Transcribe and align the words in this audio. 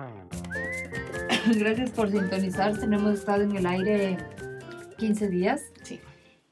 Gracias 1.58 1.90
por 1.90 2.10
sintonizarse. 2.10 2.84
Hemos 2.84 3.18
estado 3.18 3.42
en 3.42 3.56
el 3.56 3.66
aire 3.66 4.18
15 4.98 5.28
días. 5.28 5.62
Sí. 5.82 6.00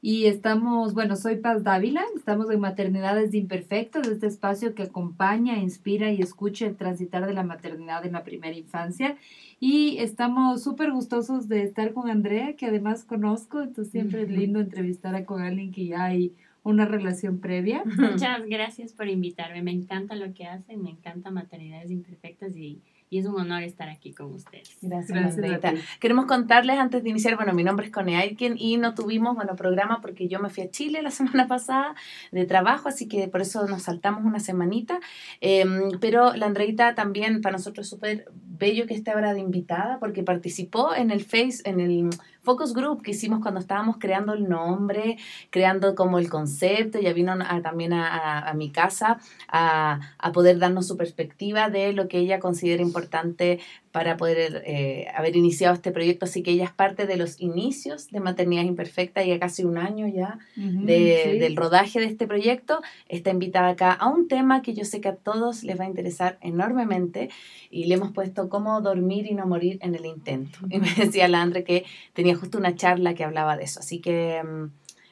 Y 0.01 0.27
estamos, 0.27 0.93
bueno, 0.93 1.17
soy 1.17 1.35
Paz 1.35 1.63
Dávila, 1.63 2.01
estamos 2.15 2.49
en 2.49 2.61
Maternidades 2.61 3.33
Imperfectas, 3.33 4.07
este 4.07 4.27
espacio 4.27 4.73
que 4.73 4.83
acompaña, 4.83 5.57
inspira 5.57 6.09
y 6.09 6.21
escucha 6.21 6.67
el 6.67 6.77
transitar 6.77 7.25
de 7.27 7.33
la 7.33 7.43
maternidad 7.43 8.05
en 8.05 8.13
la 8.13 8.23
primera 8.23 8.55
infancia. 8.55 9.17
Y 9.59 9.97
estamos 9.97 10.63
súper 10.63 10.91
gustosos 10.91 11.49
de 11.49 11.63
estar 11.63 11.91
con 11.93 12.09
Andrea, 12.09 12.55
que 12.55 12.67
además 12.67 13.03
conozco, 13.03 13.59
entonces 13.59 13.91
siempre 13.91 14.21
es 14.21 14.29
lindo 14.29 14.61
entrevistar 14.61 15.15
a 15.15 15.25
con 15.25 15.41
alguien 15.41 15.73
que 15.73 15.87
ya 15.87 16.05
hay 16.05 16.33
una 16.63 16.85
relación 16.85 17.39
previa. 17.39 17.83
Muchas 17.85 18.45
gracias 18.47 18.93
por 18.93 19.09
invitarme, 19.09 19.61
me 19.63 19.71
encanta 19.71 20.15
lo 20.15 20.33
que 20.33 20.45
hacen, 20.45 20.81
me 20.81 20.91
encanta 20.91 21.29
Maternidades 21.29 21.91
Imperfectas 21.91 22.55
y 22.55 22.81
y 23.09 23.19
es 23.19 23.25
un 23.25 23.39
honor 23.39 23.63
estar 23.63 23.89
aquí 23.89 24.13
con 24.13 24.33
ustedes. 24.33 24.77
Gracias, 24.81 25.35
Gracias 25.35 25.83
Queremos 25.99 26.25
contarles 26.25 26.77
antes 26.77 27.03
de 27.03 27.09
iniciar, 27.09 27.35
bueno, 27.35 27.53
mi 27.53 27.63
nombre 27.63 27.87
es 27.87 27.91
Connie 27.91 28.15
Aitken 28.15 28.55
y 28.57 28.77
no 28.77 28.93
tuvimos, 28.93 29.35
bueno, 29.35 29.55
programa 29.55 29.99
porque 29.99 30.27
yo 30.27 30.39
me 30.39 30.49
fui 30.49 30.63
a 30.63 30.69
Chile 30.69 31.01
la 31.01 31.11
semana 31.19 31.47
pasada 31.47 31.95
de 32.31 32.45
trabajo, 32.45 32.87
así 32.87 33.07
que 33.07 33.27
por 33.27 33.41
eso 33.41 33.67
nos 33.67 33.83
saltamos 33.83 34.23
una 34.23 34.39
semanita, 34.39 34.99
em, 35.41 35.99
pero 35.99 36.35
la 36.35 36.45
Andreita 36.45 36.93
también 36.93 37.41
para 37.41 37.57
nosotros 37.57 37.87
es 37.87 37.89
súper 37.89 38.25
bello 38.33 38.85
que 38.85 38.93
esté 38.93 39.11
ahora 39.11 39.33
de 39.33 39.39
invitada 39.39 39.99
porque 39.99 40.21
participó 40.23 40.93
en 40.93 41.11
el 41.11 41.23
Face, 41.23 41.61
en 41.65 41.79
el 41.79 42.09
focus 42.41 42.73
group 42.73 43.01
que 43.03 43.11
hicimos 43.11 43.41
cuando 43.41 43.59
estábamos 43.59 43.97
creando 43.97 44.33
el 44.33 44.47
nombre, 44.47 45.17
creando 45.49 45.95
como 45.95 46.19
el 46.19 46.29
concepto, 46.29 46.99
ya 46.99 47.13
vino 47.13 47.33
también 47.61 47.93
a, 47.93 48.51
mi 48.55 48.71
casa 48.71 49.19
a, 49.47 49.99
a, 50.17 50.31
poder 50.31 50.59
darnos 50.59 50.87
su 50.87 50.97
perspectiva 50.97 51.69
de 51.69 51.93
lo 51.93 52.07
que 52.07 52.17
ella 52.19 52.39
considera 52.39 52.81
importante 52.81 53.59
para 53.91 54.17
poder 54.17 54.63
eh, 54.65 55.07
haber 55.15 55.35
iniciado 55.35 55.73
este 55.73 55.91
proyecto. 55.91 56.25
Así 56.25 56.43
que 56.43 56.51
ella 56.51 56.65
es 56.65 56.71
parte 56.71 57.07
de 57.07 57.17
los 57.17 57.39
inicios 57.39 58.09
de 58.09 58.19
Maternidad 58.19 58.63
Imperfecta, 58.63 59.23
ya 59.23 59.39
casi 59.39 59.63
un 59.63 59.77
año 59.77 60.07
ya 60.07 60.39
del 60.55 61.55
rodaje 61.55 61.99
de 61.99 62.05
este 62.05 62.27
proyecto. 62.27 62.81
Está 63.07 63.31
invitada 63.31 63.69
acá 63.69 63.93
a 63.93 64.07
un 64.07 64.27
tema 64.27 64.61
que 64.61 64.73
yo 64.73 64.85
sé 64.85 65.01
que 65.01 65.09
a 65.09 65.15
todos 65.15 65.63
les 65.63 65.79
va 65.79 65.85
a 65.85 65.87
interesar 65.87 66.37
enormemente 66.41 67.29
y 67.71 67.85
le 67.85 67.95
hemos 67.95 68.11
puesto 68.11 68.49
cómo 68.49 68.79
dormir 68.81 69.25
y 69.25 69.33
no 69.33 69.47
morir 69.47 69.79
en 69.81 69.95
el 69.95 70.05
intento. 70.05 70.59
Y 70.69 70.79
me 70.79 70.93
decía 70.95 71.27
la 71.27 71.41
Andre 71.41 71.63
que 71.63 71.85
tenía 72.13 72.35
justo 72.35 72.57
una 72.57 72.75
charla 72.75 73.15
que 73.15 73.23
hablaba 73.23 73.57
de 73.57 73.63
eso. 73.63 73.79
Así 73.79 73.99
que 73.99 74.43
mm, 74.43 74.65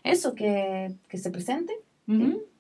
eso, 0.04 0.36
que, 0.36 0.94
que 1.08 1.18
se 1.18 1.32
presente. 1.32 1.74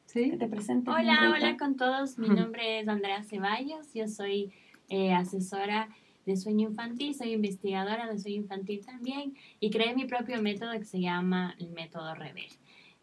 ¿Sí? 0.07 0.31
Que 0.31 0.37
te 0.37 0.47
presente. 0.47 0.89
Hola, 0.89 1.33
hola 1.35 1.57
con 1.57 1.75
todos. 1.75 2.17
Mi 2.17 2.27
nombre 2.27 2.79
es 2.79 2.87
Andrea 2.87 3.23
Ceballos. 3.23 3.93
Yo 3.93 4.07
soy 4.07 4.51
eh, 4.89 5.13
asesora 5.13 5.89
de 6.27 6.35
sueño 6.35 6.67
infantil, 6.69 7.15
soy 7.15 7.31
investigadora 7.31 8.11
de 8.11 8.19
sueño 8.19 8.41
infantil 8.41 8.85
también 8.85 9.33
y 9.61 9.69
creé 9.69 9.95
mi 9.95 10.05
propio 10.05 10.41
método 10.41 10.73
que 10.73 10.83
se 10.83 10.99
llama 10.99 11.55
el 11.57 11.69
método 11.69 12.13
Rever. 12.13 12.49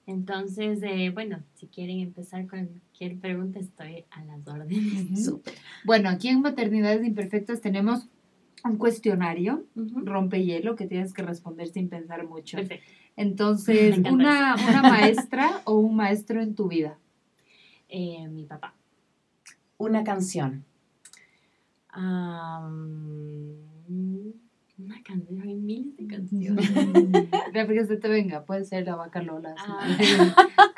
Entonces, 0.06 0.80
eh, 0.82 1.10
bueno, 1.10 1.42
si 1.54 1.66
quieren 1.66 2.00
empezar 2.00 2.46
con 2.46 2.66
cualquier 2.66 3.16
pregunta, 3.18 3.58
estoy 3.58 4.04
a 4.10 4.22
las 4.24 4.46
órdenes. 4.46 5.32
Bueno, 5.86 6.10
aquí 6.10 6.28
en 6.28 6.42
Maternidades 6.42 7.04
Imperfectas 7.06 7.62
tenemos 7.62 8.06
un 8.62 8.76
cuestionario, 8.76 9.64
rompe 9.74 10.44
hielo, 10.44 10.76
que 10.76 10.86
tienes 10.86 11.14
que 11.14 11.22
responder 11.22 11.68
sin 11.68 11.88
pensar 11.88 12.26
mucho. 12.26 12.58
Perfecto. 12.58 12.84
Entonces, 13.16 13.98
una, 13.98 14.56
una, 14.68 14.82
maestra 14.82 15.62
o 15.64 15.76
un 15.76 15.96
maestro 15.96 16.42
en 16.42 16.54
tu 16.54 16.68
vida? 16.68 16.98
Eh, 17.88 18.28
mi 18.28 18.44
papá. 18.44 18.74
Una 19.78 20.04
canción 20.04 20.64
una 24.78 25.02
canción, 25.04 25.42
hay 25.42 25.54
miles 25.54 25.96
de 25.96 26.06
canciones. 26.06 26.70
Que 27.52 27.86
se 27.86 27.96
te 27.96 28.08
venga, 28.08 28.44
puede 28.44 28.64
ser 28.64 28.84
la 28.84 28.96
vaca 28.96 29.22
Lola. 29.22 29.54
Ah. 29.58 29.96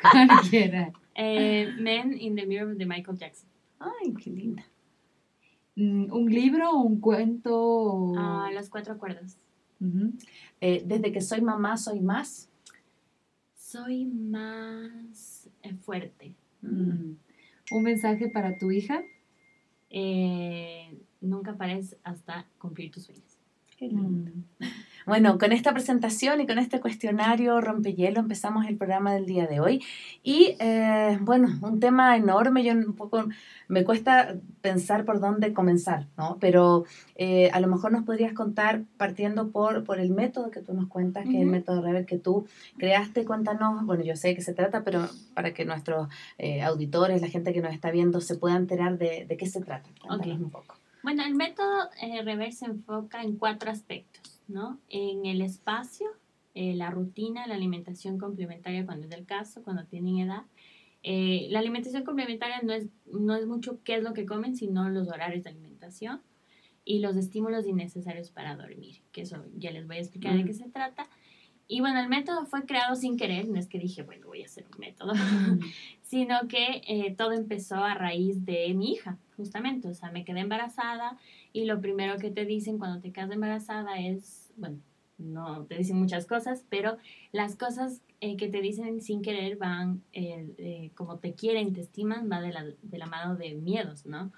Cualquiera. 0.27 0.93
Eh, 1.15 1.73
Men 1.79 2.15
in 2.19 2.35
the 2.35 2.45
Mirror 2.45 2.77
de 2.77 2.85
Michael 2.85 3.17
Jackson. 3.17 3.49
Ay, 3.79 4.13
qué 4.13 4.29
linda. 4.29 4.65
Mm, 5.75 6.11
¿Un 6.11 6.29
libro 6.29 6.71
o 6.71 6.81
un 6.81 6.99
cuento? 6.99 8.13
Ah, 8.17 8.49
los 8.53 8.69
cuatro 8.69 8.93
acuerdos. 8.93 9.37
Eh, 10.61 10.83
desde 10.85 11.11
que 11.11 11.21
soy 11.21 11.41
mamá, 11.41 11.77
soy 11.77 11.99
más. 11.99 12.49
Soy 13.55 14.05
más 14.05 15.49
eh, 15.61 15.73
fuerte. 15.75 16.33
Mm. 16.61 17.13
¿Un 17.71 17.83
mensaje 17.83 18.29
para 18.29 18.57
tu 18.57 18.71
hija? 18.71 19.03
Eh, 19.89 20.97
nunca 21.21 21.55
pares 21.55 21.97
hasta 22.03 22.45
cumplir 22.57 22.91
tus 22.91 23.05
sueños. 23.05 23.37
Mm. 23.79 24.43
Bueno, 25.07 25.37
con 25.37 25.53
esta 25.53 25.71
presentación 25.71 26.41
y 26.41 26.47
con 26.47 26.59
este 26.59 26.81
cuestionario 26.81 27.61
rompehielo 27.61 28.19
empezamos 28.19 28.65
el 28.65 28.75
programa 28.75 29.13
del 29.13 29.25
día 29.25 29.47
de 29.47 29.61
hoy. 29.61 29.81
Y 30.21 30.57
eh, 30.59 31.17
bueno, 31.21 31.47
un 31.61 31.79
tema 31.79 32.17
enorme, 32.17 32.61
yo 32.61 32.73
un 32.73 32.93
poco 32.93 33.23
me 33.69 33.85
cuesta 33.85 34.35
pensar 34.59 35.05
por 35.05 35.21
dónde 35.21 35.53
comenzar, 35.53 36.07
¿no? 36.17 36.35
Pero 36.41 36.83
eh, 37.15 37.49
a 37.53 37.61
lo 37.61 37.69
mejor 37.69 37.93
nos 37.93 38.03
podrías 38.03 38.33
contar 38.33 38.83
partiendo 38.97 39.49
por, 39.49 39.85
por 39.85 40.01
el 40.01 40.09
método 40.09 40.51
que 40.51 40.59
tú 40.59 40.73
nos 40.73 40.89
cuentas, 40.89 41.23
que 41.23 41.37
es 41.37 41.41
el 41.41 41.47
método 41.47 41.81
Rever 41.81 42.05
que 42.05 42.17
tú 42.17 42.45
creaste. 42.77 43.23
Cuéntanos, 43.23 43.85
bueno, 43.85 44.03
yo 44.03 44.17
sé 44.17 44.27
de 44.27 44.35
qué 44.35 44.41
se 44.41 44.53
trata, 44.53 44.83
pero 44.83 45.07
para 45.33 45.53
que 45.53 45.63
nuestros 45.63 46.09
eh, 46.37 46.63
auditores, 46.63 47.21
la 47.21 47.29
gente 47.29 47.53
que 47.53 47.61
nos 47.61 47.73
está 47.73 47.91
viendo, 47.91 48.19
se 48.19 48.35
pueda 48.35 48.57
enterar 48.57 48.97
de, 48.97 49.25
de 49.25 49.37
qué 49.37 49.45
se 49.45 49.61
trata. 49.61 49.89
Cuéntanos 50.05 50.41
un 50.41 50.49
poco. 50.49 50.75
Bueno, 51.07 51.23
el 51.23 51.35
método 51.35 51.89
eh, 52.01 52.21
Rever 52.21 52.51
se 52.51 52.65
enfoca 52.65 53.23
en 53.23 53.37
cuatro 53.37 53.71
aspectos, 53.71 54.41
¿no? 54.49 54.77
En 54.89 55.25
el 55.25 55.39
espacio, 55.39 56.05
eh, 56.53 56.75
la 56.75 56.89
rutina, 56.89 57.47
la 57.47 57.55
alimentación 57.55 58.17
complementaria 58.17 58.85
cuando 58.85 59.05
es 59.05 59.09
del 59.09 59.25
caso, 59.25 59.63
cuando 59.63 59.85
tienen 59.85 60.17
edad. 60.19 60.43
Eh, 61.03 61.47
la 61.49 61.59
alimentación 61.59 62.03
complementaria 62.03 62.59
no 62.61 62.73
es, 62.73 62.87
no 63.05 63.35
es 63.37 63.45
mucho 63.47 63.79
qué 63.85 63.95
es 63.95 64.03
lo 64.03 64.13
que 64.13 64.25
comen, 64.25 64.57
sino 64.57 64.89
los 64.89 65.07
horarios 65.07 65.45
de 65.45 65.51
alimentación 65.51 66.19
y 66.83 66.99
los 66.99 67.15
estímulos 67.15 67.65
innecesarios 67.65 68.29
para 68.29 68.57
dormir, 68.57 68.97
que 69.13 69.21
eso 69.21 69.45
ya 69.55 69.71
les 69.71 69.87
voy 69.87 69.95
a 69.95 70.01
explicar 70.01 70.35
de 70.35 70.43
qué 70.43 70.53
se 70.53 70.67
trata. 70.67 71.07
Y 71.69 71.79
bueno, 71.79 72.01
el 72.01 72.09
método 72.09 72.45
fue 72.45 72.65
creado 72.65 72.97
sin 72.97 73.15
querer, 73.15 73.47
no 73.47 73.57
es 73.57 73.67
que 73.67 73.79
dije, 73.79 74.03
bueno, 74.03 74.27
voy 74.27 74.41
a 74.41 74.45
hacer 74.47 74.65
un 74.73 74.77
método, 74.77 75.13
sino 76.01 76.49
que 76.49 76.81
eh, 76.85 77.15
todo 77.17 77.31
empezó 77.31 77.77
a 77.77 77.93
raíz 77.93 78.43
de 78.43 78.73
mi 78.73 78.91
hija, 78.91 79.17
justamente. 79.37 79.87
O 79.87 79.93
sea, 79.93 80.11
me 80.11 80.25
quedé 80.25 80.41
embarazada 80.41 81.17
y 81.53 81.65
lo 81.65 81.79
primero 81.79 82.17
que 82.17 82.31
te 82.31 82.45
dicen 82.45 82.77
cuando 82.77 82.99
te 82.99 83.11
quedas 83.11 83.31
embarazada 83.31 83.99
es, 83.99 84.51
bueno, 84.57 84.79
no 85.17 85.65
te 85.65 85.77
dicen 85.77 85.97
muchas 85.97 86.25
cosas, 86.25 86.65
pero 86.69 86.97
las 87.31 87.55
cosas 87.55 88.01
eh, 88.19 88.35
que 88.35 88.49
te 88.49 88.61
dicen 88.61 89.01
sin 89.01 89.21
querer 89.21 89.57
van, 89.57 90.01
eh, 90.13 90.91
como 90.95 91.17
te 91.17 91.33
quieren, 91.33 91.73
te 91.73 91.81
estiman, 91.81 92.29
va 92.31 92.41
de 92.41 92.51
la, 92.51 92.65
de 92.65 92.97
la 92.97 93.05
mano 93.05 93.35
de 93.35 93.55
miedos, 93.55 94.05
¿no? 94.05 94.31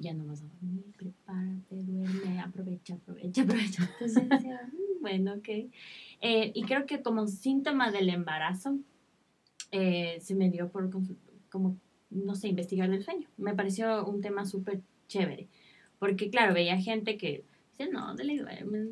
ya 0.00 0.14
no 0.14 0.26
vas 0.26 0.42
a 0.42 0.44
dormir, 0.44 0.84
prepárate, 0.96 1.82
duerme, 1.82 2.40
aprovecha, 2.40 2.94
aprovecha, 2.94 3.42
aprovecha. 3.42 3.90
Entonces, 3.98 4.24
mm, 4.24 5.00
bueno, 5.00 5.34
ok. 5.34 5.48
Eh, 6.20 6.52
y 6.54 6.62
creo 6.64 6.86
que 6.86 7.02
como 7.02 7.26
síntoma 7.26 7.90
del 7.90 8.10
embarazo, 8.10 8.78
eh, 9.72 10.18
se 10.20 10.34
me 10.34 10.50
dio 10.50 10.68
por 10.68 10.90
como, 11.50 11.76
no 12.10 12.34
sé, 12.34 12.48
investigar 12.48 12.90
del 12.90 13.02
sueño. 13.02 13.28
Me 13.36 13.54
pareció 13.54 14.04
un 14.06 14.20
tema 14.20 14.44
súper 14.44 14.82
chévere. 15.08 15.48
Porque, 15.98 16.30
claro, 16.30 16.54
veía 16.54 16.78
gente 16.78 17.16
que 17.16 17.44
dice, 17.70 17.90
no, 17.90 18.14
dele, 18.14 18.42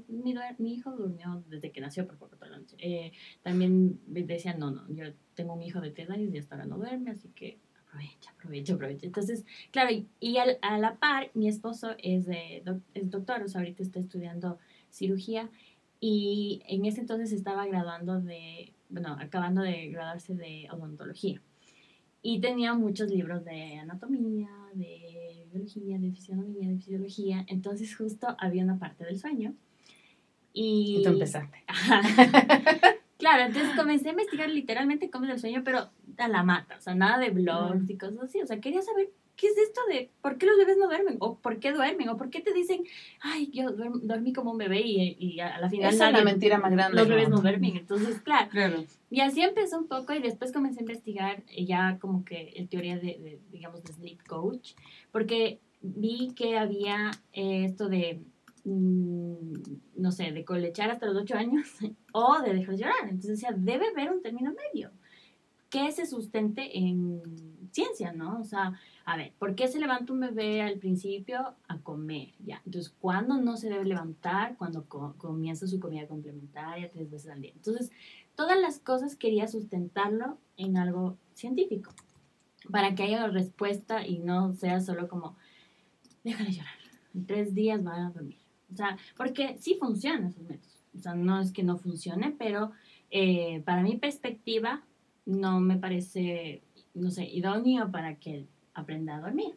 mi, 0.09 0.35
mi, 0.59 0.75
hijo 0.75 0.91
durmió 0.93 1.43
desde 1.49 1.73
que 1.73 1.81
nació 1.81 2.07
por 2.07 2.17
poco 2.17 2.37
toda 2.37 2.51
la 2.51 2.59
noche. 2.59 2.77
Eh, 2.79 3.13
también 3.43 4.01
decía, 4.07 4.55
no, 4.55 4.71
no, 4.71 4.85
yo 4.89 5.05
tengo 5.35 5.55
un 5.55 5.63
hijo 5.63 5.81
de 5.81 5.91
tres 5.91 6.11
años 6.11 6.35
y 6.35 6.39
hasta 6.39 6.55
ahora 6.55 6.67
no 6.67 6.77
duerme, 6.77 7.11
así 7.11 7.29
que 7.31 7.59
aprovecha, 7.87 8.31
aprovecha, 8.31 8.75
aprovecha. 8.75 9.07
Entonces, 9.07 9.45
claro, 9.71 9.91
y, 10.21 10.37
a 10.37 10.79
la 10.79 10.97
par, 10.97 11.31
mi 11.35 11.49
esposo 11.49 11.95
es, 11.99 12.27
de, 12.27 12.63
es 12.95 13.11
doctor, 13.11 13.43
o 13.43 13.49
sea, 13.49 13.61
ahorita 13.61 13.83
está 13.83 14.01
estudiando 14.01 14.59
cirugía 14.91 15.51
y 16.01 16.63
en 16.67 16.85
ese 16.85 17.01
entonces 17.01 17.33
estaba 17.33 17.67
graduando 17.67 18.21
de, 18.21 18.75
bueno, 18.89 19.17
acabando 19.19 19.63
de 19.63 19.89
graduarse 19.89 20.35
de 20.35 20.69
odontología. 20.71 21.41
Y 22.23 22.41
tenía 22.41 22.75
muchos 22.75 23.11
libros 23.11 23.45
de 23.45 23.79
anatomía, 23.79 24.49
de 24.75 25.47
biología, 25.53 25.99
de 25.99 26.11
fisionomía, 26.11 26.69
de 26.69 26.77
fisiología. 26.77 27.45
Entonces 27.49 27.97
justo 27.97 28.37
había 28.39 28.65
una 28.65 28.79
parte 28.79 29.05
del 29.05 29.19
sueño. 29.19 29.55
Y, 30.53 30.99
y 30.99 31.03
tú 31.05 31.11
empezaste. 31.11 31.65
claro, 33.19 33.45
entonces 33.45 33.77
comencé 33.77 34.09
a 34.09 34.13
investigar 34.13 34.49
literalmente 34.49 35.11
cómo 35.11 35.27
es 35.27 35.33
el 35.33 35.39
sueño, 35.39 35.63
pero 35.65 35.91
a 36.17 36.29
la 36.29 36.43
mata, 36.43 36.77
o 36.77 36.81
sea, 36.81 36.95
nada 36.95 37.19
de 37.19 37.31
blogs 37.31 37.89
y 37.89 37.97
cosas 37.97 38.21
así. 38.25 38.41
O 38.41 38.47
sea, 38.47 38.61
quería 38.61 38.83
saber 38.83 39.11
¿qué 39.39 39.47
es 39.47 39.57
esto 39.57 39.81
de 39.89 40.11
por 40.21 40.37
qué 40.37 40.47
los 40.47 40.59
bebés 40.59 40.77
no 40.77 40.89
duermen? 40.89 41.17
¿O 41.21 41.39
por 41.39 41.61
qué 41.61 41.73
duermen? 41.73 42.09
¿O 42.09 42.17
por 42.17 42.29
qué 42.29 42.41
te 42.41 42.53
dicen, 42.53 42.83
ay, 43.21 43.49
yo 43.53 43.71
dormí 43.71 44.33
como 44.33 44.51
un 44.51 44.59
bebé 44.59 44.81
y, 44.81 45.17
y 45.17 45.41
a 45.41 45.59
la 45.61 45.71
final... 45.71 45.95
Esa 45.95 46.09
es 46.09 46.13
la 46.13 46.25
mentira 46.25 46.59
más 46.59 46.73
grande. 46.73 46.97
Los 46.97 47.09
bebés 47.09 47.29
no 47.29 47.41
duermen. 47.41 47.77
Entonces, 47.77 48.21
claro. 48.21 48.85
Y 49.11 49.21
así 49.21 49.41
empezó 49.43 49.79
un 49.79 49.87
poco 49.87 50.13
y 50.13 50.21
después 50.21 50.53
comencé 50.53 50.81
a 50.81 50.83
investigar 50.83 51.45
ya 51.57 51.99
como 52.01 52.25
que 52.25 52.53
el 52.57 52.69
teoría 52.69 52.97
de, 52.97 53.19
de 53.19 53.41
digamos, 53.53 53.85
de 53.85 53.93
sleep 53.93 54.27
coach, 54.27 54.73
porque 55.13 55.61
vi 55.81 56.33
que 56.35 56.59
había 56.59 57.13
eh, 57.33 57.65
esto 57.65 57.89
de 57.89 58.21
mm, 58.65 59.53
no 59.97 60.11
sé, 60.11 60.33
de 60.33 60.45
colechar 60.45 60.91
hasta 60.91 61.07
los 61.07 61.17
ocho 61.17 61.37
años 61.37 61.69
o 62.13 62.41
de 62.43 62.55
dejar 62.55 62.75
de 62.75 62.83
llorar. 62.83 63.05
Entonces 63.05 63.41
decía, 63.41 63.55
debe 63.57 63.87
haber 63.87 64.11
un 64.11 64.21
término 64.21 64.53
medio 64.53 64.91
que 65.71 65.93
se 65.93 66.07
sustente 66.07 66.79
en 66.79 67.21
ciencia, 67.73 68.13
¿no? 68.13 68.41
O 68.41 68.45
sea, 68.45 68.79
a 69.09 69.17
ver, 69.17 69.33
¿por 69.39 69.55
qué 69.55 69.69
se 69.69 69.79
levanta 69.79 70.13
un 70.13 70.21
bebé 70.21 70.61
al 70.61 70.79
principio 70.79 71.55
a 71.67 71.79
comer? 71.79 72.35
Ya, 72.45 72.61
entonces, 72.67 72.95
¿cuándo 73.01 73.39
no 73.39 73.57
se 73.57 73.71
debe 73.71 73.87
levantar? 73.87 74.59
Cuando 74.59 74.85
comienza 74.85 75.67
su 75.67 75.81
comida 75.81 76.07
complementaria 76.07 76.91
tres 76.91 77.11
veces 77.11 77.31
al 77.31 77.41
día. 77.41 77.53
Entonces, 77.55 77.91
todas 78.37 78.61
las 78.61 78.79
cosas 78.79 79.17
quería 79.17 79.49
sustentarlo 79.49 80.37
en 80.59 80.77
algo 80.77 81.17
científico 81.33 81.91
para 82.71 82.95
que 82.95 83.05
haya 83.05 83.27
respuesta 83.29 84.07
y 84.07 84.19
no 84.19 84.53
sea 84.53 84.79
solo 84.83 85.09
como, 85.09 85.39
déjale 86.23 86.53
llorar, 86.53 86.75
en 87.15 87.25
tres 87.25 87.55
días 87.55 87.87
va 87.87 87.97
a 87.97 88.11
dormir. 88.11 88.43
O 88.71 88.77
sea, 88.77 88.99
porque 89.17 89.57
sí 89.59 89.79
funcionan 89.81 90.27
esos 90.27 90.43
métodos. 90.43 90.85
O 90.95 91.01
sea, 91.01 91.15
no 91.15 91.41
es 91.41 91.51
que 91.53 91.63
no 91.63 91.79
funcione, 91.79 92.37
pero 92.39 92.73
eh, 93.11 93.63
para 93.65 93.81
mi 93.83 93.97
perspectiva 93.97 94.83
no 95.25 95.61
me 95.61 95.79
parece, 95.79 96.63
no 96.93 97.11
sé, 97.11 97.25
idóneo 97.25 97.91
para 97.91 98.17
que 98.17 98.47
aprenda 98.79 99.17
a 99.17 99.21
dormir. 99.21 99.57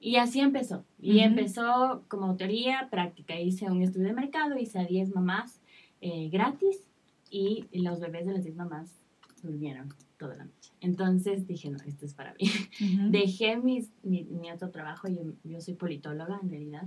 Y 0.00 0.16
así 0.16 0.40
empezó. 0.40 0.84
Y 1.00 1.20
empezó 1.20 2.04
como 2.08 2.36
teoría, 2.36 2.88
práctica. 2.90 3.38
Hice 3.38 3.70
un 3.70 3.82
estudio 3.82 4.08
de 4.08 4.14
mercado, 4.14 4.58
hice 4.58 4.80
a 4.80 4.84
10 4.84 5.14
mamás 5.14 5.60
eh, 6.00 6.28
gratis 6.28 6.88
y 7.30 7.66
los 7.72 8.00
bebés 8.00 8.26
de 8.26 8.32
las 8.32 8.44
10 8.44 8.56
mamás 8.56 9.02
durmieron 9.42 9.94
toda 10.18 10.36
la 10.36 10.44
noche. 10.44 10.72
Entonces 10.80 11.46
dije, 11.46 11.70
no, 11.70 11.78
esto 11.86 12.06
es 12.06 12.14
para 12.14 12.34
mí. 12.34 12.50
Dejé 13.10 13.56
mis, 13.56 13.90
mi, 14.02 14.50
otro 14.52 14.70
trabajo, 14.70 15.08
yo, 15.08 15.22
yo 15.44 15.60
soy 15.60 15.74
politóloga 15.74 16.40
en 16.42 16.50
realidad. 16.50 16.84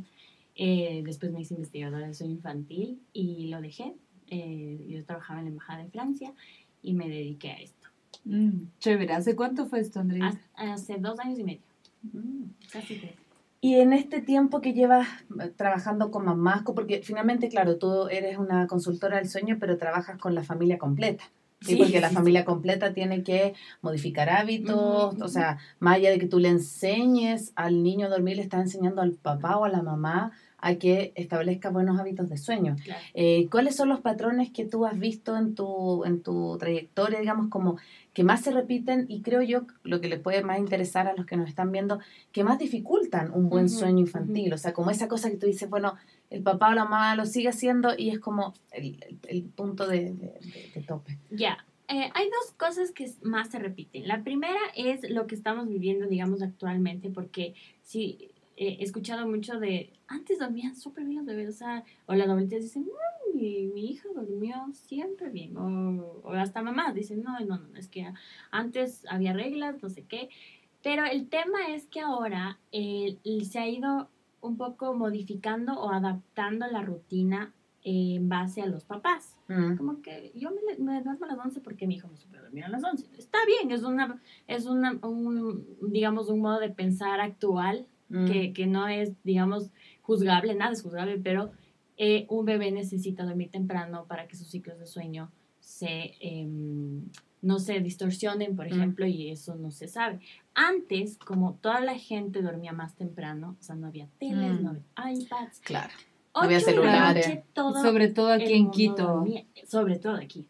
Eh, 0.56 1.01
después 1.06 1.31
me 1.31 1.42
hice 1.42 1.53
investigadora 1.53 2.07
de 2.07 2.13
sueño 2.13 2.33
infantil 2.33 3.01
y 3.13 3.47
lo 3.47 3.62
dejé. 3.62 3.94
Eh, 4.27 4.86
yo 4.89 5.06
trabajaba 5.06 5.39
en 5.39 5.45
la 5.45 5.51
Embajada 5.51 5.83
de 5.83 5.89
Francia 5.89 6.33
y 6.81 6.94
me 6.94 7.09
dediqué 7.09 7.51
a 7.51 7.62
esto. 7.62 7.75
Mm, 8.24 8.68
chévere. 8.80 9.14
¿Hace 9.14 9.36
cuánto 9.36 9.66
fue 9.66 9.80
esto, 9.80 10.00
Andrea? 10.00 10.34
Hace, 10.56 10.98
dos 10.98 11.20
años 11.20 11.40
y 11.40 11.44
medio. 11.44 11.62
Mm, 12.04 12.46
casi 12.72 12.96
tres. 12.96 13.14
Y 13.62 13.76
en 13.76 13.94
este 13.94 14.22
tiempo 14.22 14.62
que 14.62 14.74
llevas 14.74 15.08
eh, 15.42 15.52
trabajando 15.56 16.12
con 16.12 16.26
mamás, 16.26 16.62
porque 16.64 17.02
finalmente, 17.04 17.50
claro, 17.50 17.78
tú 17.78 18.08
eres 18.10 18.38
una 18.38 18.68
consultora 18.68 19.18
del 19.18 19.28
sueño, 19.28 19.58
pero 19.60 19.78
trabajas 19.78 20.20
con 20.20 20.36
la 20.36 20.44
familia 20.44 20.78
completa. 20.78 21.24
¿sí? 21.62 21.76
porque 21.78 22.00
la 22.00 22.10
familia 22.10 22.46
completa 22.46 22.94
tiene 22.94 23.24
que 23.24 23.56
modificar 23.82 24.30
hábitos, 24.30 25.16
o 25.20 25.28
sea, 25.28 25.58
más 25.80 25.96
allá 25.96 26.12
de 26.12 26.20
que 26.20 26.28
tú 26.28 26.40
le 26.40 26.50
enseñes 26.50 27.54
al 27.56 27.82
niño 27.82 28.08
a 28.08 28.10
dormir, 28.10 28.36
le 28.36 28.44
estás 28.44 28.62
enseñando 28.62 29.02
al 29.02 29.14
papá 29.14 29.58
o 29.58 29.66
a 29.66 29.70
la 29.70 29.82
mamá 29.82 30.32
a 30.66 30.80
que 30.80 31.14
establezca 31.14 31.70
buenos 31.70 32.00
hábitos 32.00 32.28
de 32.28 32.38
sueño. 32.38 32.76
Eh, 33.14 33.48
¿Cuáles 33.52 33.76
son 33.76 33.88
los 33.88 34.00
patrones 34.00 34.50
que 34.50 34.66
tú 34.66 34.88
has 34.88 34.98
visto 34.98 35.38
en 35.38 35.54
tu, 35.54 36.04
en 36.06 36.24
tu 36.24 36.58
trayectoria, 36.58 37.20
digamos, 37.20 37.50
como 37.50 37.78
que 38.14 38.24
más 38.24 38.42
se 38.42 38.50
repiten 38.50 39.06
y 39.08 39.22
creo 39.22 39.44
yo 39.44 39.68
lo 39.84 40.02
que 40.02 40.10
les 40.10 40.20
puede 40.20 40.42
más 40.44 40.58
interesar 40.58 41.06
a 41.06 41.14
los 41.14 41.28
que 41.28 41.38
nos 41.38 41.50
están 41.50 41.72
viendo, 41.72 42.00
que 42.32 42.44
más 42.44 42.58
dificultan 42.58 43.32
un 43.32 43.48
buen 43.48 43.70
sueño 43.70 44.00
infantil? 44.00 44.52
O 44.54 44.58
sea, 44.58 44.74
como 44.74 44.90
esa 44.90 45.08
cosa 45.08 45.30
que 45.30 45.38
tú 45.38 45.46
dices, 45.46 45.70
bueno, 45.70 45.94
el 46.32 46.42
papá 46.42 46.70
o 46.70 46.74
la 46.74 46.86
mamá 46.86 47.16
lo 47.16 47.28
sigue 47.28 47.50
haciendo 47.50 47.90
y 47.96 48.10
es 48.10 48.18
como 48.18 48.56
el, 48.72 48.98
el, 49.28 49.44
punto 49.44 49.88
de, 49.88 50.14
de, 50.74 50.82
tope. 50.82 51.20
Ya. 51.30 51.64
Eh, 51.88 52.10
hay 52.16 52.26
dos 52.26 52.54
cosas 52.58 52.92
que 52.92 53.08
más 53.22 53.52
se 53.52 53.60
repiten. 53.60 54.08
La 54.08 54.24
primera 54.24 54.60
es 54.76 55.08
lo 55.08 55.28
que 55.28 55.36
estamos 55.36 55.68
viviendo, 55.68 56.08
digamos, 56.08 56.42
actualmente, 56.42 57.12
porque 57.12 57.54
si 57.84 58.32
he 58.57 58.84
escuchado 58.84 59.28
mucho 59.28 59.60
de, 59.60 59.94
antes 60.07 60.40
dormían 60.40 60.75
súper 60.75 61.06
bien 61.06 61.18
los 61.18 61.25
bebés, 61.25 61.50
o 61.50 61.57
sea, 61.57 61.84
o 62.06 62.16
las 62.16 62.30
abuelitas 62.30 62.62
dicen, 62.62 62.88
mi, 63.34 63.68
mi 63.68 63.92
hija 63.92 64.07
durmió 64.16 64.56
siempre 64.74 65.30
bien, 65.30 65.57
o, 65.57 66.22
o 66.24 66.31
hasta 66.31 66.62
mamás 66.62 66.96
dicen, 66.96 67.24
no, 67.24 67.40
no, 67.42 67.57
no, 67.57 67.78
es 67.78 67.88
que 67.88 68.12
antes 68.52 69.06
había 69.10 69.34
reglas, 69.34 69.81
no 69.81 69.90
sé 69.90 70.04
qué, 70.04 70.30
pero 70.86 71.04
el 71.06 71.30
tema 71.30 71.69
es 71.69 71.88
que 71.88 72.00
ahora 72.00 72.60
eh, 72.72 73.18
se 73.44 73.57
ha 73.57 73.68
ido 73.68 74.07
un 74.40 74.56
poco 74.56 74.94
modificando 74.94 75.74
o 75.74 75.90
adaptando 75.90 76.68
la 76.68 76.84
rutina 76.84 77.54
en 77.84 78.30
base 78.30 78.62
a 78.62 78.68
los 78.68 78.84
papás. 78.84 79.36
Mm. 79.48 79.78
Como 79.78 80.04
que 80.04 80.31
yo 80.36 80.52
me, 80.52 80.78
me, 80.78 81.02
duermo 81.02 81.25
a 81.25 81.30
las 81.30 81.40
11 81.40 81.62
porque 81.62 81.88
mi 81.88 81.96
hijo 81.96 82.07
me 82.07 82.18
supe 82.18 82.38
dormir 82.38 82.66
a 82.66 82.69
las 82.69 82.84
11. 82.84 83.07
Está 83.18 83.40
bien, 83.48 83.72
es 83.72 83.84
una, 83.84 84.22
es 84.46 84.68
una, 84.68 84.92
un, 85.02 85.66
digamos, 85.81 86.30
un 86.30 86.42
modo 86.42 86.60
de 86.60 86.69
pensar 86.69 87.19
actual 87.19 87.88
Mm. 88.10 88.54
que, 88.54 88.68
no 88.68 88.88
es, 88.88 89.12
digamos, 89.24 89.69
juzgable, 90.02 90.54
nada 90.56 90.72
es 90.72 90.84
juzgable, 90.84 91.18
pero 91.18 91.52
eh, 91.98 92.25
un 92.30 92.46
bebé 92.46 92.72
necesita 92.72 93.24
dormir 93.24 93.50
temprano 93.50 94.06
para 94.07 94.28
que 94.28 94.36
sus 94.36 94.48
ciclos 94.48 94.78
de 94.80 94.86
sueño 94.86 95.31
se, 95.60 96.13
em, 96.19 97.10
no 97.42 97.60
se 97.60 97.80
distorsionen, 97.80 98.56
por 98.56 98.66
mm. 98.66 98.74
ejemplo, 98.74 99.07
y 99.07 99.30
eso 99.30 99.56
no 99.56 99.72
se 99.72 99.88
sabe. 99.88 100.19
Antes, 100.54 101.18
como 101.18 101.56
toda 101.56 101.81
la 101.81 101.98
gente 101.98 102.42
dormía 102.42 102.74
más 102.74 102.96
temprano, 102.96 103.57
o 103.60 103.63
sea, 103.63 103.75
no 103.75 103.88
había 103.88 104.07
teles, 104.19 104.62
no 104.62 104.74
mm. 104.74 104.81
había 104.96 105.22
iPads. 105.22 105.60
Claro. 105.62 105.94
No 106.36 106.42
había 106.42 106.60
celulares. 106.60 107.44
sobre 107.81 108.10
todo 108.10 108.31
aquí 108.31 108.54
en 108.54 108.69
Quito. 108.69 109.24
sobre 109.68 109.98
todo 109.98 110.16
aquí. 110.16 110.46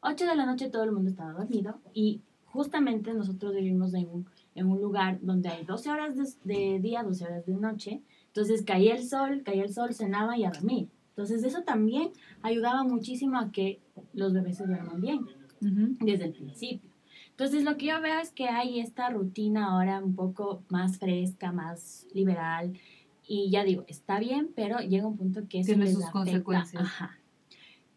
8 0.00 0.26
de 0.26 0.36
la 0.36 0.46
noche 0.46 0.68
todo 0.68 0.84
el 0.84 0.92
mundo 0.92 1.10
estaba 1.10 1.32
dormido 1.32 1.80
y 1.92 2.20
justamente 2.44 3.12
nosotros 3.12 3.54
vivimos 3.54 3.92
en 3.94 4.08
un 4.08 4.26
en 4.56 4.66
un 4.66 4.80
lugar 4.80 5.18
donde 5.22 5.48
hay 5.48 5.64
12 5.64 5.90
horas 5.90 6.38
de, 6.44 6.80
día, 6.80 7.02
12 7.02 7.24
horas 7.24 7.46
de 7.46 7.54
noche. 7.54 8.02
Entonces 8.28 8.62
caía 8.62 8.94
el 8.94 9.06
sol, 9.06 9.42
caía 9.44 9.62
el 9.62 9.72
sol, 9.72 9.94
cenaba 9.94 10.36
y 10.36 10.44
a 10.44 10.50
dormir. 10.50 10.88
Entonces 11.10 11.44
eso 11.44 11.62
también 11.62 12.10
ayudaba 12.42 12.82
muchísimo 12.82 13.38
a 13.38 13.52
que 13.52 13.80
los 14.12 14.32
bebés 14.32 14.58
se 14.58 14.66
duerman 14.66 15.00
bien 15.00 15.26
desde 15.60 16.24
el 16.24 16.32
principio. 16.32 16.90
Entonces 17.30 17.64
lo 17.64 17.76
que 17.76 17.86
yo 17.86 18.00
veo 18.00 18.18
es 18.18 18.30
que 18.30 18.48
hay 18.48 18.80
esta 18.80 19.10
rutina 19.10 19.66
ahora 19.66 20.02
un 20.02 20.14
poco 20.14 20.62
más 20.68 20.98
fresca, 20.98 21.52
más 21.52 22.06
liberal. 22.12 22.72
Y 23.28 23.50
ya 23.50 23.64
digo, 23.64 23.84
está 23.88 24.18
bien, 24.18 24.50
pero 24.54 24.78
llega 24.78 25.06
un 25.06 25.16
punto 25.16 25.46
que 25.48 25.60
eso 25.60 25.72
tiene 25.72 25.92
sus 25.92 26.08
consecuencias. 26.10 26.82
Ajá. 26.82 27.18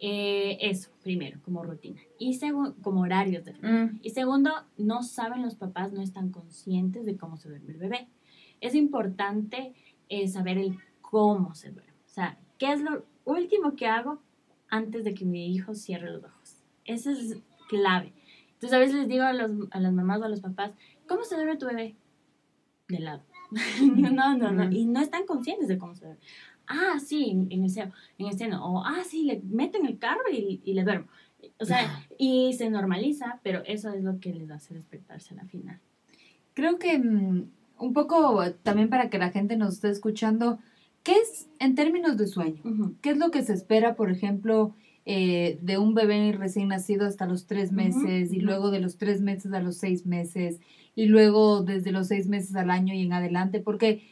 Eh, 0.01 0.57
eso, 0.61 0.91
primero, 1.03 1.39
como 1.43 1.63
rutina. 1.63 1.99
Y 2.17 2.35
segundo, 2.35 2.75
como 2.81 3.01
horarios 3.01 3.43
de 3.43 3.53
mm. 3.53 3.99
Y 4.01 4.11
segundo, 4.11 4.51
no 4.77 5.03
saben 5.03 5.41
los 5.41 5.55
papás, 5.55 5.91
no 5.91 6.01
están 6.01 6.31
conscientes 6.31 7.05
de 7.05 7.17
cómo 7.17 7.35
se 7.37 7.49
duerme 7.49 7.73
el 7.73 7.79
bebé. 7.79 8.07
Es 8.61 8.75
importante 8.75 9.73
eh, 10.07 10.27
saber 10.29 10.57
el 10.57 10.77
cómo 11.01 11.53
se 11.53 11.71
duerme. 11.71 11.91
O 12.05 12.09
sea, 12.09 12.37
¿qué 12.57 12.71
es 12.71 12.81
lo 12.81 13.05
último 13.25 13.75
que 13.75 13.87
hago 13.87 14.21
antes 14.69 15.03
de 15.03 15.13
que 15.13 15.25
mi 15.25 15.53
hijo 15.53 15.75
cierre 15.75 16.11
los 16.11 16.23
ojos? 16.23 16.63
Eso 16.85 17.11
es 17.11 17.37
clave. 17.67 18.13
Entonces 18.53 18.73
a 18.73 18.79
veces 18.79 18.95
les 18.95 19.07
digo 19.07 19.23
a, 19.23 19.33
los, 19.33 19.51
a 19.71 19.79
las 19.79 19.93
mamás 19.93 20.21
o 20.21 20.25
a 20.25 20.29
los 20.29 20.41
papás, 20.41 20.71
¿cómo 21.07 21.23
se 21.23 21.35
duerme 21.35 21.57
tu 21.57 21.65
bebé? 21.65 21.95
De 22.87 22.99
lado. 22.99 23.23
no, 23.81 24.37
no, 24.37 24.51
no. 24.51 24.71
Y 24.71 24.85
no 24.85 25.01
están 25.01 25.25
conscientes 25.25 25.67
de 25.67 25.77
cómo 25.77 25.95
se 25.95 26.05
duerme 26.05 26.21
ah, 26.69 26.99
sí, 26.99 27.47
en, 27.49 27.63
el 27.63 27.69
seno, 27.69 27.91
en 28.17 28.27
el 28.27 28.37
seno, 28.37 28.65
o 28.65 28.83
ah, 28.85 29.03
sí, 29.05 29.23
le 29.23 29.41
meto 29.43 29.77
en 29.77 29.85
el 29.85 29.99
carro 29.99 30.21
y, 30.31 30.61
y 30.63 30.73
le 30.73 30.83
duermo. 30.83 31.07
O 31.59 31.65
sea, 31.65 32.05
y 32.17 32.53
se 32.53 32.69
normaliza, 32.69 33.39
pero 33.43 33.61
eso 33.65 33.89
es 33.91 34.03
lo 34.03 34.19
que 34.19 34.33
les 34.33 34.49
hace 34.51 34.73
despertarse 34.73 35.33
a 35.33 35.37
la 35.37 35.45
final. 35.45 35.79
Creo 36.53 36.79
que 36.79 36.97
mm, 36.97 37.49
un 37.79 37.93
poco 37.93 38.43
también 38.63 38.89
para 38.89 39.09
que 39.09 39.17
la 39.17 39.31
gente 39.31 39.57
nos 39.57 39.75
esté 39.75 39.89
escuchando, 39.89 40.59
¿qué 41.03 41.13
es 41.13 41.47
en 41.59 41.75
términos 41.75 42.17
de 42.17 42.27
sueño? 42.27 42.61
¿Qué 43.01 43.11
es 43.11 43.17
lo 43.17 43.31
que 43.31 43.43
se 43.43 43.53
espera, 43.53 43.95
por 43.95 44.11
ejemplo, 44.11 44.75
eh, 45.05 45.57
de 45.61 45.77
un 45.77 45.93
bebé 45.93 46.33
recién 46.33 46.67
nacido 46.67 47.07
hasta 47.07 47.25
los 47.25 47.45
tres 47.45 47.71
meses 47.71 48.33
y 48.33 48.41
luego 48.41 48.69
de 48.69 48.79
los 48.79 48.97
tres 48.97 49.21
meses 49.21 49.53
a 49.53 49.61
los 49.61 49.77
seis 49.77 50.05
meses 50.05 50.59
y 50.95 51.05
luego 51.05 51.63
desde 51.63 51.91
los 51.91 52.07
seis 52.07 52.27
meses 52.27 52.55
al 52.55 52.69
año 52.69 52.93
y 52.93 53.03
en 53.03 53.13
adelante? 53.13 53.59
Porque 53.59 54.03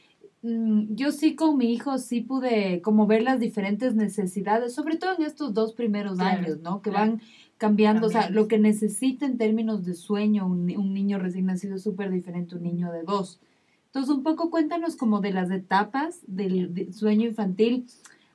yo 0.89 1.11
sí 1.11 1.35
con 1.35 1.57
mi 1.57 1.73
hijo 1.73 1.97
sí 1.97 2.21
pude 2.21 2.81
como 2.81 3.07
ver 3.07 3.23
las 3.23 3.39
diferentes 3.39 3.95
necesidades, 3.95 4.73
sobre 4.73 4.97
todo 4.97 5.15
en 5.17 5.23
estos 5.23 5.53
dos 5.53 5.73
primeros 5.73 6.19
años, 6.19 6.59
¿no? 6.59 6.81
Que 6.81 6.89
van 6.89 7.21
cambiando, 7.57 8.07
o 8.07 8.09
sea, 8.09 8.29
lo 8.29 8.47
que 8.47 8.59
necesita 8.59 9.25
en 9.25 9.37
términos 9.37 9.85
de 9.85 9.93
sueño 9.93 10.45
un, 10.45 10.65
niño 10.65 11.17
recién 11.19 11.47
nacido 11.47 11.75
es 11.75 11.83
súper 11.83 12.11
diferente 12.11 12.55
a 12.55 12.57
un 12.57 12.63
niño 12.63 12.91
de 12.91 13.03
dos. 13.03 13.39
Entonces, 13.87 14.15
un 14.15 14.23
poco 14.23 14.51
cuéntanos 14.51 14.95
como 14.95 15.21
de 15.21 15.31
las 15.31 15.49
etapas 15.49 16.19
del 16.27 16.93
sueño 16.93 17.27
infantil 17.27 17.87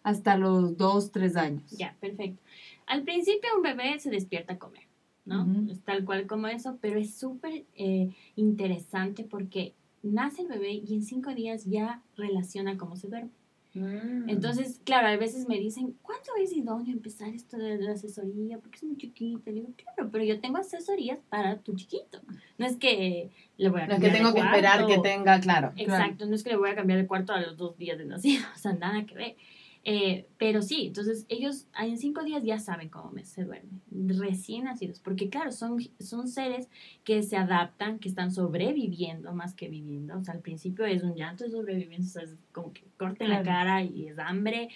hasta 0.03 0.37
los 0.37 0.77
dos, 0.77 1.13
tres 1.13 1.37
años. 1.37 1.71
Ya, 1.71 1.95
perfecto. 2.01 2.43
Al 2.87 3.03
principio 3.03 3.49
un 3.57 3.63
bebé 3.63 3.99
se 4.01 4.11
despierta 4.11 4.55
a 4.55 4.59
comer, 4.59 4.83
¿no? 5.25 5.47
Es 5.71 5.81
tal 5.83 6.05
cual 6.05 6.27
como 6.27 6.49
eso, 6.49 6.79
pero 6.81 6.99
es 6.99 7.15
súper 7.15 7.65
eh, 7.77 8.11
interesante 8.35 9.25
porque 9.25 9.75
nace 10.03 10.43
el 10.43 10.49
bebé 10.49 10.73
y 10.73 10.95
en 10.95 11.03
cinco 11.03 11.35
días 11.35 11.65
ya 11.65 12.03
relaciona 12.17 12.77
cómo 12.77 12.97
se 12.97 13.09
duerme. 13.09 13.31
Mm. 13.75 14.29
Entonces, 14.29 14.81
claro, 14.85 15.09
a 15.09 15.17
veces 15.17 15.49
me 15.49 15.59
dicen, 15.59 15.97
¿cuánto 16.03 16.31
es 16.39 16.53
idóneo 16.53 16.93
empezar 16.93 17.29
esto 17.29 17.57
de 17.57 17.79
la 17.79 17.93
asesoría? 17.93 18.59
Porque 18.59 18.77
es 18.77 18.85
muy 18.85 18.97
chiquita. 18.99 19.51
Le 19.51 19.61
digo, 19.61 19.69
claro, 19.77 20.11
pero 20.11 20.25
yo 20.25 20.41
tengo 20.41 20.59
asesorías 20.59 21.19
para 21.31 21.57
tu 21.59 21.75
chiquito. 21.75 22.21
No 22.59 22.67
es 22.67 22.77
que 22.77 23.31
le 23.57 23.69
voy 23.71 23.81
a 23.81 23.89
cambiar. 23.89 24.01
No 24.01 24.07
es 24.07 24.13
que 24.13 24.19
tengo 24.19 24.35
que 24.35 24.41
esperar 24.41 24.87
que 24.87 24.99
tenga, 24.99 25.41
claro. 25.41 25.73
Exacto, 25.77 26.27
no 26.27 26.35
es 26.35 26.43
que 26.43 26.51
le 26.51 26.57
voy 26.57 26.71
a 26.71 26.75
cambiar 26.75 26.99
el 26.99 27.07
cuarto 27.07 27.33
a 27.33 27.41
los 27.41 27.57
dos 27.57 27.79
días 27.79 27.99
de 27.99 28.05
nacido. 28.05 28.45
O 28.55 28.59
sea, 28.59 28.73
nada 28.75 29.05
que 29.07 29.15
ver. 29.15 29.37
Eh, 29.85 30.29
pero 30.39 30.63
sí, 30.63 30.87
entonces 30.87 31.27
ellos 31.29 31.67
en 31.77 31.99
cinco 31.99 32.23
días 32.23 32.45
ya 32.45 32.61
saben 32.61 32.89
cómo 32.89 33.13
se 33.25 33.45
duermen, 33.45 33.83
recién 33.91 34.65
nacidos, 34.65 35.01
porque 35.01 35.29
claro, 35.29 35.51
son, 35.51 35.83
son 35.99 36.29
seres 36.29 36.69
que 37.03 37.23
se 37.25 37.37
adaptan, 37.37 37.99
que 37.99 38.09
están 38.09 38.31
sobreviviendo 38.31 39.33
más 39.33 39.55
que 39.55 39.69
viviendo. 39.69 40.17
O 40.17 40.25
sea, 40.25 40.35
al 40.35 40.41
principio 40.41 40.85
es 40.85 41.03
un 41.03 41.17
llanto 41.17 41.45
de 41.45 41.51
sobreviviendo, 41.51 42.07
o 42.07 42.11
sea, 42.11 42.23
es 42.23 42.35
como 42.53 42.73
que 42.73 42.83
corten 42.97 43.29
la 43.29 43.43
cara 43.43 43.83
y 43.83 44.07
es 44.07 44.19
hambre. 44.19 44.69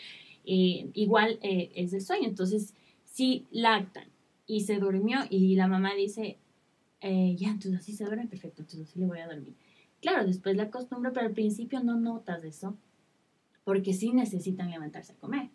Eh, 0.45 0.91
igual 0.95 1.39
eh, 1.43 1.71
es 1.75 1.93
el 1.93 2.01
sueño. 2.01 2.29
Entonces, 2.29 2.75
si 3.05 3.47
lactan 3.53 4.09
y 4.47 4.63
se 4.63 4.79
durmió 4.79 5.21
y 5.31 5.55
la 5.55 5.69
mamá 5.69 5.95
dice, 5.95 6.39
ya, 7.01 7.51
entonces 7.51 7.77
así 7.77 7.93
se 7.93 8.05
duerme, 8.05 8.27
perfecto, 8.27 8.63
entonces 8.63 8.89
así 8.89 8.99
le 8.99 9.07
voy 9.07 9.21
a 9.21 9.29
dormir. 9.29 9.55
Claro, 10.01 10.27
después 10.27 10.57
la 10.57 10.71
costumbre, 10.71 11.13
pero 11.15 11.27
al 11.27 11.33
principio 11.33 11.81
no 11.83 11.95
notas 11.97 12.43
eso 12.43 12.77
porque 13.67 13.93
sí 13.95 14.13
necesitan 14.13 14.71
levantarse 14.71 15.13
a 15.13 15.17
comer. 15.17 15.51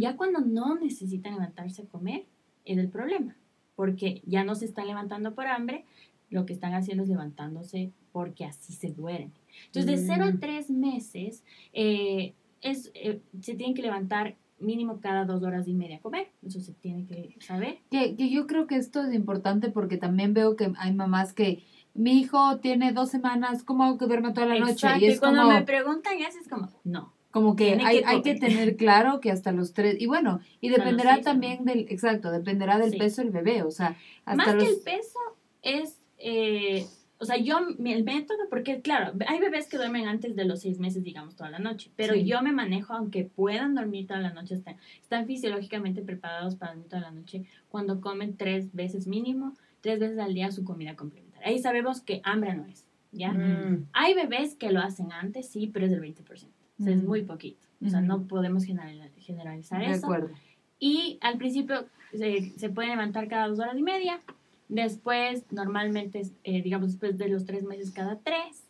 Ya 0.00 0.16
cuando 0.16 0.40
no 0.40 0.74
necesitan 0.74 1.34
levantarse 1.34 1.82
a 1.82 1.86
comer, 1.86 2.24
es 2.64 2.76
el 2.76 2.88
problema, 2.88 3.36
porque 3.74 4.22
ya 4.26 4.42
no 4.42 4.54
se 4.54 4.66
están 4.66 4.86
levantando 4.86 5.34
por 5.34 5.46
hambre, 5.46 5.84
lo 6.28 6.44
que 6.46 6.54
están 6.54 6.72
haciendo 6.74 7.04
es 7.04 7.10
levantándose 7.10 7.92
porque 8.10 8.46
así 8.46 8.72
se 8.72 8.90
duermen. 8.90 9.32
Entonces, 9.66 10.00
de 10.00 10.14
0 10.14 10.24
a 10.24 10.40
3 10.40 10.70
mm. 10.70 10.78
meses, 10.78 11.44
eh, 11.74 12.34
es, 12.60 12.90
eh, 12.94 13.20
se 13.40 13.54
tienen 13.54 13.74
que 13.74 13.82
levantar 13.82 14.36
mínimo 14.58 15.00
cada 15.00 15.24
dos 15.26 15.42
horas 15.42 15.68
y 15.68 15.74
media 15.74 15.96
a 15.96 16.00
comer. 16.00 16.28
Eso 16.46 16.60
se 16.60 16.72
tiene 16.72 17.06
que 17.06 17.36
saber. 17.40 17.78
Que, 17.90 18.14
que 18.14 18.30
yo 18.30 18.46
creo 18.46 18.66
que 18.66 18.76
esto 18.76 19.02
es 19.02 19.14
importante 19.14 19.70
porque 19.70 19.98
también 19.98 20.32
veo 20.32 20.56
que 20.56 20.72
hay 20.78 20.94
mamás 20.94 21.32
que 21.34 21.64
mi 21.94 22.18
hijo 22.18 22.58
tiene 22.58 22.92
dos 22.92 23.10
semanas, 23.10 23.62
¿cómo 23.62 23.84
hago 23.84 23.98
que 23.98 24.06
duerma 24.06 24.32
toda 24.32 24.46
la 24.46 24.58
noche? 24.58 24.88
Y, 25.00 25.06
es 25.06 25.20
cuando 25.20 25.46
me 25.46 25.62
preguntan 25.62 26.18
eso 26.18 26.38
es 26.38 26.48
como, 26.48 26.68
no. 26.84 27.12
Como 27.32 27.56
que 27.56 27.78
hay, 27.82 28.02
hay 28.04 28.20
que 28.20 28.34
tener 28.34 28.76
claro 28.76 29.20
que 29.20 29.30
hasta 29.30 29.52
los 29.52 29.72
tres, 29.72 29.96
y 29.98 30.06
bueno, 30.06 30.40
y 30.60 30.68
dependerá 30.68 31.22
también 31.22 31.64
del, 31.64 31.86
exacto, 31.88 32.30
dependerá 32.30 32.78
del 32.78 32.96
peso 32.98 33.22
del 33.22 33.30
bebé, 33.30 33.62
o 33.62 33.70
sea, 33.70 33.96
hasta 34.26 34.54
Más 34.54 34.62
que 34.62 34.68
el 34.68 34.76
peso 34.84 35.18
es, 35.62 35.96
eh, 36.18 36.86
o 37.18 37.24
sea, 37.24 37.38
yo, 37.38 37.58
el 37.58 38.04
método, 38.04 38.36
porque 38.50 38.82
claro, 38.82 39.14
hay 39.26 39.40
bebés 39.40 39.66
que 39.66 39.78
duermen 39.78 40.08
antes 40.08 40.36
de 40.36 40.44
los 40.44 40.60
seis 40.60 40.78
meses, 40.78 41.04
digamos, 41.04 41.34
toda 41.34 41.48
la 41.48 41.58
noche, 41.58 41.90
pero 41.96 42.14
yo 42.14 42.42
me 42.42 42.52
manejo, 42.52 42.92
aunque 42.92 43.24
puedan 43.24 43.74
dormir 43.74 44.06
toda 44.06 44.20
la 44.20 44.34
noche, 44.34 44.54
están, 44.54 44.76
están 45.00 45.26
fisiológicamente 45.26 46.02
preparados 46.02 46.56
para 46.56 46.72
dormir 46.72 46.90
toda 46.90 47.00
la 47.00 47.12
noche 47.12 47.46
cuando 47.70 48.02
comen 48.02 48.36
tres 48.36 48.74
veces 48.74 49.06
mínimo, 49.06 49.54
tres 49.80 49.98
veces 49.98 50.18
al 50.18 50.34
día 50.34 50.52
su 50.52 50.64
comida 50.64 50.96
complementaria. 50.96 51.48
Ahí 51.48 51.60
sabemos 51.60 52.02
que 52.02 52.20
hambre 52.24 52.54
no 52.54 52.66
es, 52.66 52.84
¿ya? 53.10 53.32
Mm. 53.32 53.86
Hay 53.94 54.12
bebés 54.12 54.54
que 54.54 54.70
lo 54.70 54.80
hacen 54.80 55.12
antes, 55.12 55.48
sí, 55.48 55.70
pero 55.72 55.86
es 55.86 55.92
del 55.92 56.02
20% 56.02 56.61
es 56.78 57.02
muy 57.02 57.22
poquito. 57.22 57.66
O 57.84 57.88
sea, 57.88 58.00
no 58.00 58.26
podemos 58.26 58.64
generalizar 58.64 59.82
eso. 59.82 59.92
De 59.92 59.96
acuerdo. 59.96 60.30
Y 60.78 61.18
al 61.20 61.38
principio 61.38 61.86
se, 62.12 62.52
se 62.56 62.70
puede 62.70 62.88
levantar 62.88 63.28
cada 63.28 63.48
dos 63.48 63.58
horas 63.58 63.76
y 63.76 63.82
media. 63.82 64.20
Después, 64.68 65.44
normalmente, 65.50 66.22
eh, 66.44 66.62
digamos, 66.62 66.88
después 66.92 67.18
de 67.18 67.28
los 67.28 67.44
tres 67.44 67.64
meses, 67.64 67.90
cada 67.90 68.18
tres. 68.20 68.64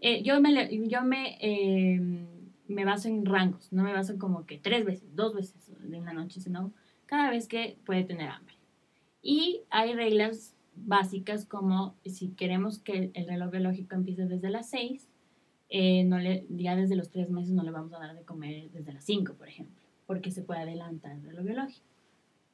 Eh, 0.00 0.22
yo 0.22 0.40
me, 0.40 0.88
yo 0.88 1.02
me, 1.02 1.38
em, 1.40 2.26
me 2.68 2.84
baso 2.84 3.08
en 3.08 3.24
rangos, 3.24 3.72
no 3.72 3.82
me 3.82 3.92
baso 3.92 4.18
como 4.18 4.44
que 4.44 4.58
tres 4.58 4.84
veces, 4.84 5.16
dos 5.16 5.34
veces 5.34 5.70
en 5.90 6.04
la 6.04 6.12
noche, 6.12 6.40
sino 6.40 6.72
cada 7.06 7.30
vez 7.30 7.48
que 7.48 7.78
puede 7.86 8.04
tener 8.04 8.28
hambre. 8.28 8.54
Y 9.22 9.62
hay 9.70 9.94
reglas 9.94 10.54
básicas 10.74 11.46
como 11.46 11.96
si 12.04 12.28
queremos 12.28 12.78
que 12.78 13.10
el 13.14 13.26
reloj 13.26 13.50
biológico 13.50 13.94
empiece 13.94 14.26
desde 14.26 14.50
las 14.50 14.68
seis, 14.68 15.08
eh, 15.68 16.04
no 16.04 16.18
le, 16.18 16.46
ya 16.48 16.76
desde 16.76 16.96
los 16.96 17.10
tres 17.10 17.30
meses 17.30 17.52
no 17.52 17.62
le 17.62 17.70
vamos 17.70 17.92
a 17.92 17.98
dar 17.98 18.14
de 18.14 18.22
comer 18.22 18.70
desde 18.70 18.92
las 18.92 19.04
cinco, 19.04 19.34
por 19.34 19.48
ejemplo, 19.48 19.82
porque 20.06 20.30
se 20.30 20.42
puede 20.42 20.60
adelantar 20.60 21.20
de 21.20 21.32
lo 21.32 21.42
biológico. 21.42 21.86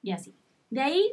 Y 0.02 0.12
así. 0.12 0.34
De 0.70 0.80
ahí, 0.80 1.12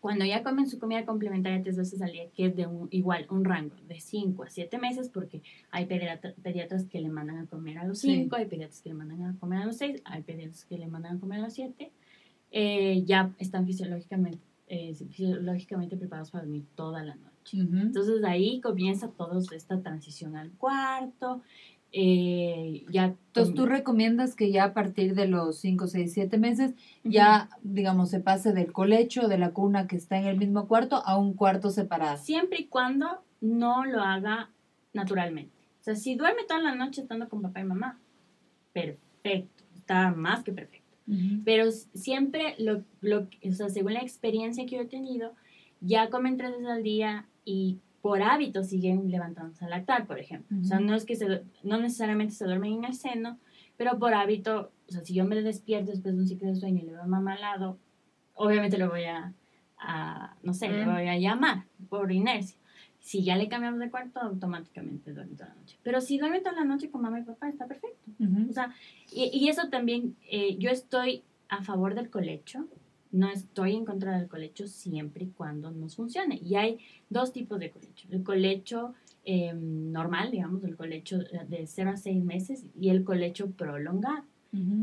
cuando 0.00 0.24
ya 0.24 0.42
comen 0.42 0.66
su 0.66 0.80
comida 0.80 1.06
complementaria 1.06 1.62
tres 1.62 1.76
veces 1.76 2.02
al 2.02 2.10
día, 2.10 2.28
que 2.34 2.46
es 2.46 2.56
de 2.56 2.66
un, 2.66 2.88
igual 2.90 3.26
un 3.30 3.44
rango 3.44 3.76
de 3.86 4.00
cinco 4.00 4.42
a 4.42 4.50
siete 4.50 4.78
meses, 4.78 5.08
porque 5.08 5.42
hay 5.70 5.86
pediatras 5.86 6.86
que 6.86 7.00
le 7.00 7.08
mandan 7.08 7.38
a 7.38 7.46
comer 7.46 7.78
a 7.78 7.84
los 7.84 8.00
cinco, 8.00 8.34
hay 8.34 8.46
pediatras 8.46 8.82
que 8.82 8.88
le 8.88 8.96
mandan 8.96 9.22
a 9.22 9.38
comer 9.38 9.62
a 9.62 9.66
los 9.66 9.76
seis, 9.76 10.02
hay 10.04 10.22
pediatras 10.22 10.64
que 10.64 10.76
le 10.76 10.88
mandan 10.88 11.16
a 11.16 11.20
comer 11.20 11.38
a 11.38 11.42
los 11.44 11.52
siete, 11.52 11.92
eh, 12.50 13.04
ya 13.04 13.32
están 13.38 13.64
fisiológicamente, 13.64 14.40
eh, 14.66 14.92
fisiológicamente 14.92 15.96
preparados 15.96 16.32
para 16.32 16.42
dormir 16.42 16.64
toda 16.74 17.04
la 17.04 17.14
noche. 17.14 17.31
Entonces 17.52 18.24
ahí 18.24 18.60
comienza 18.60 19.08
toda 19.08 19.38
esta 19.54 19.80
transición 19.80 20.36
al 20.36 20.50
cuarto. 20.52 21.42
Eh, 21.94 22.86
ya 22.90 23.04
Entonces 23.04 23.54
tú 23.54 23.66
recomiendas 23.66 24.34
que 24.34 24.50
ya 24.50 24.64
a 24.64 24.72
partir 24.72 25.14
de 25.14 25.26
los 25.26 25.58
5, 25.58 25.86
6, 25.86 26.12
7 26.12 26.38
meses 26.38 26.74
ya, 27.04 27.50
digamos, 27.62 28.08
se 28.08 28.20
pase 28.20 28.54
del 28.54 28.72
colecho, 28.72 29.28
de 29.28 29.36
la 29.36 29.52
cuna 29.52 29.86
que 29.86 29.96
está 29.96 30.18
en 30.18 30.26
el 30.26 30.38
mismo 30.38 30.66
cuarto, 30.68 31.02
a 31.04 31.18
un 31.18 31.34
cuarto 31.34 31.70
separado. 31.70 32.16
Siempre 32.16 32.60
y 32.60 32.66
cuando 32.66 33.22
no 33.42 33.84
lo 33.84 34.00
haga 34.00 34.50
naturalmente. 34.94 35.52
O 35.80 35.84
sea, 35.84 35.94
si 35.94 36.14
duerme 36.14 36.44
toda 36.44 36.60
la 36.60 36.74
noche 36.74 37.02
estando 37.02 37.28
con 37.28 37.42
papá 37.42 37.60
y 37.60 37.64
mamá, 37.64 37.98
perfecto, 38.72 39.64
está 39.76 40.12
más 40.12 40.42
que 40.44 40.52
perfecto. 40.52 40.82
Pero 41.44 41.70
siempre, 41.70 42.54
lo, 42.58 42.84
lo, 43.02 43.28
o 43.44 43.52
sea, 43.52 43.68
según 43.68 43.92
la 43.92 44.00
experiencia 44.00 44.64
que 44.64 44.76
yo 44.76 44.82
he 44.82 44.86
tenido, 44.86 45.34
ya 45.80 46.08
comen 46.08 46.38
tres 46.38 46.52
veces 46.52 46.66
al 46.68 46.82
día, 46.82 47.26
y 47.44 47.78
por 48.00 48.20
hábito 48.22 48.64
siguen 48.64 49.10
levantándose 49.10 49.64
a 49.64 49.68
lactar, 49.68 50.06
por 50.06 50.18
ejemplo. 50.18 50.56
O 50.60 50.64
sea, 50.64 50.80
no 50.80 50.94
es 50.94 51.04
que 51.04 51.14
se, 51.14 51.42
no 51.62 51.78
necesariamente 51.78 52.34
se 52.34 52.44
duermen 52.44 52.72
en 52.72 52.84
el 52.84 52.94
seno, 52.94 53.38
pero 53.76 53.98
por 53.98 54.12
hábito, 54.12 54.72
o 54.88 54.92
sea, 54.92 55.04
si 55.04 55.14
yo 55.14 55.24
me 55.24 55.40
despierto 55.40 55.92
después 55.92 56.14
de 56.14 56.20
un 56.20 56.26
ciclo 56.26 56.48
de 56.48 56.56
sueño 56.56 56.82
y 56.82 56.86
le 56.86 56.92
veo 56.92 57.02
a 57.02 57.06
mamá 57.06 57.34
al 57.34 57.40
lado, 57.40 57.78
obviamente 58.34 58.76
lo 58.76 58.90
voy 58.90 59.04
a, 59.04 59.32
no 60.42 60.52
sé, 60.52 60.68
le 60.68 60.84
voy 60.84 61.08
a 61.08 61.18
llamar 61.18 61.64
por 61.88 62.10
inercia. 62.12 62.58
Si 62.98 63.24
ya 63.24 63.36
le 63.36 63.48
cambiamos 63.48 63.80
de 63.80 63.90
cuarto, 63.90 64.20
automáticamente 64.20 65.12
duerme 65.12 65.34
toda 65.34 65.50
la 65.50 65.54
noche. 65.56 65.76
Pero 65.82 66.00
si 66.00 66.18
duerme 66.18 66.40
toda 66.40 66.54
la 66.54 66.64
noche 66.64 66.90
con 66.90 67.02
mamá 67.02 67.18
y 67.18 67.24
papá, 67.24 67.48
está 67.48 67.66
perfecto. 67.66 68.10
O 68.48 68.52
sea, 68.52 68.72
y, 69.12 69.30
y 69.32 69.48
eso 69.48 69.68
también, 69.70 70.16
eh, 70.30 70.56
yo 70.58 70.70
estoy 70.70 71.24
a 71.48 71.62
favor 71.62 71.94
del 71.94 72.10
colecho, 72.10 72.66
no 73.12 73.28
estoy 73.28 73.76
en 73.76 73.84
contra 73.84 74.18
del 74.18 74.28
colecho 74.28 74.66
siempre 74.66 75.24
y 75.24 75.28
cuando 75.28 75.70
nos 75.70 75.96
funcione. 75.96 76.40
Y 76.42 76.56
hay 76.56 76.78
dos 77.10 77.32
tipos 77.32 77.60
de 77.60 77.70
colecho. 77.70 78.08
El 78.10 78.22
colecho 78.22 78.94
em, 79.24 79.92
normal, 79.92 80.30
digamos, 80.30 80.64
el 80.64 80.76
colecho 80.76 81.18
de 81.18 81.66
0 81.66 81.90
a 81.90 81.96
6 81.96 82.24
meses 82.24 82.64
y 82.78 82.88
el 82.88 83.04
colecho 83.04 83.50
prolongado, 83.50 84.24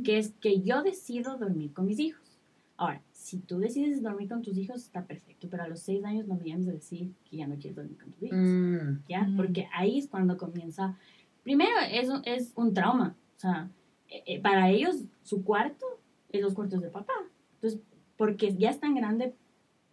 que 0.04 0.18
es 0.18 0.34
que 0.40 0.62
yo 0.62 0.82
decido 0.82 1.38
dormir 1.38 1.74
con 1.74 1.86
mis 1.86 2.00
hijos. 2.00 2.40
Ahora, 2.78 3.02
si 3.12 3.40
tú 3.40 3.60
decides 3.60 4.02
dormir 4.02 4.30
con 4.30 4.42
tus 4.42 4.58
hijos, 4.58 4.84
está 4.84 5.06
perfecto, 5.06 5.48
pero 5.50 5.64
a 5.64 5.68
los 5.68 5.82
6 5.82 6.06
años 6.06 6.28
no 6.28 6.36
me 6.36 6.54
a 6.54 6.58
decir 6.58 7.12
que 7.30 7.38
ya 7.38 7.46
no 7.46 7.56
quieres 7.56 7.76
dormir 7.76 7.98
con 7.98 8.12
tus 8.12 8.24
hijos. 8.24 8.40
Mm. 8.40 9.04
¿Ya? 9.10 9.24
Mm. 9.24 9.36
Porque 9.36 9.68
ahí 9.74 10.00
es 10.00 10.08
cuando 10.08 10.38
comienza. 10.38 10.98
Primero, 11.44 11.76
eso 11.92 12.22
es 12.26 12.54
un 12.56 12.74
trauma. 12.74 13.16
O 13.36 13.40
sea, 13.40 13.70
eh, 14.08 14.24
eh, 14.26 14.42
para 14.42 14.70
ellos, 14.70 15.04
su 15.24 15.44
cuarto 15.44 15.86
es 16.30 16.42
los 16.42 16.54
cuartos 16.54 16.82
de 16.82 16.90
papá. 16.90 17.14
Entonces, 17.56 17.82
porque 18.20 18.54
ya 18.54 18.70
es 18.70 18.82
tan 18.82 18.96
grande, 18.96 19.34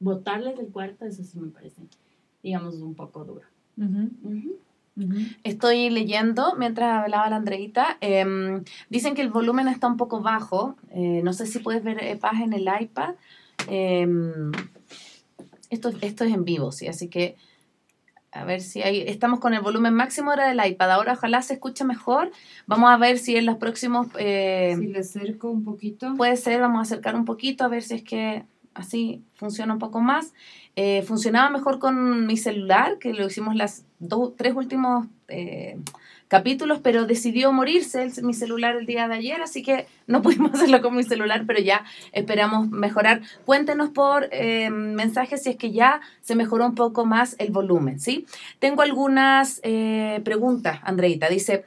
botarles 0.01 0.57
del 0.57 0.67
cuarto, 0.67 1.05
eso 1.05 1.23
sí 1.23 1.39
me 1.39 1.47
parece, 1.47 1.81
digamos, 2.43 2.75
un 2.75 2.97
poco 2.97 3.25
duro. 3.25 3.47
Estoy 5.45 5.91
leyendo 5.91 6.57
mientras 6.59 7.05
hablaba 7.05 7.31
la 7.31 7.37
Andreita. 7.37 7.99
Em, 8.01 8.65
dicen 8.91 9.15
que 9.15 9.23
el 9.23 9.31
volumen 9.31 9.69
está 9.69 9.87
un 9.87 9.97
poco 9.97 10.23
bajo. 10.23 10.75
Eh, 10.91 11.21
no 11.23 11.33
sé 11.33 11.47
si 11.47 11.61
puedes 11.61 11.85
ver 11.85 12.03
eh, 12.03 12.17
paz 12.17 12.41
en 12.41 12.53
el 12.53 12.69
iPad. 12.81 13.15
Em, 13.69 14.51
esto, 15.71 15.93
esto 16.01 16.25
es 16.25 16.35
en 16.35 16.45
vivo, 16.45 16.73
sí, 16.73 16.89
así 16.89 17.07
que 17.07 17.37
a 18.33 18.45
ver 18.45 18.61
si 18.61 18.83
hay, 18.83 19.03
estamos 19.03 19.41
con 19.41 19.55
el 19.55 19.61
volumen 19.61 19.95
máximo 19.95 20.31
ahora 20.31 20.49
del 20.49 20.65
iPad. 20.65 20.91
Ahora 20.91 21.15
ojalá 21.15 21.43
se 21.43 21.55
escuche 21.55 21.85
mejor. 21.85 22.31
Vamos 22.67 22.91
a 22.91 22.97
ver 22.97 23.19
si 23.19 23.37
en 23.37 23.47
los 23.47 23.57
próximos... 23.57 24.09
Eh, 24.19 24.75
si 24.79 24.87
le 24.89 24.99
acerco 24.99 25.51
un 25.51 25.65
poquito. 25.65 26.15
Puede 26.17 26.37
ser, 26.37 26.61
vamos 26.61 26.79
a 26.81 26.83
acercar 26.83 27.15
un 27.15 27.25
poquito 27.25 27.65
a 27.65 27.69
ver 27.69 27.83
si 27.83 27.95
es 27.95 28.03
que 28.03 28.45
así 28.75 29.23
funciona 29.35 29.73
un 29.73 29.79
poco 29.79 30.01
más. 30.01 30.35
Eh, 30.77 31.03
funcionaba 31.03 31.49
mejor 31.51 31.79
con 31.79 32.27
mi 32.27 32.37
celular, 32.37 32.99
que 32.99 33.15
lo 33.15 33.27
hicimos 33.27 33.57
las 33.57 33.85
dos, 33.99 34.35
tres 34.37 34.55
últimos 34.55 35.07
eh, 35.29 35.79
capítulos, 36.29 36.81
pero 36.83 37.07
decidió 37.07 37.53
morirse 37.53 38.11
mi 38.23 38.35
celular 38.35 38.77
el 38.77 38.87
día 38.87 39.07
de 39.09 39.15
ayer, 39.15 39.41
así 39.43 39.63
que 39.63 39.87
no 40.07 40.23
pudimos 40.23 40.55
hacerlo 40.55 40.83
con 40.83 40.97
mi 40.97 41.03
celular, 41.05 41.45
pero 41.47 41.61
ya 41.61 41.85
esperamos 42.13 42.69
mejorar. 42.71 43.23
Cuéntenos 43.45 43.91
por 43.91 44.29
eh, 44.33 44.71
mensajes 44.71 45.43
si 45.43 45.51
es 45.51 45.57
que 45.57 45.71
ya 45.73 46.01
se 46.21 46.35
mejoró 46.35 46.67
un 46.67 46.75
poco 46.75 47.05
más 47.07 47.37
el 47.39 47.51
volumen, 47.53 48.01
¿sí? 48.01 48.27
Tengo 48.59 48.83
algunas 48.83 49.61
eh, 49.63 50.21
preguntas, 50.25 50.81
Andreita. 50.83 51.29
Dice, 51.29 51.65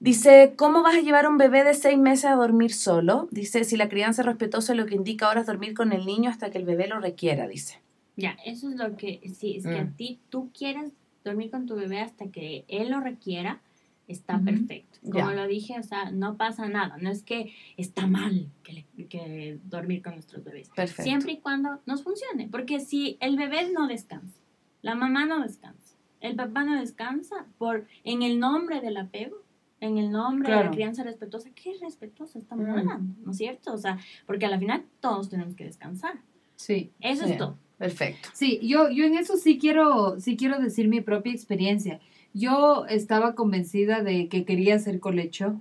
Dice, 0.00 0.52
¿cómo 0.56 0.84
vas 0.84 0.94
a 0.94 1.00
llevar 1.00 1.24
a 1.24 1.28
un 1.28 1.38
bebé 1.38 1.64
de 1.64 1.74
seis 1.74 1.98
meses 1.98 2.26
a 2.26 2.34
dormir 2.36 2.72
solo? 2.72 3.26
Dice, 3.32 3.64
si 3.64 3.76
la 3.76 3.88
crianza 3.88 4.22
es 4.22 4.26
respetuosa, 4.26 4.72
lo 4.74 4.86
que 4.86 4.94
indica 4.94 5.26
ahora 5.26 5.40
es 5.40 5.48
dormir 5.48 5.74
con 5.74 5.92
el 5.92 6.06
niño 6.06 6.30
hasta 6.30 6.50
que 6.50 6.58
el 6.58 6.64
bebé 6.64 6.86
lo 6.86 7.00
requiera, 7.00 7.48
dice. 7.48 7.80
Ya, 8.14 8.36
eso 8.46 8.68
es 8.68 8.76
lo 8.76 8.96
que, 8.96 9.20
sí, 9.36 9.56
es 9.56 9.64
que 9.64 9.78
a 9.78 9.82
Mm. 9.84 9.96
ti, 9.96 10.20
tú 10.28 10.50
quieres 10.56 10.92
dormir 11.24 11.50
con 11.50 11.66
tu 11.66 11.74
bebé 11.74 12.00
hasta 12.00 12.26
que 12.28 12.64
él 12.68 12.90
lo 12.90 13.00
requiera, 13.00 13.60
está 14.06 14.38
perfecto. 14.38 14.98
Como 15.02 15.30
Ya. 15.30 15.34
lo 15.34 15.46
dije, 15.46 15.78
o 15.78 15.82
sea, 15.82 16.10
no 16.10 16.36
pasa 16.36 16.66
nada, 16.68 16.96
no 16.98 17.10
es 17.10 17.22
que 17.22 17.52
está 17.76 18.06
mal 18.06 18.48
que, 18.62 18.72
le- 18.72 19.06
que 19.08 19.58
dormir 19.64 20.02
con 20.02 20.14
nuestros 20.14 20.42
bebés. 20.44 20.70
Perfecto. 20.74 21.02
Siempre 21.02 21.32
y 21.32 21.36
cuando 21.38 21.80
nos 21.84 22.02
funcione, 22.02 22.48
porque 22.50 22.80
si 22.80 23.18
el 23.20 23.36
bebé 23.36 23.70
no 23.70 23.86
descansa, 23.86 24.38
la 24.80 24.94
mamá 24.94 25.26
no 25.26 25.40
descansa, 25.42 25.96
el 26.20 26.36
papá 26.36 26.64
no 26.64 26.80
descansa, 26.80 27.46
por 27.58 27.86
en 28.04 28.22
el 28.22 28.40
nombre 28.40 28.80
del 28.80 28.96
apego, 28.96 29.36
en 29.80 29.98
el 29.98 30.10
nombre 30.10 30.50
de 30.52 30.64
la 30.64 30.70
crianza 30.70 31.04
respetuosa, 31.04 31.50
¿qué 31.54 31.74
respetuosa 31.80 32.38
estamos 32.38 32.66
Mm. 32.66 32.70
hablando? 32.70 33.14
¿No 33.24 33.30
es 33.32 33.36
cierto? 33.36 33.72
O 33.74 33.78
sea, 33.78 33.98
porque 34.26 34.46
a 34.46 34.48
la 34.50 34.58
final 34.58 34.84
todos 35.00 35.28
tenemos 35.28 35.54
que 35.54 35.64
descansar. 35.64 36.14
Sí. 36.56 36.90
Eso 37.00 37.26
Sí. 37.26 37.32
es 37.32 37.38
todo. 37.38 37.56
Perfecto. 37.78 38.28
Sí, 38.32 38.58
yo, 38.62 38.90
yo 38.90 39.04
en 39.04 39.16
eso 39.16 39.36
sí 39.36 39.58
quiero, 39.58 40.18
sí 40.20 40.36
quiero 40.36 40.58
decir 40.58 40.88
mi 40.88 41.00
propia 41.00 41.32
experiencia. 41.32 42.00
Yo 42.34 42.86
estaba 42.86 43.34
convencida 43.34 44.02
de 44.02 44.28
que 44.28 44.44
quería 44.44 44.74
hacer 44.76 45.00
colecho 45.00 45.60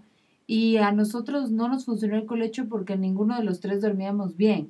y 0.50 0.78
a 0.78 0.92
nosotros 0.94 1.52
no 1.52 1.68
nos 1.68 1.86
funcionó 1.86 2.16
el 2.16 2.26
colecho 2.26 2.68
porque 2.70 2.96
ninguno 2.98 3.38
de 3.38 3.44
los 3.44 3.60
tres 3.60 3.82
dormíamos 3.82 4.38
bien. 4.38 4.70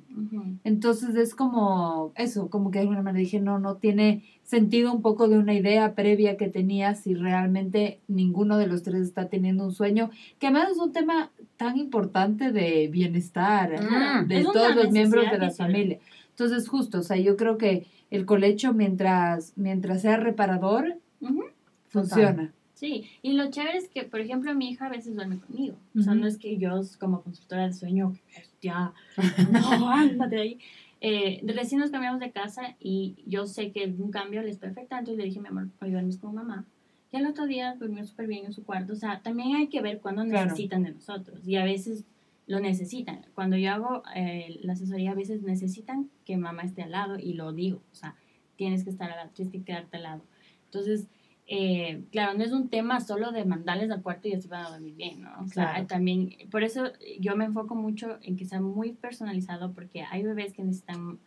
Entonces 0.64 1.14
es 1.14 1.34
como 1.36 2.12
eso, 2.16 2.48
como 2.50 2.70
que 2.70 2.78
de 2.78 2.82
alguna 2.82 3.02
manera 3.02 3.20
dije, 3.22 3.40
no, 3.40 3.58
no 3.60 3.76
tiene 3.76 4.24
sentido 4.42 4.92
un 4.92 5.02
poco 5.02 5.28
de 5.28 5.38
una 5.38 5.54
idea 5.54 5.94
previa 5.94 6.36
que 6.36 6.48
tenía 6.48 6.94
si 6.94 7.14
realmente 7.14 8.00
ninguno 8.08 8.56
de 8.58 8.66
los 8.66 8.82
tres 8.82 9.02
está 9.02 9.28
teniendo 9.28 9.64
un 9.64 9.72
sueño, 9.72 10.10
que 10.40 10.48
además 10.48 10.70
es 10.72 10.78
un 10.78 10.92
tema 10.92 11.30
tan 11.56 11.76
importante 11.78 12.50
de 12.50 12.88
bienestar 12.88 13.70
Mm. 13.80 14.26
de 14.26 14.38
Es 14.38 14.44
todos 14.44 14.74
los 14.74 14.90
miembros 14.90 15.30
de 15.30 15.38
la 15.38 15.50
familia. 15.50 15.98
Entonces 16.38 16.68
justo, 16.68 17.00
o 17.00 17.02
sea, 17.02 17.16
yo 17.16 17.36
creo 17.36 17.58
que 17.58 17.86
el 18.12 18.24
colecho 18.24 18.72
mientras, 18.72 19.52
mientras 19.56 20.02
sea 20.02 20.16
reparador, 20.18 20.94
Ujú. 21.20 21.42
funciona. 21.88 22.52
Sí, 22.74 23.06
y 23.22 23.32
lo 23.32 23.50
chévere 23.50 23.76
es 23.76 23.88
que, 23.88 24.04
por 24.04 24.20
ejemplo, 24.20 24.54
mi 24.54 24.70
hija 24.70 24.86
a 24.86 24.88
veces 24.88 25.16
duerme 25.16 25.38
conmigo. 25.40 25.74
O 25.98 26.00
sea, 26.02 26.14
no 26.14 26.28
es 26.28 26.38
que 26.38 26.56
yo, 26.56 26.80
como 27.00 27.22
consultora 27.22 27.66
de 27.66 27.72
sueño, 27.72 28.14
ya, 28.62 28.92
no, 29.50 29.90
ándate 29.90 30.36
de 30.36 30.42
ahí. 30.42 30.58
Eh, 31.00 31.40
recién 31.44 31.80
nos 31.80 31.90
cambiamos 31.90 32.20
de 32.20 32.30
casa 32.30 32.76
y 32.78 33.16
yo 33.26 33.46
sé 33.48 33.72
que 33.72 33.86
un 33.98 34.12
cambio 34.12 34.40
le 34.42 34.50
es 34.50 34.58
perfecta. 34.58 34.96
Entonces 35.00 35.18
le 35.18 35.24
dije, 35.28 35.40
mi 35.40 35.48
amor, 35.48 35.66
hoy 35.82 35.90
duermes 35.90 36.18
con 36.18 36.36
mamá. 36.36 36.64
Y 37.10 37.16
al 37.16 37.26
otro 37.26 37.46
día 37.46 37.74
durmió 37.74 38.04
súper 38.04 38.28
bien 38.28 38.44
en 38.46 38.52
su 38.52 38.62
cuarto. 38.62 38.92
O 38.92 38.96
sea, 38.96 39.22
también 39.22 39.56
hay 39.56 39.66
que 39.66 39.80
ver 39.80 39.98
cuándo 39.98 40.22
Claro. 40.24 40.44
necesitan 40.44 40.84
de 40.84 40.92
nosotros. 40.92 41.40
Y 41.48 41.56
a 41.56 41.64
veces 41.64 42.04
lo 42.48 42.58
necesitan. 42.60 43.24
Cuando 43.34 43.56
yo 43.56 43.70
hago 43.72 44.02
eh, 44.16 44.58
la 44.62 44.72
asesoría, 44.72 45.12
a 45.12 45.14
veces 45.14 45.42
necesitan 45.42 46.10
que 46.24 46.36
mamá 46.36 46.62
esté 46.64 46.82
al 46.82 46.90
lado 46.90 47.16
y 47.18 47.34
lo 47.34 47.52
digo. 47.52 47.80
O 47.92 47.94
sea, 47.94 48.16
tienes 48.56 48.82
que 48.82 48.90
estar 48.90 49.08
al 49.10 49.16
lado, 49.18 49.30
tienes 49.34 49.52
que 49.52 49.62
quedarte 49.62 49.98
al 49.98 50.02
lado. 50.02 50.22
Entonces, 50.64 51.06
eh, 51.46 52.02
claro, 52.10 52.36
no 52.36 52.42
es 52.44 52.52
un 52.52 52.68
tema 52.68 53.00
solo 53.00 53.30
de 53.32 53.44
mandarles 53.44 53.90
al 53.90 54.02
cuarto 54.02 54.28
y 54.28 54.32
así 54.34 54.48
van 54.48 54.66
a 54.66 54.70
dormir 54.70 54.94
bien, 54.96 55.22
¿no? 55.22 55.30
O 55.40 55.46
sea, 55.46 55.70
Claro. 55.72 55.86
también, 55.86 56.34
por 56.50 56.62
eso 56.62 56.90
yo 57.20 57.36
me 57.36 57.44
enfoco 57.46 57.74
mucho 57.74 58.18
en 58.22 58.36
que 58.36 58.44
sea 58.44 58.60
muy 58.60 58.92
personalizado, 58.92 59.72
porque 59.72 60.02
hay 60.02 60.22
bebés 60.24 60.52
que 60.52 60.64
necesitan 60.64 61.18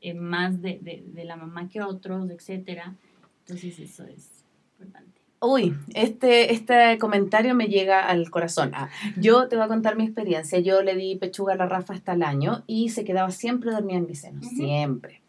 eh, 0.00 0.14
más 0.14 0.62
de, 0.62 0.78
de, 0.80 1.04
de 1.06 1.24
la 1.24 1.36
mamá 1.36 1.68
que 1.68 1.80
otros, 1.82 2.30
etcétera. 2.30 2.94
Entonces, 3.40 3.78
eso 3.78 4.04
es 4.04 4.44
importante. 4.72 5.15
Uy, 5.46 5.76
este, 5.94 6.52
este 6.52 6.98
comentario 6.98 7.54
me 7.54 7.68
llega 7.68 8.04
al 8.04 8.30
corazón. 8.30 8.72
Ah, 8.74 8.88
yo 9.16 9.46
te 9.46 9.54
voy 9.54 9.64
a 9.64 9.68
contar 9.68 9.96
mi 9.96 10.04
experiencia. 10.04 10.58
Yo 10.58 10.82
le 10.82 10.96
di 10.96 11.14
pechuga 11.16 11.52
a 11.52 11.56
la 11.56 11.66
Rafa 11.66 11.94
hasta 11.94 12.14
el 12.14 12.24
año 12.24 12.64
y 12.66 12.88
se 12.88 13.04
quedaba 13.04 13.30
siempre 13.30 13.70
dormida 13.70 13.98
en 13.98 14.06
mi 14.06 14.16
seno, 14.16 14.42
siempre. 14.42 15.22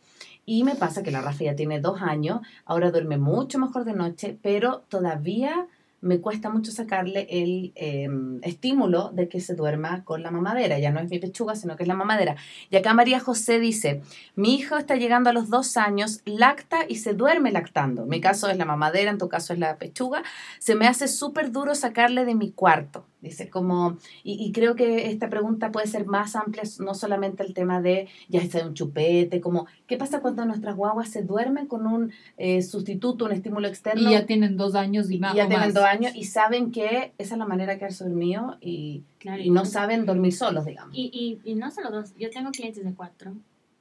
Y 0.43 0.63
me 0.63 0.75
pasa 0.75 1.03
que 1.03 1.11
la 1.11 1.21
Rafa 1.21 1.43
ya 1.43 1.55
tiene 1.55 1.79
dos 1.79 2.01
años, 2.01 2.39
ahora 2.65 2.89
duerme 2.89 3.17
mucho 3.17 3.59
mejor 3.59 3.83
de 3.83 3.93
noche, 3.93 4.39
pero 4.41 4.85
todavía 4.87 5.67
me 6.01 6.19
cuesta 6.19 6.49
mucho 6.49 6.71
sacarle 6.71 7.27
el 7.29 7.73
eh, 7.75 8.07
estímulo 8.43 9.09
de 9.13 9.27
que 9.27 9.41
se 9.41 9.55
duerma 9.55 10.03
con 10.03 10.21
la 10.21 10.31
mamadera. 10.31 10.77
Ya 10.79 10.91
no 10.91 10.99
es 10.99 11.09
mi 11.09 11.19
pechuga, 11.19 11.55
sino 11.55 11.75
que 11.75 11.83
es 11.83 11.87
la 11.87 11.95
mamadera. 11.95 12.35
Y 12.69 12.75
acá 12.75 12.93
María 12.93 13.19
José 13.19 13.59
dice, 13.59 14.01
mi 14.35 14.55
hijo 14.55 14.77
está 14.77 14.95
llegando 14.95 15.29
a 15.29 15.33
los 15.33 15.49
dos 15.49 15.75
años, 15.77 16.21
lacta 16.25 16.79
y 16.87 16.97
se 16.97 17.13
duerme 17.13 17.51
lactando. 17.51 18.05
Mi 18.05 18.21
caso 18.21 18.49
es 18.49 18.57
la 18.57 18.65
mamadera, 18.65 19.09
en 19.09 19.17
tu 19.17 19.27
caso 19.27 19.53
es 19.53 19.59
la 19.59 19.77
pechuga. 19.77 20.23
Se 20.59 20.75
me 20.75 20.87
hace 20.87 21.07
súper 21.07 21.51
duro 21.51 21.73
sacarle 21.73 22.25
de 22.25 22.35
mi 22.35 22.51
cuarto. 22.51 23.05
Dice, 23.19 23.49
como, 23.49 23.97
y, 24.23 24.33
y 24.45 24.51
creo 24.51 24.75
que 24.75 25.07
esta 25.09 25.27
pregunta 25.27 25.71
puede 25.71 25.87
ser 25.87 26.05
más 26.05 26.35
amplia, 26.35 26.61
no 26.79 26.93
solamente 26.93 27.41
el 27.41 27.55
tema 27.55 27.81
de 27.81 28.07
ya 28.29 28.39
está 28.41 28.63
un 28.63 28.75
chupete, 28.75 29.41
como, 29.41 29.65
¿qué 29.87 29.97
pasa 29.97 30.21
cuando 30.21 30.45
nuestras 30.45 30.75
guaguas 30.75 31.09
se 31.09 31.23
duermen 31.23 31.65
con 31.65 31.87
un 31.87 32.11
eh, 32.37 32.61
sustituto, 32.61 33.25
un 33.25 33.31
estímulo 33.31 33.67
externo? 33.67 34.07
Y 34.07 34.13
ya 34.13 34.27
tienen 34.27 34.55
dos 34.55 34.75
años 34.75 35.09
y, 35.09 35.15
y 35.15 35.19
más. 35.19 35.33
ya 35.35 35.45
o 35.45 35.47
tienen 35.47 35.67
más. 35.69 35.73
dos 35.73 35.83
años 35.83 36.11
y 36.15 36.25
saben 36.25 36.71
que 36.71 37.11
esa 37.17 37.33
es 37.33 37.39
la 37.39 37.47
manera 37.47 37.73
de 37.73 37.79
quedarse 37.79 38.03
dormido 38.03 38.57
y, 38.61 39.03
Claro, 39.17 39.41
y 39.41 39.49
no 39.49 39.65
saben 39.65 40.05
dormir 40.05 40.33
solos, 40.33 40.65
digamos. 40.65 40.95
Y, 40.95 41.09
y, 41.43 41.51
y 41.51 41.55
no 41.55 41.71
solo 41.71 41.89
dos, 41.89 42.13
yo 42.19 42.29
tengo 42.29 42.51
clientes 42.51 42.85
de 42.85 42.93
cuatro, 42.93 43.33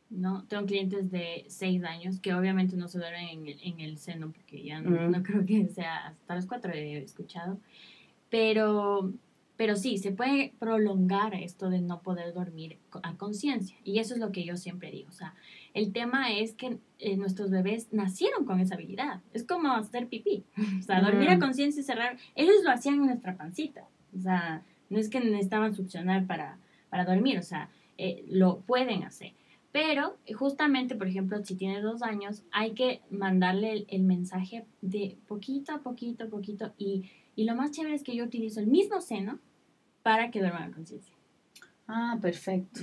¿no? 0.09 0.45
Tengo 0.45 0.65
clientes 0.65 1.11
de 1.11 1.45
seis 1.49 1.85
años 1.85 2.21
que 2.21 2.33
obviamente 2.33 2.75
no 2.77 2.89
se 2.89 2.99
duermen 2.99 3.29
en 3.29 3.47
el, 3.49 3.59
en 3.63 3.81
el 3.81 3.99
seno 3.99 4.33
porque 4.33 4.63
ya 4.65 4.81
no, 4.81 5.09
Mm. 5.09 5.11
no 5.11 5.23
creo 5.23 5.45
que 5.45 5.67
sea 5.69 6.07
hasta 6.07 6.37
los 6.37 6.47
cuatro 6.47 6.73
he 6.73 6.97
escuchado. 6.97 7.59
Pero, 8.29 9.13
pero 9.57 9.77
sí, 9.77 9.97
se 9.97 10.13
puede 10.13 10.53
prolongar 10.59 11.35
esto 11.35 11.71
de 11.71 11.81
no 11.81 12.03
poder 12.03 12.35
dormir 12.35 12.79
a 13.03 13.17
conciencia. 13.17 13.77
Y 13.85 14.01
eso 14.01 14.15
es 14.15 14.21
lo 14.21 14.31
que 14.31 14.45
yo 14.45 14.57
siempre 14.57 14.91
digo. 14.91 15.09
O 15.09 15.13
sea, 15.13 15.35
el 15.73 15.93
tema 15.93 16.33
es 16.33 16.53
que 16.53 16.79
eh, 16.99 17.17
nuestros 17.17 17.51
bebés 17.51 17.93
nacieron 17.93 18.45
con 18.45 18.61
esa 18.61 18.75
habilidad. 18.75 19.23
Es 19.33 19.45
como 19.45 19.73
hacer 19.73 20.09
pipí. 20.09 20.45
O 20.79 20.83
sea, 20.83 21.01
dormir 21.01 21.31
a 21.31 21.39
conciencia 21.39 21.81
y 21.81 21.85
cerrar. 21.85 22.19
Ellos 22.35 22.57
lo 22.65 22.71
hacían 22.71 22.97
en 22.97 23.07
nuestra 23.07 23.37
pancita. 23.37 23.89
O 24.15 24.21
sea, 24.21 24.63
no 24.91 24.99
es 24.99 25.09
que 25.09 25.21
necesitaban 25.21 25.75
succionar 25.75 26.27
para, 26.27 26.59
para 26.91 27.07
dormir. 27.07 27.39
O 27.39 27.43
sea, 27.43 27.71
eh, 27.97 28.25
lo 28.29 28.61
pueden 28.61 29.05
hacer. 29.05 29.33
Pero 29.73 30.17
justamente, 30.35 30.95
por 30.97 31.09
ejemplo, 31.09 31.43
si 31.45 31.55
tiene 31.55 31.81
dos 31.81 32.03
años, 32.03 32.43
hay 32.51 32.73
que 32.73 33.01
mandarle 33.11 33.73
el, 33.73 33.87
el 33.89 34.03
mensaje 34.03 34.65
de 34.83 35.17
poquito 35.27 35.73
a 35.73 35.79
poquito 35.79 36.25
a 36.25 36.29
poquito. 36.29 36.73
Y, 36.79 37.11
y 37.37 37.45
lo 37.45 37.55
más 37.55 37.71
chévere 37.71 37.95
es 37.95 38.03
que 38.03 38.17
yo 38.17 38.25
utilizo 38.25 38.61
el 38.61 38.67
mismo 38.67 39.01
seno 39.01 39.39
para 40.07 40.31
que 40.31 40.39
duerman 40.39 40.71
a 40.71 40.73
conciencia. 40.73 41.13
Ah, 41.89 42.17
perfecto. 42.23 42.81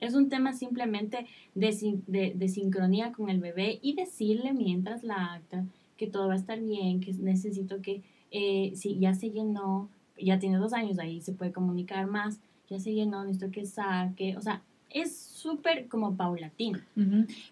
Es 0.00 0.14
un 0.14 0.28
tema 0.28 0.52
simplemente 0.52 1.24
de, 1.54 1.70
sin- 1.70 2.02
de, 2.08 2.32
de 2.34 2.48
sincronía 2.48 3.12
con 3.12 3.28
el 3.30 3.38
bebé 3.38 3.78
y 3.80 3.94
decirle 3.94 4.52
mientras 4.52 5.04
la 5.04 5.34
acta 5.34 5.64
que 5.96 6.08
todo 6.08 6.26
va 6.26 6.34
a 6.34 6.36
estar 6.36 6.60
bien, 6.60 6.98
que 7.00 7.12
necesito 7.12 7.80
que 7.80 8.02
eh, 8.32 8.72
si 8.74 8.98
ya 8.98 9.14
se 9.14 9.30
llenó, 9.30 9.88
ya 10.18 10.40
tiene 10.40 10.56
dos 10.56 10.72
años, 10.72 10.98
ahí 10.98 11.20
se 11.20 11.32
puede 11.32 11.52
comunicar 11.52 12.08
más, 12.08 12.40
ya 12.68 12.80
se 12.80 12.92
llenó, 12.92 13.22
necesito 13.24 13.52
que 13.52 13.66
saque, 13.66 14.36
o 14.36 14.40
sea, 14.40 14.62
es 14.90 15.16
súper 15.16 15.86
como 15.86 16.16
paulatino. 16.16 16.80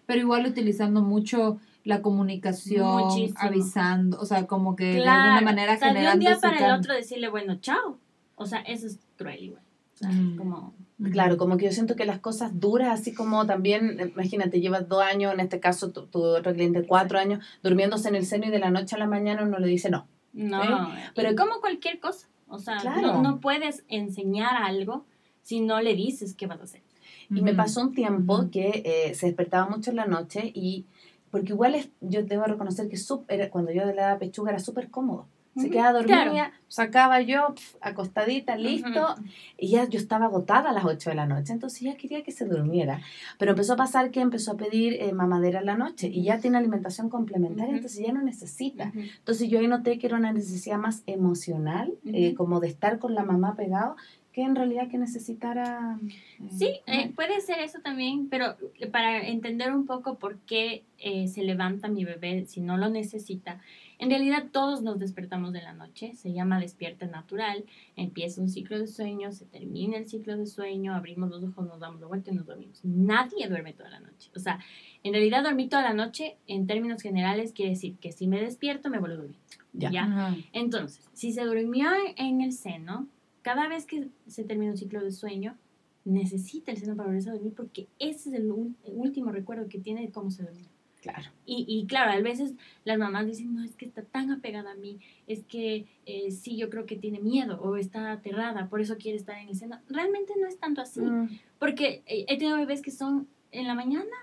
Pero 0.05 0.19
igual 0.19 0.45
utilizando 0.45 1.01
mucho 1.01 1.61
la 1.85 2.01
comunicación, 2.01 3.03
Muchísimo. 3.05 3.39
avisando, 3.39 4.19
o 4.19 4.25
sea, 4.25 4.47
como 4.47 4.75
que 4.75 4.85
de 4.95 4.99
alguna 5.07 5.41
manera 5.41 5.75
o 5.75 5.77
sea, 5.77 5.87
de 5.87 5.93
un 5.93 5.97
generando 5.97 6.19
día 6.25 6.33
ese 6.33 6.41
para 6.41 6.57
el 6.73 6.79
otro 6.79 6.93
decirle, 6.93 7.29
bueno, 7.29 7.55
chao. 7.61 7.97
O 8.35 8.45
sea, 8.45 8.59
eso 8.61 8.87
es 8.87 8.99
cruel 9.17 9.43
igual. 9.43 9.63
O 9.93 9.97
sea, 9.97 10.09
Mm. 10.09 10.37
como... 10.37 10.73
Claro, 11.11 11.37
como 11.37 11.57
que 11.57 11.65
yo 11.65 11.71
siento 11.71 11.95
que 11.95 12.05
las 12.05 12.19
cosas 12.19 12.59
duras, 12.59 12.99
así 12.99 13.13
como 13.13 13.45
también, 13.45 13.99
eh, 13.99 14.11
imagínate, 14.13 14.61
llevas 14.61 14.87
dos 14.87 15.01
años, 15.03 15.33
en 15.33 15.39
este 15.41 15.59
caso 15.59 15.91
tu, 15.91 16.05
tu 16.07 16.23
otro 16.23 16.53
cliente 16.53 16.85
cuatro 16.87 17.19
años, 17.19 17.43
durmiéndose 17.61 18.07
en 18.09 18.15
el 18.15 18.25
seno 18.25 18.45
y 18.45 18.51
de 18.51 18.59
la 18.59 18.69
noche 18.71 18.95
a 18.95 18.99
la 18.99 19.07
mañana 19.07 19.43
uno 19.43 19.59
le 19.59 19.67
dice 19.67 19.89
no. 19.89 20.07
No, 20.31 20.61
pero- 20.61 20.87
pero 21.15 21.35
como 21.35 21.59
cualquier 21.59 21.99
cosa. 21.99 22.27
O 22.47 22.57
sea, 22.59 22.77
Claro. 22.77 23.01
no, 23.01 23.21
no 23.21 23.39
puedes 23.41 23.83
enseñar 23.89 24.55
algo 24.63 25.05
si 25.41 25.59
no 25.61 25.81
le 25.81 25.93
dices 25.95 26.35
qué 26.35 26.47
vas 26.47 26.59
a 26.61 26.63
hacer. 26.63 26.81
Y 27.29 27.41
me 27.41 27.53
pasó 27.53 27.81
un 27.81 27.93
tiempo 27.93 28.49
que 28.51 28.81
eh, 28.85 29.15
se 29.15 29.25
despertaba 29.25 29.67
mucho 29.69 29.89
en 29.89 29.97
la 29.97 30.05
noche 30.05 30.51
y, 30.53 30.85
porque 31.31 31.51
igual 31.53 31.73
es, 31.75 31.89
yo 31.99 32.23
debo 32.23 32.43
reconocer 32.45 32.87
que 32.87 32.95
sup- 32.97 33.25
era- 33.27 33.49
cuando 33.49 33.71
yo 33.71 33.83
le 33.85 33.93
daba 33.95 34.19
pechuga 34.19 34.51
era 34.51 34.59
súper 34.59 34.89
cómodo. 34.89 35.27
Se 35.55 35.69
quedaba 35.69 35.93
dormida, 35.93 36.23
claro. 36.31 36.51
sacaba 36.67 37.21
yo 37.21 37.53
pf, 37.53 37.77
acostadita, 37.81 38.55
listo, 38.57 38.89
Ujú. 38.89 39.23
y 39.57 39.69
ya 39.69 39.87
yo 39.87 39.99
estaba 39.99 40.25
agotada 40.25 40.71
a 40.71 40.73
las 40.73 40.83
8 40.85 41.11
de 41.11 41.15
la 41.15 41.27
noche, 41.27 41.53
entonces 41.53 41.81
ya 41.81 41.95
quería 41.95 42.23
que 42.23 42.31
se 42.31 42.45
durmiera. 42.45 43.01
Pero 43.37 43.51
empezó 43.51 43.73
a 43.73 43.75
pasar 43.75 44.09
que 44.09 44.19
empezó 44.21 44.53
a 44.53 44.57
pedir 44.57 44.93
eh, 44.99 45.13
mamadera 45.13 45.59
en 45.59 45.67
la 45.67 45.77
noche 45.77 46.07
y 46.07 46.23
ya 46.23 46.39
tiene 46.39 46.57
alimentación 46.57 47.09
complementaria, 47.09 47.67
Ujú. 47.69 47.75
entonces 47.77 48.05
ya 48.05 48.13
no 48.13 48.21
necesita. 48.23 48.91
Entonces 48.95 49.47
yo 49.49 49.59
ahí 49.59 49.67
noté 49.67 49.99
que 49.99 50.07
era 50.07 50.17
una 50.17 50.33
necesidad 50.33 50.77
más 50.79 51.03
emocional, 51.05 51.93
eh, 52.05 52.33
como 52.33 52.59
de 52.59 52.67
estar 52.69 52.97
con 52.97 53.13
la 53.13 53.23
mamá 53.23 53.55
pegado, 53.55 53.95
que 54.31 54.41
en 54.41 54.55
realidad 54.55 54.87
que 54.89 54.97
necesitara... 54.97 55.99
eh, 56.03 56.49
Sí, 56.49 56.69
eh, 56.87 57.11
puede 57.15 57.39
ser 57.41 57.59
eso 57.59 57.79
también, 57.83 58.27
pero 58.29 58.55
para 58.91 59.27
entender 59.27 59.71
un 59.71 59.85
poco 59.85 60.15
por 60.17 60.39
qué 60.39 60.83
eh, 60.97 61.27
se 61.27 61.43
levanta 61.43 61.87
mi 61.87 62.03
bebé 62.03 62.45
si 62.47 62.59
no 62.59 62.77
lo 62.77 62.89
necesita, 62.89 63.59
En 64.03 64.09
realidad 64.09 64.49
todos 64.51 64.81
nos 64.81 64.99
despertamos 64.99 65.53
de 65.53 65.61
la 65.61 65.71
noche, 65.71 66.13
se 66.13 66.33
llama 66.33 66.59
despierta 66.59 67.05
natural, 67.05 67.63
empieza 67.95 68.41
un 68.41 68.49
ciclo 68.49 68.77
de 68.77 68.87
sueño, 68.87 69.31
se 69.31 69.45
termina 69.45 69.95
el 69.95 70.09
ciclo 70.09 70.35
de 70.35 70.45
sueño, 70.45 70.93
abrimos 70.93 71.29
los 71.29 71.41
ojos, 71.41 71.65
nos 71.65 71.79
damos 71.79 72.01
la 72.01 72.07
vuelta 72.07 72.29
y 72.29 72.35
nos 72.35 72.45
dormimos. 72.45 72.81
Nadie 72.83 73.47
duerme 73.47 73.71
toda 73.71 73.89
la 73.89 74.01
noche. 74.01 74.29
O 74.35 74.39
sea, 74.39 74.59
en 75.03 75.13
realidad 75.13 75.41
dormir 75.41 75.69
toda 75.69 75.83
la 75.83 75.93
noche, 75.93 76.35
en 76.47 76.67
términos 76.67 77.01
generales, 77.01 77.53
quiere 77.53 77.71
decir 77.71 77.95
que 77.95 78.11
si 78.11 78.27
me 78.27 78.41
despierto 78.41 78.89
me 78.89 78.99
vuelvo 78.99 79.15
a 79.15 79.19
dormir. 79.19 79.39
Ya. 79.71 80.35
Entonces, 80.51 81.09
si 81.13 81.31
se 81.31 81.45
durmió 81.45 81.87
en 82.17 82.41
el 82.41 82.51
seno, 82.51 83.07
cada 83.41 83.69
vez 83.69 83.85
que 83.85 84.09
se 84.27 84.43
termina 84.43 84.71
un 84.71 84.77
ciclo 84.77 85.01
de 85.01 85.13
sueño, 85.13 85.55
necesita 86.03 86.73
el 86.73 86.77
seno 86.77 86.97
para 86.97 87.07
volverse 87.07 87.29
a 87.29 87.33
dormir 87.35 87.53
porque 87.55 87.87
ese 87.99 88.31
es 88.31 88.35
el, 88.35 88.51
último 88.51 89.31
recuerdo 89.31 89.69
que 89.69 89.79
tiene 89.79 90.01
de 90.01 90.11
cómo 90.11 90.29
se 90.29 90.43
durmió. 90.43 90.72
Claro. 91.03 91.29
Y, 91.45 91.65
y, 91.67 91.85
claro, 91.85 92.13
a 92.13 92.21
veces 92.21 92.53
las 92.85 92.97
mamás 92.97 93.25
dicen, 93.25 93.53
no, 93.53 93.61
es 93.61 93.75
que 93.75 93.85
está 93.85 94.03
tan 94.03 94.31
apegada 94.31 94.71
a 94.71 94.75
mí, 94.75 95.01
es 95.27 95.43
que 95.43 95.85
eh, 96.05 96.31
sí, 96.31 96.55
yo 96.55 96.69
creo 96.69 96.85
que 96.85 96.95
tiene 96.95 97.19
miedo 97.19 97.59
o 97.61 97.75
está 97.75 98.13
aterrada, 98.13 98.69
por 98.69 98.79
eso 98.79 98.95
quiere 98.97 99.17
estar 99.17 99.37
en 99.37 99.49
el 99.49 99.55
seno. 99.57 99.81
Realmente 99.89 100.33
no 100.39 100.47
es 100.47 100.57
tanto 100.57 100.79
así, 100.79 101.01
mm. 101.01 101.39
porque 101.59 102.03
he 102.05 102.37
tenido 102.37 102.55
bebés 102.55 102.81
que 102.81 102.91
son 102.91 103.27
en 103.51 103.67
la 103.67 103.75
mañana 103.75 104.15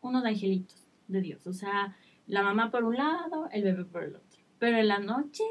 unos 0.00 0.24
angelitos 0.24 0.86
de 1.08 1.22
Dios, 1.22 1.44
o 1.48 1.52
sea, 1.52 1.96
la 2.28 2.44
mamá 2.44 2.70
por 2.70 2.84
un 2.84 2.94
lado, 2.94 3.48
el 3.50 3.64
bebé 3.64 3.84
por 3.84 4.04
el 4.04 4.14
otro. 4.14 4.40
Pero 4.60 4.78
en 4.78 4.86
la 4.86 5.00
noche 5.00 5.42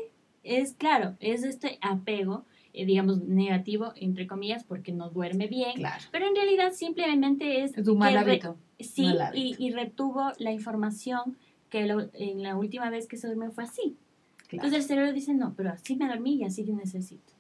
es, 0.44 0.72
claro, 0.72 1.18
es 1.20 1.44
este 1.44 1.80
apego 1.82 2.46
eh, 2.74 2.86
digamos, 2.86 3.24
negativo, 3.24 3.94
entre 3.96 4.28
comillas, 4.28 4.64
porque 4.64 4.92
no 4.92 5.10
duerme 5.10 5.48
bien. 5.48 5.74
Pero 6.12 6.28
en 6.28 6.36
realidad 6.36 6.72
simplemente 6.74 7.64
es... 7.64 7.78
Es 7.78 7.88
un 7.88 7.98
mal 7.98 8.18
hábito. 8.18 8.58
sí, 8.80 9.14
Y, 9.34 9.72
retuvo 9.72 10.32
la 10.38 10.52
información 10.52 11.38
que 11.70 11.82
en 12.14 12.44
la 12.44 12.56
última 12.56 12.90
vez 12.90 13.08
que 13.08 13.18
se 13.18 13.28
durmió 13.28 13.52
fue 13.52 13.66
así. 13.66 13.98
Entonces 14.52 14.80
el 14.80 14.84
cerebro 14.84 15.14
dice, 15.14 15.34
no, 15.34 15.54
pero 15.56 15.72
así 15.72 15.96
me 15.96 16.08
dormí 16.08 16.36
y 16.36 16.44
así 16.44 16.64
que 16.64 16.72
necesito. 16.72 17.34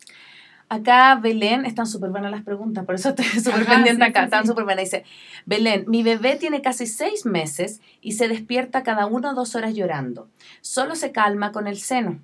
Acá 0.69 1.15
Belén, 1.15 1.65
están 1.65 1.87
súper 1.87 2.09
buenas 2.09 2.29
las 2.29 2.43
preguntas, 2.43 2.85
por 2.85 2.95
eso 2.95 3.09
estoy 3.09 3.25
súper 3.41 3.65
pendiente 3.65 4.03
acá, 4.03 4.25
están 4.25 4.45
súper 4.45 4.65
buenas. 4.65 4.83
Dice, 4.83 5.05
Belén, 5.45 5.85
mi 5.87 6.03
bebé 6.03 6.35
tiene 6.35 6.61
casi 6.61 6.87
seis 6.87 7.25
meses 7.25 7.79
y 8.01 8.13
se 8.13 8.27
despierta 8.27 8.83
cada 8.83 9.05
una 9.05 9.31
o 9.31 9.33
dos 9.33 9.55
horas 9.55 9.73
llorando. 9.73 10.27
Solo 10.59 10.95
se 10.95 11.13
calma 11.13 11.53
con 11.53 11.67
el 11.67 11.77
seno. 11.77 12.19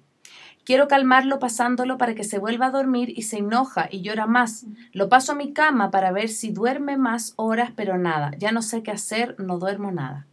Quiero 0.63 0.87
calmarlo 0.87 1.39
pasándolo 1.39 1.97
para 1.97 2.15
que 2.15 2.23
se 2.23 2.39
vuelva 2.39 2.67
a 2.67 2.71
dormir 2.71 3.13
y 3.15 3.23
se 3.23 3.39
enoja 3.39 3.89
y 3.91 4.01
llora 4.01 4.27
más. 4.27 4.65
Lo 4.93 5.09
paso 5.09 5.33
a 5.33 5.35
mi 5.35 5.51
cama 5.51 5.91
para 5.91 6.11
ver 6.11 6.29
si 6.29 6.51
duerme 6.51 6.97
más 6.97 7.33
horas, 7.35 7.71
pero 7.75 7.97
nada. 7.97 8.31
Ya 8.37 8.51
no 8.51 8.61
sé 8.61 8.81
qué 8.81 8.91
hacer, 8.91 9.35
no 9.39 9.59
duermo 9.59 9.91
nada. 9.91 10.25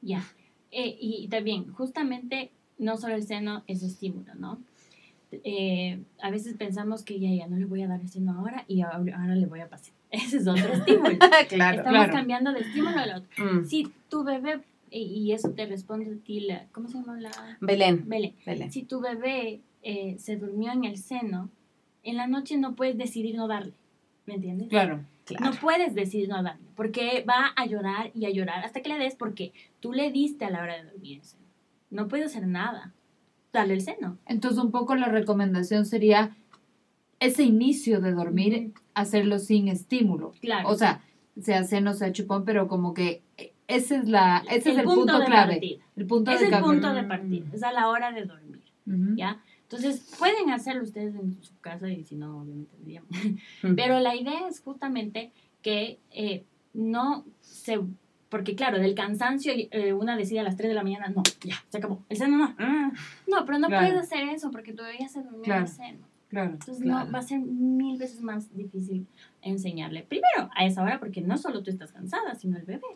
Ya. 0.00 0.24
Eh, 0.70 0.96
y 0.98 1.28
también, 1.28 1.72
justamente, 1.72 2.52
no 2.78 2.96
solo 2.96 3.14
el 3.14 3.24
seno 3.24 3.62
es 3.66 3.82
estímulo, 3.82 4.34
¿no? 4.34 4.58
Eh, 5.32 6.00
a 6.20 6.30
veces 6.30 6.56
pensamos 6.56 7.04
que 7.04 7.20
ya, 7.20 7.30
ya 7.30 7.46
no 7.46 7.56
le 7.56 7.64
voy 7.64 7.82
a 7.82 7.88
dar 7.88 8.00
el 8.00 8.08
seno 8.08 8.32
ahora 8.32 8.64
y 8.66 8.80
ahora, 8.82 9.34
le 9.34 9.46
voy 9.46 9.60
a 9.60 9.68
pasar. 9.68 9.92
Ese 10.10 10.38
es 10.38 10.46
otro 10.46 10.72
estímulo. 10.72 11.16
claro, 11.48 11.78
Estamos 11.78 12.08
cambiando 12.08 12.52
de 12.52 12.60
estímulo 12.60 12.98
al 12.98 13.16
otro. 13.16 13.44
Mm. 13.44 13.64
Si 13.64 13.92
tu 14.08 14.24
bebé 14.24 14.60
y 14.90 15.32
eso 15.32 15.50
te 15.50 15.66
responde 15.66 16.12
a 16.12 16.24
ti, 16.24 16.40
la, 16.40 16.66
¿cómo 16.72 16.88
se 16.88 16.98
llama 16.98 17.20
la? 17.20 17.30
Belén. 17.60 18.08
Belén. 18.08 18.72
Si 18.72 18.82
tu 18.82 19.00
bebé 19.00 19.60
eh, 19.82 20.16
se 20.18 20.36
durmió 20.36 20.72
en 20.72 20.84
el 20.84 20.98
seno, 20.98 21.48
en 22.02 22.16
la 22.16 22.26
noche 22.26 22.56
no 22.58 22.74
puedes 22.74 22.98
decidir 22.98 23.36
no 23.36 23.46
darle, 23.48 23.74
¿me 24.26 24.34
entiendes? 24.34 24.68
Claro, 24.68 25.00
claro. 25.24 25.44
No 25.44 25.60
puedes 25.60 25.94
decidir 25.94 26.28
no 26.28 26.42
darle, 26.42 26.66
porque 26.74 27.24
va 27.28 27.52
a 27.56 27.66
llorar 27.66 28.10
y 28.14 28.26
a 28.26 28.30
llorar 28.30 28.64
hasta 28.64 28.80
que 28.80 28.88
le 28.88 28.98
des, 28.98 29.14
porque 29.14 29.52
tú 29.80 29.92
le 29.92 30.10
diste 30.10 30.44
a 30.44 30.50
la 30.50 30.62
hora 30.62 30.76
de 30.76 30.90
dormir 30.90 31.18
el 31.18 31.24
seno. 31.24 31.44
No 31.90 32.08
puedes 32.08 32.26
hacer 32.26 32.46
nada. 32.46 32.92
Dale 33.52 33.74
el 33.74 33.80
seno. 33.80 34.16
Entonces, 34.26 34.62
un 34.62 34.70
poco 34.70 34.94
la 34.94 35.08
recomendación 35.08 35.84
sería 35.84 36.36
ese 37.18 37.42
inicio 37.42 38.00
de 38.00 38.12
dormir, 38.12 38.72
hacerlo 38.94 39.38
sin 39.38 39.68
estímulo. 39.68 40.32
Claro. 40.40 40.68
O 40.68 40.74
sea, 40.76 41.02
sea 41.40 41.64
seno, 41.64 41.94
sea 41.94 42.12
chupón, 42.12 42.44
pero 42.44 42.68
como 42.68 42.94
que 42.94 43.22
ese 43.76 43.96
es, 43.96 44.08
la, 44.08 44.44
ese 44.50 44.70
el 44.70 44.76
es 44.76 44.78
el 44.80 44.84
punto, 44.84 45.24
clave. 45.24 45.80
El 45.96 46.06
punto 46.06 46.30
es 46.30 46.42
el 46.42 46.60
punto 46.60 46.92
de 46.92 47.04
partida. 47.04 47.46
Es 47.52 47.62
a 47.62 47.72
la 47.72 47.88
hora 47.88 48.12
de 48.12 48.24
dormir. 48.24 48.60
¿Ya? 49.16 49.40
Entonces, 49.62 50.16
pueden 50.18 50.50
hacerlo 50.50 50.82
ustedes 50.82 51.14
en 51.14 51.40
su 51.44 51.56
casa 51.60 51.88
y 51.88 52.02
si 52.02 52.16
no, 52.16 52.40
obviamente 52.40 52.74
Pero 53.76 54.00
la 54.00 54.16
idea 54.16 54.48
es 54.48 54.60
justamente 54.60 55.32
que 55.62 56.00
eh, 56.10 56.44
no 56.74 57.24
se... 57.40 57.80
Porque 58.28 58.56
claro, 58.56 58.78
del 58.78 58.94
cansancio 58.94 59.52
eh, 59.56 59.92
una 59.92 60.16
decide 60.16 60.40
a 60.40 60.44
las 60.44 60.56
3 60.56 60.70
de 60.70 60.74
la 60.74 60.82
mañana, 60.82 61.08
no, 61.08 61.22
ya, 61.42 61.56
se 61.68 61.78
acabó. 61.78 62.02
El 62.08 62.16
seno 62.16 62.38
no. 62.38 62.54
Ah. 62.58 62.92
No, 63.26 63.44
pero 63.44 63.58
no 63.58 63.68
puedes 63.68 63.94
hacer 63.94 64.28
eso 64.28 64.50
porque 64.50 64.72
todavía 64.72 65.08
se 65.08 65.22
durmió 65.22 65.42
claro. 65.42 65.62
el 65.62 65.68
seno. 65.68 66.06
Claro, 66.28 66.50
Entonces 66.52 66.84
no, 66.84 67.10
va 67.10 67.18
a 67.18 67.22
ser 67.22 67.40
mil 67.40 67.98
veces 67.98 68.22
más 68.22 68.54
difícil 68.56 69.06
enseñarle. 69.42 70.04
Primero, 70.04 70.48
a 70.54 70.64
esa 70.64 70.82
hora, 70.82 71.00
porque 71.00 71.20
no 71.20 71.36
solo 71.36 71.62
tú 71.64 71.70
estás 71.70 71.92
cansada, 71.92 72.36
sino 72.36 72.56
el 72.56 72.64
bebé. 72.64 72.86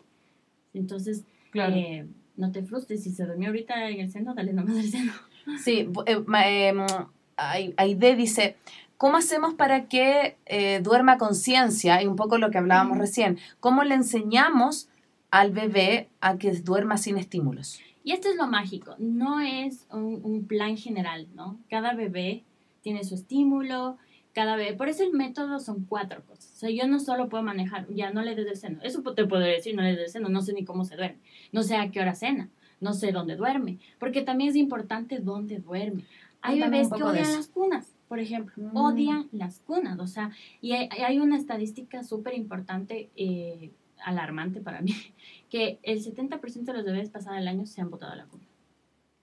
Entonces, 0.75 1.23
eh, 1.53 2.05
no 2.37 2.51
te 2.51 2.63
frustres. 2.63 3.03
Si 3.03 3.11
se 3.11 3.25
durmió 3.25 3.49
ahorita 3.49 3.89
en 3.89 4.01
el 4.01 4.11
seno, 4.11 4.33
dale 4.33 4.53
nomás 4.53 4.77
el 4.77 4.89
seno. 4.89 5.13
Sí, 5.63 5.87
eh, 6.07 6.23
eh, 6.43 7.73
Aide 7.77 8.15
dice, 8.15 8.55
¿cómo 8.97 9.17
hacemos 9.17 9.53
para 9.53 9.85
que 9.87 10.37
eh, 10.47 10.79
duerma 10.81 11.19
conciencia? 11.19 12.01
Y 12.01 12.07
un 12.07 12.15
poco 12.15 12.39
lo 12.39 12.49
que 12.49 12.57
hablábamos 12.57 12.97
recién, 12.97 13.37
¿cómo 13.59 13.83
le 13.83 13.93
enseñamos 13.93 14.89
al 15.29 15.51
bebé 15.51 16.09
a 16.19 16.37
que 16.37 16.51
duerma 16.51 16.97
sin 16.97 17.17
estímulos? 17.17 17.79
Y 18.03 18.13
esto 18.13 18.29
es 18.29 18.37
lo 18.37 18.47
mágico, 18.47 18.95
no 18.97 19.39
es 19.39 19.85
un, 19.91 20.19
un 20.23 20.47
plan 20.47 20.77
general, 20.77 21.27
¿no? 21.35 21.59
Cada 21.69 21.93
bebé 21.93 22.43
tiene 22.81 23.03
su 23.03 23.13
estímulo, 23.13 23.97
cada 24.35 24.57
vez. 24.57 24.75
Por 24.75 24.89
eso 24.89 25.01
el 25.03 25.13
método 25.13 25.59
son 25.59 25.85
cuatro 25.85 26.23
cosas. 26.25 26.51
O 26.53 26.57
sea, 26.57 26.69
yo 26.69 26.85
no 26.87 26.99
solo 26.99 27.29
puedo 27.29 27.41
manejar, 27.41 27.87
ya 27.89 28.11
no 28.11 28.21
le 28.21 28.35
des 28.35 28.47
el 28.47 28.57
seno. 28.57 28.79
Eso 28.83 29.01
te 29.01 29.25
puedo 29.25 29.41
decir, 29.41 29.73
no 29.73 29.81
le 29.81 29.91
des 29.91 29.99
el 29.99 30.09
seno, 30.09 30.29
no 30.29 30.41
sé 30.41 30.51
ni 30.53 30.65
cómo 30.65 30.83
se 30.83 30.97
duerme. 30.97 31.19
No 31.53 31.63
sé 31.63 31.77
a 31.77 31.89
qué 31.89 32.01
hora 32.01 32.13
cena, 32.13 32.49
no 32.81 32.93
sé 32.93 33.13
dónde 33.13 33.37
duerme. 33.37 33.79
Porque 33.97 34.21
también 34.21 34.49
es 34.49 34.57
importante 34.57 35.19
dónde 35.19 35.59
duerme. 35.59 36.03
Hay 36.41 36.59
bebés 36.59 36.89
que 36.89 37.01
odian 37.01 37.31
las 37.31 37.47
cunas, 37.47 37.95
por 38.09 38.19
ejemplo. 38.19 38.61
Mm. 38.61 38.77
Odian 38.77 39.29
las 39.31 39.61
cunas. 39.61 39.97
O 39.99 40.05
sea, 40.05 40.31
y 40.59 40.73
hay, 40.73 41.17
una 41.17 41.37
estadística 41.37 42.03
súper 42.03 42.35
importante, 42.35 43.09
eh, 43.15 43.71
alarmante 44.03 44.59
para 44.59 44.81
mí, 44.81 44.93
que 45.49 45.79
el 45.81 46.03
70% 46.03 46.65
de 46.65 46.73
los 46.73 46.83
bebés 46.83 47.09
pasados 47.09 47.39
el 47.39 47.47
año 47.47 47.65
se 47.65 47.79
han 47.79 47.89
botado 47.89 48.11
a 48.11 48.17
la 48.17 48.25
cuna. 48.25 48.43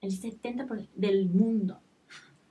El 0.01 0.11
70% 0.11 0.87
del 0.95 1.29
mundo. 1.29 1.79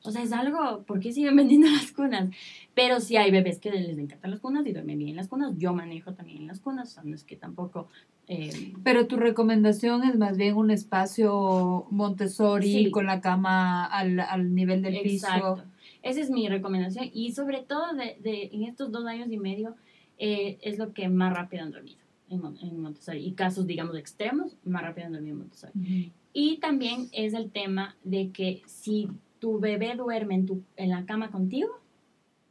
O 0.05 0.11
sea, 0.11 0.23
es 0.23 0.33
algo, 0.33 0.83
¿por 0.85 1.01
qué 1.01 1.13
siguen 1.13 1.37
vendiendo 1.37 1.69
las 1.69 1.93
cunas? 1.93 2.31
Pero 2.75 3.01
sí 3.01 3.17
hay 3.17 3.31
bebés 3.31 3.59
que 3.59 3.71
les 3.71 3.99
encantan 3.99 4.31
las 4.31 4.41
cunas 4.41 4.67
y 4.67 4.73
duermen 4.73 4.99
bien 4.99 5.11
en 5.11 5.17
las 5.17 5.29
cunas. 5.29 5.57
Yo 5.59 5.73
manejo 5.73 6.15
también 6.15 6.39
en 6.39 6.47
las 6.47 6.61
cunas, 6.61 6.91
o 6.91 6.93
sea, 6.93 7.03
no 7.05 7.15
es 7.15 7.25
que 7.25 7.37
tampoco... 7.37 7.89
Eh, 8.29 8.73
Pero 8.85 9.09
tu 9.09 9.17
recomendación 9.17 10.05
es 10.05 10.17
más 10.17 10.37
bien 10.37 10.57
un 10.57 10.71
espacio 10.71 11.87
Montessori 11.91 12.91
con 12.91 13.07
la 13.07 13.21
cama 13.21 13.85
al, 13.85 14.21
al 14.21 14.55
nivel 14.55 14.81
del 14.81 14.97
Exacto. 14.97 15.57
piso. 15.57 15.69
Esa 16.03 16.21
es 16.21 16.31
mi 16.31 16.49
recomendación 16.49 17.11
y 17.13 17.33
sobre 17.33 17.63
todo 17.63 17.95
de, 17.95 18.17
de 18.23 18.51
en 18.53 18.65
estos 18.65 18.91
dos 18.91 19.07
años 19.07 19.31
y 19.31 19.39
medio 19.39 19.77
eh, 20.19 20.59
es 20.63 20.79
lo 20.79 20.93
que 20.93 21.09
más 21.09 21.35
rápido 21.35 21.65
han 21.65 21.73
dormido 21.73 21.99
en, 22.29 22.43
en, 22.63 22.81
Montessori. 22.81 23.25
Y 23.25 23.33
casos, 23.33 23.67
digamos, 23.67 23.97
extremos, 23.97 24.57
más 24.65 24.83
rápido 24.83 25.07
han 25.07 25.13
dormido 25.13 25.35
en 25.35 25.39
Montessori. 25.41 26.13
Y 26.33 26.59
también 26.59 27.09
es 27.13 27.35
el 27.35 27.51
tema 27.51 27.97
de 28.05 28.31
que 28.31 28.63
si 28.67 29.09
tu 29.43 29.59
bebé 29.59 29.97
duerme 29.97 30.37
en, 30.37 30.47
tu, 30.47 30.63
en 30.77 30.91
la 30.91 31.05
cama 31.05 31.33
contigo, 31.33 31.69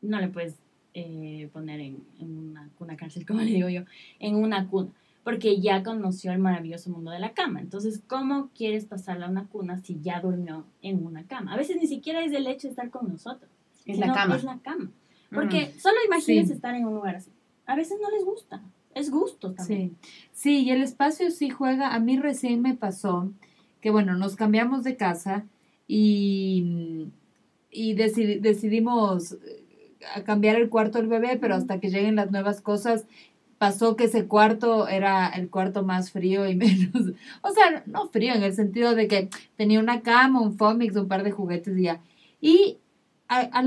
no 0.02 0.20
le 0.20 0.28
puedes 0.28 0.56
eh, 0.94 1.50
poner 1.54 1.80
en, 1.80 2.04
una 2.20 2.68
cuna 2.78 2.98
cárcel, 2.98 3.26
como 3.28 3.40
le 3.40 3.52
digo 3.52 3.70
yo, 3.70 3.84
en 4.20 4.36
una 4.36 4.68
cuna, 4.68 4.92
porque 5.24 5.62
ya 5.62 5.84
conoció 5.84 6.34
el 6.34 6.40
maravilloso 6.40 6.90
mundo 6.90 7.12
de 7.12 7.20
la 7.20 7.32
cama. 7.32 7.62
Entonces, 7.62 8.02
¿cómo 8.08 8.50
quieres 8.54 8.84
pasarla 8.84 9.28
a 9.28 9.30
una 9.30 9.46
cuna 9.46 9.78
si 9.78 10.02
ya 10.02 10.20
durmió 10.20 10.66
en 10.82 11.06
una 11.06 11.24
cama? 11.24 11.54
A 11.54 11.58
veces 11.58 11.78
ni 11.80 11.88
siquiera 11.88 12.26
es 12.26 12.34
el 12.34 12.46
hecho 12.46 12.68
de 12.68 12.72
estar 12.72 12.90
con 12.90 13.08
nosotros. 13.08 13.50
Es 13.86 13.98
la 13.98 14.12
cama. 14.12 14.36
Es 14.36 14.44
la 14.44 14.60
cama. 14.60 14.92
Porque 15.34 15.74
solo 15.80 15.96
imagínense 16.06 16.52
estar 16.52 16.76
en 16.76 16.86
un 16.86 16.96
lugar 16.96 17.16
así. 17.16 17.32
A 17.68 17.78
veces 17.78 18.00
no 18.02 18.12
les 18.12 18.26
gusta. 18.26 18.62
Es 18.96 19.10
gusto 19.10 19.54
también. 19.54 19.96
Sí. 20.02 20.10
sí, 20.34 20.64
y 20.64 20.72
el 20.72 20.82
espacio 20.82 21.32
sí 21.32 21.50
juega. 21.50 21.96
A 21.96 22.00
mí 22.02 22.18
recién 22.18 22.62
me 22.62 22.74
pasó 22.74 23.32
que, 23.80 23.92
bueno, 23.92 24.18
nos 24.18 24.36
cambiamos 24.36 24.84
de 24.84 24.98
casa 24.98 25.46
y, 25.94 27.12
y 27.70 27.96
decidimos 27.96 29.34
eh, 29.34 30.24
cambiar 30.24 30.56
el 30.56 30.70
cuarto 30.70 31.00
del 31.00 31.08
bebé, 31.10 31.38
pero 31.38 31.56
hasta 31.56 31.82
que 31.82 31.90
lleguen 31.90 32.16
las 32.16 32.32
nuevas 32.32 32.62
cosas, 32.62 33.06
pasó 33.58 33.98
que 33.98 34.06
ese 34.06 34.26
cuarto 34.26 34.88
era 34.88 35.28
el 35.28 35.50
cuarto 35.50 35.84
más 35.84 36.12
frío 36.12 36.48
y 36.48 36.56
menos, 36.56 37.12
o 37.42 37.50
sea, 37.50 37.84
no 37.88 38.08
frío 38.08 38.34
en 38.34 38.44
el 38.44 38.54
sentido 38.54 38.96
de 38.96 39.10
que 39.10 39.28
tenía 39.58 39.82
una 39.82 40.00
cama, 40.00 40.40
un 40.40 40.58
fómix, 40.58 40.96
un 40.96 41.10
par 41.10 41.24
de 41.24 41.32
juguetes 41.32 41.78
y 41.78 41.84
ya. 41.84 42.00
Y 42.40 42.78
a, 43.28 43.62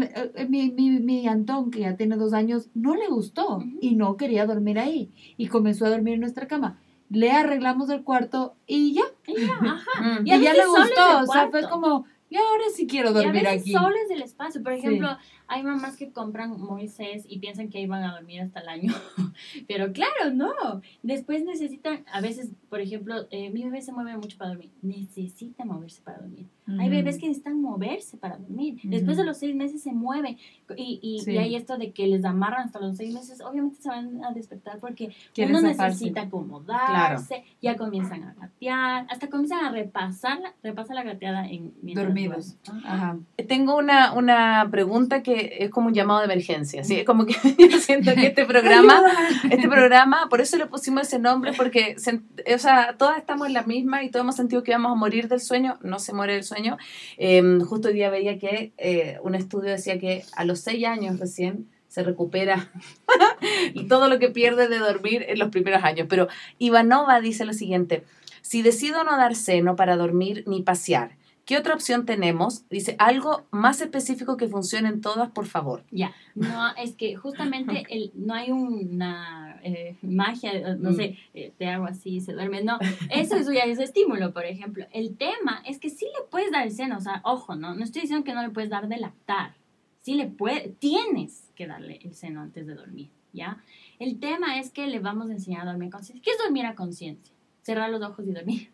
mi, 0.48 0.70
mi, 0.70 1.00
mi, 1.00 1.28
Antón, 1.28 1.70
que 1.70 1.80
ya 1.80 1.94
tiene 1.94 2.16
dos 2.16 2.32
años, 2.32 2.70
no 2.72 2.94
le 2.94 3.08
gustó 3.08 3.62
y 3.82 3.96
no 3.96 4.16
quería 4.16 4.46
dormir 4.46 4.78
ahí 4.78 5.10
y 5.36 5.48
comenzó 5.48 5.84
a 5.84 5.90
dormir 5.90 6.14
en 6.14 6.20
nuestra 6.20 6.48
cama. 6.48 6.78
Le 7.10 7.30
arreglamos 7.30 7.90
el 7.90 8.02
cuarto 8.02 8.54
y 8.66 8.94
ya. 8.94 9.04
Y 9.26 9.46
ya, 9.46 9.58
ajá. 9.60 10.20
y, 10.24 10.28
ya 10.28 10.54
le 10.54 10.66
gustó, 10.66 11.20
o 11.22 11.26
sea, 11.26 11.50
fue 11.50 11.68
como, 11.68 12.06
y 12.34 12.36
ahora 12.36 12.64
sí 12.74 12.88
quiero 12.88 13.12
dormir 13.12 13.44
y 13.44 13.46
a 13.46 13.50
veces 13.52 13.62
aquí. 13.62 13.72
solo 13.72 13.94
es 13.94 14.08
del 14.08 14.22
espacio. 14.22 14.60
Por 14.60 14.72
ejemplo, 14.72 15.16
hay 15.46 15.62
mamás 15.62 15.96
que 15.96 16.10
compran 16.10 16.60
Moisés 16.60 17.24
y 17.28 17.38
piensan 17.38 17.68
que 17.68 17.80
iban 17.80 18.02
a 18.02 18.14
dormir 18.14 18.42
hasta 18.42 18.60
el 18.60 18.68
año. 18.68 18.92
Pero 19.68 19.92
claro, 19.92 20.32
no. 20.32 20.80
Después 21.02 21.44
necesitan, 21.44 22.04
a 22.12 22.20
veces, 22.20 22.50
por 22.68 22.80
ejemplo, 22.80 23.26
eh, 23.30 23.50
mi 23.50 23.64
bebé 23.64 23.82
se 23.82 23.92
mueve 23.92 24.16
mucho 24.16 24.38
para 24.38 24.50
dormir. 24.50 24.70
Necesita 24.82 25.64
moverse 25.64 26.02
para 26.02 26.18
dormir. 26.18 26.46
Hay 26.78 26.88
bebés 26.88 27.18
que 27.18 27.26
necesitan 27.26 27.60
moverse 27.60 28.16
para 28.16 28.38
dormir. 28.38 28.80
Después 28.84 29.18
de 29.18 29.24
los 29.24 29.36
seis 29.36 29.54
meses 29.54 29.82
se 29.82 29.92
mueve. 29.92 30.38
Y, 30.76 30.98
y, 31.02 31.30
y, 31.30 31.36
hay 31.36 31.56
esto 31.56 31.76
de 31.76 31.92
que 31.92 32.06
les 32.06 32.24
amarran 32.24 32.66
hasta 32.66 32.80
los 32.80 32.96
seis 32.96 33.12
meses. 33.12 33.42
Obviamente 33.42 33.82
se 33.82 33.90
van 33.90 34.24
a 34.24 34.32
despertar 34.32 34.78
porque 34.78 35.14
uno 35.36 35.60
necesita 35.60 36.22
acomodarse. 36.22 37.44
Ya 37.60 37.76
comienzan 37.76 38.24
a 38.24 38.34
gatear. 38.34 39.06
Hasta 39.10 39.28
comienzan 39.28 39.62
a 39.66 39.70
repasar 39.72 40.40
la, 40.40 40.54
repasa 40.62 40.94
la 40.94 41.02
gateada 41.02 41.46
en 41.46 41.74
dormidos. 41.82 42.56
Ajá. 42.82 43.18
Tengo 43.46 43.76
una, 43.76 44.14
una 44.14 44.66
pregunta 44.70 45.22
que 45.22 45.33
es 45.36 45.70
como 45.70 45.88
un 45.88 45.94
llamado 45.94 46.20
de 46.20 46.26
emergencia, 46.26 46.84
¿sí? 46.84 46.96
Es 46.96 47.04
como 47.04 47.26
que 47.26 47.34
yo 47.70 47.78
siento 47.78 48.14
que 48.14 48.26
este 48.26 48.44
programa, 48.44 49.02
este 49.50 49.68
programa, 49.68 50.28
por 50.28 50.40
eso 50.40 50.56
le 50.56 50.66
pusimos 50.66 51.06
ese 51.06 51.18
nombre, 51.18 51.52
porque, 51.56 51.96
o 51.96 52.58
sea, 52.58 52.96
todas 52.96 53.18
estamos 53.18 53.46
en 53.46 53.52
la 53.52 53.62
misma 53.62 54.02
y 54.02 54.10
todos 54.10 54.24
hemos 54.24 54.36
sentido 54.36 54.62
que 54.62 54.72
vamos 54.72 54.92
a 54.92 54.94
morir 54.94 55.28
del 55.28 55.40
sueño, 55.40 55.78
no 55.82 55.98
se 55.98 56.12
muere 56.12 56.34
del 56.34 56.44
sueño. 56.44 56.76
Em, 57.16 57.60
justo 57.60 57.88
hoy 57.88 57.94
día 57.94 58.10
veía 58.10 58.38
que 58.38 58.72
eh, 58.78 59.18
un 59.22 59.34
estudio 59.34 59.70
decía 59.70 59.98
que 59.98 60.24
a 60.34 60.44
los 60.44 60.60
seis 60.60 60.84
años 60.86 61.18
recién 61.18 61.68
se 61.88 62.02
recupera 62.02 62.70
y 63.74 63.84
todo 63.84 64.08
lo 64.08 64.18
que 64.18 64.28
pierde 64.28 64.68
de 64.68 64.78
dormir 64.78 65.24
en 65.28 65.38
los 65.38 65.50
primeros 65.50 65.84
años. 65.84 66.06
Pero 66.10 66.28
Ivanova 66.58 67.20
dice 67.20 67.44
lo 67.44 67.52
siguiente, 67.52 68.04
si 68.42 68.62
decido 68.62 69.04
no 69.04 69.16
dar 69.16 69.36
seno 69.36 69.76
para 69.76 69.96
dormir 69.96 70.44
ni 70.46 70.62
pasear, 70.62 71.12
¿Qué 71.44 71.58
otra 71.58 71.74
opción 71.74 72.06
tenemos? 72.06 72.66
Dice, 72.70 72.96
algo 72.98 73.44
más 73.50 73.80
específico 73.82 74.36
que 74.36 74.48
funcione 74.48 74.88
en 74.88 75.02
todas, 75.02 75.30
por 75.30 75.46
favor. 75.46 75.84
Ya, 75.90 76.14
no, 76.34 76.74
es 76.76 76.94
que 76.94 77.16
justamente 77.16 77.84
el, 77.90 78.12
no 78.14 78.34
hay 78.34 78.50
una 78.50 79.60
eh, 79.62 79.96
magia, 80.02 80.76
no 80.76 80.90
mm. 80.90 80.94
sé, 80.94 81.18
eh, 81.34 81.52
te 81.58 81.68
hago 81.68 81.84
así, 81.84 82.20
se 82.20 82.32
duerme, 82.32 82.62
no, 82.62 82.78
eso, 83.10 83.36
eso 83.36 83.52
ya 83.52 83.64
es 83.64 83.78
estímulo, 83.78 84.32
por 84.32 84.46
ejemplo. 84.46 84.86
El 84.92 85.16
tema 85.16 85.62
es 85.66 85.78
que 85.78 85.90
sí 85.90 86.06
le 86.06 86.26
puedes 86.30 86.50
dar 86.50 86.66
el 86.66 86.72
seno, 86.72 86.96
o 86.96 87.00
sea, 87.00 87.20
ojo, 87.24 87.54
no, 87.56 87.74
no 87.74 87.84
estoy 87.84 88.02
diciendo 88.02 88.24
que 88.24 88.34
no 88.34 88.42
le 88.42 88.50
puedes 88.50 88.70
dar 88.70 88.88
de 88.88 88.98
lactar, 88.98 89.54
sí 90.00 90.14
le 90.14 90.26
puedes, 90.26 90.78
tienes 90.78 91.50
que 91.54 91.66
darle 91.66 92.00
el 92.02 92.14
seno 92.14 92.40
antes 92.40 92.66
de 92.66 92.74
dormir, 92.74 93.10
¿ya? 93.32 93.62
El 93.98 94.18
tema 94.18 94.58
es 94.58 94.70
que 94.70 94.86
le 94.86 94.98
vamos 94.98 95.28
a 95.28 95.32
enseñar 95.32 95.62
a 95.62 95.70
dormir 95.70 95.90
conciencia. 95.90 96.22
¿Qué 96.24 96.30
es 96.30 96.38
dormir 96.38 96.66
a 96.66 96.74
conciencia? 96.74 97.34
Cerrar 97.62 97.90
los 97.90 98.02
ojos 98.02 98.26
y 98.26 98.32
dormir. 98.32 98.73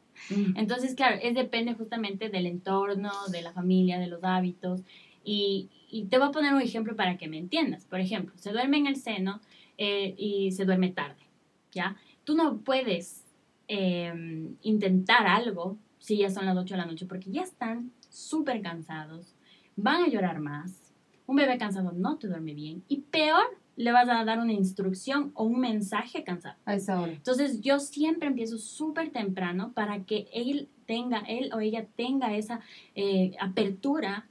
Entonces, 0.55 0.95
claro, 0.95 1.19
es 1.23 1.35
depende 1.35 1.75
justamente 1.75 2.29
del 2.29 2.47
entorno, 2.47 3.11
de 3.31 3.43
la 3.43 3.53
familia, 3.53 3.99
de 3.99 4.07
los 4.07 4.23
hábitos. 4.23 4.83
Y, 5.25 5.69
y, 5.91 6.05
te 6.05 6.19
voy 6.19 6.29
a 6.29 6.33
poner 6.33 6.55
un 6.55 6.63
ejemplo 6.63 6.97
para 6.97 7.17
que 7.17 7.29
me 7.29 7.39
entiendas. 7.39 7.85
Por 7.85 8.01
ejemplo, 8.01 8.33
se 8.37 8.53
duerme 8.53 8.79
en 8.79 8.87
el 8.87 8.97
seno 8.97 9.41
eh, 9.83 10.15
y 10.19 10.53
se 10.53 10.65
duerme 10.65 10.91
tarde, 10.91 11.23
¿ya? 11.73 11.97
Tú 12.25 12.35
no 12.35 12.59
puedes 12.59 13.25
em, 13.67 14.57
intentar 14.63 15.27
algo 15.27 15.79
si 15.99 16.19
ya 16.19 16.31
son 16.31 16.47
las 16.47 16.57
8 16.57 16.75
de 16.75 16.81
la 16.81 16.87
noche 16.87 17.07
porque 17.07 17.31
ya 17.31 17.43
están 17.43 17.91
súper 18.11 18.61
cansados, 18.61 19.35
van 19.77 20.03
a 20.03 20.09
llorar 20.09 20.41
más. 20.41 20.93
Un 21.27 21.37
bebé 21.37 21.57
cansado 21.59 21.93
no 21.93 22.19
te 22.19 22.29
duerme 22.29 22.55
bien. 22.55 22.83
Y 22.89 23.03
peor, 23.03 23.47
le 23.81 23.93
vas 23.93 24.11
a 24.11 24.25
dar 24.27 24.39
una 24.39 24.53
instrucción 24.53 25.33
o 25.35 25.45
un 25.45 25.59
mensaje 25.59 26.23
cansado. 26.23 26.57
A 26.67 26.75
esa 26.75 27.01
hora. 27.01 27.13
Entonces 27.13 27.63
yo 27.63 27.81
siempre 27.81 28.29
empiezo 28.29 28.59
súper 28.59 29.11
temprano 29.11 29.73
para 29.73 30.05
que 30.05 30.29
él 30.35 30.69
tenga, 30.85 31.21
él 31.21 31.51
o 31.55 31.61
ella 31.61 31.87
tenga 31.97 32.37
esa 32.37 32.61
eh, 32.95 33.33
apertura 33.41 34.27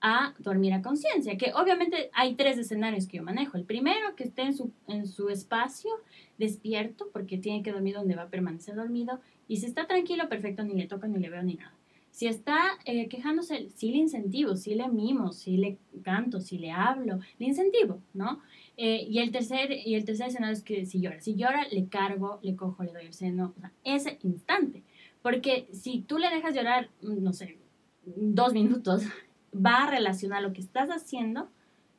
a 0.00 0.34
dormir 0.38 0.72
a 0.72 0.82
conciencia, 0.82 1.36
que 1.36 1.52
obviamente 1.54 2.10
hay 2.12 2.34
tres 2.34 2.58
escenarios 2.58 3.08
que 3.08 3.16
yo 3.16 3.24
manejo. 3.24 3.56
El 3.56 3.64
primero, 3.64 4.14
que 4.14 4.24
esté 4.24 4.42
en 4.42 4.56
su, 4.56 4.70
en 4.86 5.06
su 5.08 5.30
espacio 5.30 5.90
despierto, 6.38 7.08
porque 7.12 7.38
tiene 7.38 7.62
que 7.62 7.72
dormir 7.72 7.94
donde 7.94 8.14
va 8.14 8.22
a 8.22 8.28
permanecer 8.28 8.76
dormido, 8.76 9.20
y 9.48 9.56
si 9.56 9.66
está 9.66 9.86
tranquilo, 9.86 10.28
perfecto, 10.28 10.62
ni 10.62 10.74
le 10.74 10.86
toca, 10.86 11.08
ni 11.08 11.18
le 11.18 11.28
veo, 11.28 11.42
ni 11.42 11.54
nada. 11.54 11.74
Si 12.12 12.26
está 12.26 12.58
eh, 12.84 13.08
quejándose, 13.08 13.70
sí 13.74 13.90
le 13.90 13.96
incentivo, 13.96 14.54
sí 14.54 14.74
le 14.74 14.86
mimo, 14.88 15.32
sí 15.32 15.56
le 15.56 15.78
canto, 16.02 16.42
sí 16.42 16.58
le 16.58 16.70
hablo, 16.70 17.18
le 17.38 17.46
incentivo, 17.46 18.02
¿no? 18.12 18.42
Eh, 18.76 19.06
y, 19.08 19.20
el 19.20 19.32
tercer, 19.32 19.72
y 19.72 19.94
el 19.94 20.04
tercer 20.04 20.28
escenario 20.28 20.52
es 20.52 20.62
que 20.62 20.84
si 20.84 21.00
llora. 21.00 21.20
Si 21.20 21.36
llora, 21.36 21.66
le 21.72 21.88
cargo, 21.88 22.38
le 22.42 22.54
cojo, 22.54 22.84
le 22.84 22.92
doy 22.92 23.06
el 23.06 23.14
seno. 23.14 23.54
O 23.56 23.60
sea, 23.60 23.72
ese 23.82 24.18
instante. 24.24 24.82
Porque 25.22 25.66
si 25.72 26.02
tú 26.02 26.18
le 26.18 26.28
dejas 26.28 26.54
llorar, 26.54 26.90
mm, 27.00 27.22
no 27.22 27.32
sé, 27.32 27.56
dos 28.04 28.52
minutos, 28.52 29.04
va 29.54 29.84
a 29.84 29.90
relacionar 29.90 30.42
lo 30.42 30.52
que 30.52 30.60
estás 30.60 30.90
haciendo 30.90 31.48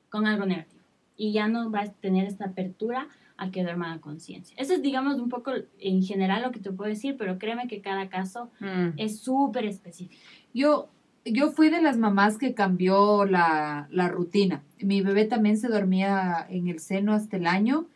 con 0.10 0.28
algo 0.28 0.46
negativo. 0.46 0.84
Y 1.18 1.34
ya 1.34 1.48
no 1.48 1.72
va 1.72 1.82
a 1.82 1.92
tener 1.92 2.28
esta 2.28 2.46
apertura 2.46 3.08
a 3.44 3.52
que 3.52 3.64
duerma 3.64 3.94
a 3.94 4.02
conciencia. 4.02 4.56
Eso 4.58 4.74
es, 4.74 4.82
digamos, 4.82 5.20
un 5.20 5.30
poco 5.30 5.52
en 5.80 6.04
general 6.04 6.44
lo 6.44 6.52
que 6.52 6.60
te 6.60 6.72
puedo 6.72 6.90
decir, 6.90 7.16
pero 7.18 7.38
créeme 7.38 7.68
que 7.68 7.82
cada 7.82 8.10
caso 8.10 8.52
mm. 8.60 8.98
es 8.98 9.20
súper 9.20 9.66
específico. 9.66 10.22
Yo 10.54 10.90
yo 11.26 11.52
fui 11.52 11.70
de 11.70 11.82
las 11.82 11.98
mamás 11.98 12.38
que 12.38 12.54
cambió 12.54 13.26
la, 13.26 13.88
la, 13.92 14.10
rutina. 14.10 14.62
Mi 14.80 15.02
bebé 15.02 15.26
también 15.26 15.58
se 15.58 15.70
dormía 15.70 16.46
en 16.50 16.68
el 16.68 16.80
seno 16.80 17.14
hasta 17.14 17.38
el 17.38 17.48
año 17.48 17.88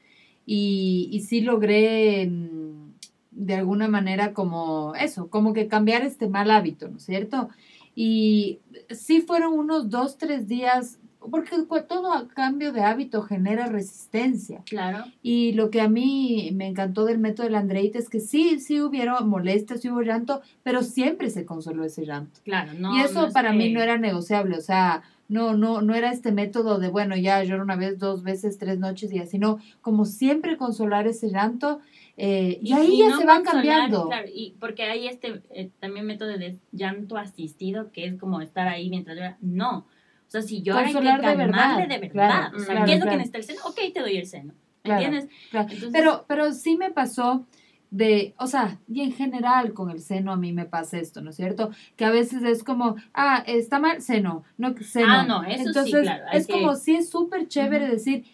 y, 0.46 1.10
y 1.12 1.22
sí 1.22 1.42
logré 1.42 2.28
mm, 2.28 2.94
de 3.32 3.56
alguna 3.56 3.88
manera 3.88 4.34
como 4.34 4.96
eso, 4.96 5.30
como 5.30 5.54
que 5.54 5.68
cambiar 5.68 6.04
este 6.04 6.30
mal 6.30 6.50
hábito, 6.52 6.88
¿no 6.88 6.98
es 6.98 7.04
cierto? 7.04 7.50
Y 7.96 8.60
sí 8.90 9.22
fueron 9.22 9.54
unos 9.54 9.90
dos, 9.90 10.18
tres 10.18 10.48
días 10.48 11.00
porque 11.30 11.56
todo 11.88 12.28
cambio 12.30 12.72
de 12.72 12.82
hábito 12.82 13.22
genera 13.22 13.68
resistencia. 13.68 14.62
Claro. 14.66 15.06
Y 15.22 15.54
lo 15.54 15.70
que 15.70 15.82
a 15.82 15.90
mí 15.90 16.52
me 16.54 16.68
encantó 16.68 17.06
del 17.06 17.20
método 17.20 17.46
del 17.46 17.56
Andreite 17.56 17.98
es 17.98 18.10
que 18.10 18.20
sí, 18.20 18.60
sí 18.60 18.82
hubieron 18.82 19.28
molestias, 19.30 19.82
sí 19.82 19.90
hubo 19.90 20.02
llanto, 20.02 20.42
pero 20.64 20.84
siempre 20.84 21.30
se 21.30 21.46
consoló 21.46 21.84
ese 21.84 22.06
llanto. 22.06 22.40
Claro, 22.44 22.74
no. 22.74 22.96
Y 22.98 23.02
eso 23.02 23.30
para 23.34 23.54
mí 23.54 23.72
no 23.72 23.82
era 23.82 23.98
negociable, 23.98 24.58
o 24.58 24.62
sea, 24.62 25.04
no, 25.30 25.56
no, 25.56 25.82
no 25.82 25.94
era 25.94 26.12
este 26.12 26.32
método 26.32 26.80
de, 26.80 26.88
bueno, 26.90 27.16
ya 27.18 27.44
lloro 27.44 27.64
una 27.64 27.76
vez, 27.76 28.00
dos 28.00 28.24
veces, 28.24 28.58
tres 28.58 28.80
noches 28.80 29.12
y 29.12 29.20
así, 29.20 29.38
no, 29.38 29.60
como 29.82 30.06
siempre 30.06 30.58
consolar 30.58 31.08
ese 31.08 31.30
llanto. 31.30 31.80
Eh, 32.16 32.60
y, 32.64 32.74
ahí 32.74 32.98
ya 32.98 33.16
se 33.18 33.26
van 33.26 33.44
cambiando. 33.44 34.08
Claro, 34.08 34.28
y 34.34 34.56
porque 34.60 34.84
hay 34.84 35.08
este 35.08 35.42
eh, 35.52 35.70
también 35.80 36.06
método 36.06 36.30
de 36.30 36.58
llanto 36.72 37.18
asistido, 37.18 37.92
que 37.92 38.06
es 38.06 38.18
como 38.18 38.42
estar 38.42 38.68
ahí 38.68 38.90
mientras 38.90 39.18
llora. 39.18 39.38
No, 39.42 39.86
o 40.28 40.30
sea, 40.30 40.42
si 40.42 40.62
llora 40.62 40.88
hay 40.88 40.94
que 40.94 41.00
calmarle 41.00 41.88
de 41.88 42.00
verdad. 42.00 42.54
o 42.54 42.60
sea, 42.60 42.84
¿qué 42.86 42.94
es 42.94 43.00
lo 43.00 43.10
que 43.10 43.18
necesita 43.18 43.38
el 43.38 43.44
seno? 43.46 43.62
Ok, 43.66 43.80
te 43.94 44.02
doy 44.02 44.18
el 44.18 44.26
seno. 44.26 44.54
¿Entiendes? 44.84 45.28
pero, 45.92 46.26
pero 46.28 46.54
sí 46.54 46.78
me 46.78 46.92
pasó 46.92 47.46
de, 47.90 48.34
o 48.38 48.48
sea, 48.48 48.80
y 48.88 49.02
en 49.02 49.14
general 49.14 49.74
con 49.74 49.90
el 49.90 50.02
seno 50.02 50.34
a 50.34 50.36
mí 50.36 50.52
me 50.52 50.66
pasa 50.66 51.00
esto, 51.00 51.22
¿no 51.22 51.30
es 51.30 51.38
cierto? 51.38 51.72
Que 51.96 52.06
a 52.06 52.10
veces 52.10 52.44
es 52.44 52.64
como, 52.64 52.98
ah, 53.14 53.44
está 53.48 53.80
mal, 53.80 54.02
seno, 54.02 54.44
no, 54.58 54.76
seno. 54.78 55.08
Ah, 55.10 55.24
no, 55.24 55.44
eso 55.44 55.68
Entonces, 55.68 56.02
sí, 56.02 56.02
claro. 56.02 56.26
Es 56.34 56.48
como, 56.48 56.76
sí 56.76 56.96
es 56.96 57.10
súper 57.10 57.48
chévere 57.48 57.88
decir, 57.88 58.26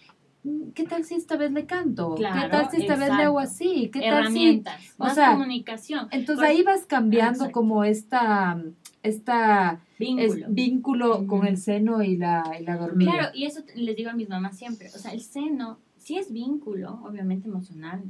mm, 0.43 0.71
¿qué 0.71 0.85
tal 0.85 1.03
si 1.03 1.15
esta 1.15 1.37
vez 1.37 1.51
le 1.51 1.65
canto? 1.65 2.15
¿Qué 2.15 2.23
tal 2.23 2.71
si 2.71 2.81
esta 2.81 2.95
vez 2.95 3.15
le 3.15 3.23
hago 3.23 3.39
así? 3.39 3.91
¿Qué 3.93 4.07
Herramientas, 4.07 4.73
tal 4.73 4.81
si, 4.81 4.93
más 4.97 5.11
o 5.11 5.15
sea, 5.15 5.31
comunicación. 5.33 6.07
Entonces 6.09 6.43
ahí 6.43 6.63
vas 6.63 6.85
cambiando 6.87 7.51
como 7.51 7.83
esta 7.83 8.59
esta 9.03 9.81
vínculo, 9.99 10.45
vínculo 10.49 11.27
con 11.27 11.45
el 11.45 11.57
seno 11.57 12.01
y 12.01 12.17
la, 12.17 12.57
y 12.59 12.63
la 12.63 12.77
dormida. 12.77 13.11
Claro, 13.11 13.29
y 13.35 13.45
eso 13.45 13.61
les 13.75 13.95
digo 13.95 14.09
a 14.09 14.13
mis 14.13 14.29
mamás 14.29 14.57
siempre, 14.57 14.87
o 14.87 14.97
sea, 14.97 15.11
el 15.11 15.21
seno 15.21 15.77
sí 15.97 16.17
es 16.17 16.31
vínculo, 16.31 16.99
obviamente 17.03 17.47
emocional, 17.47 18.01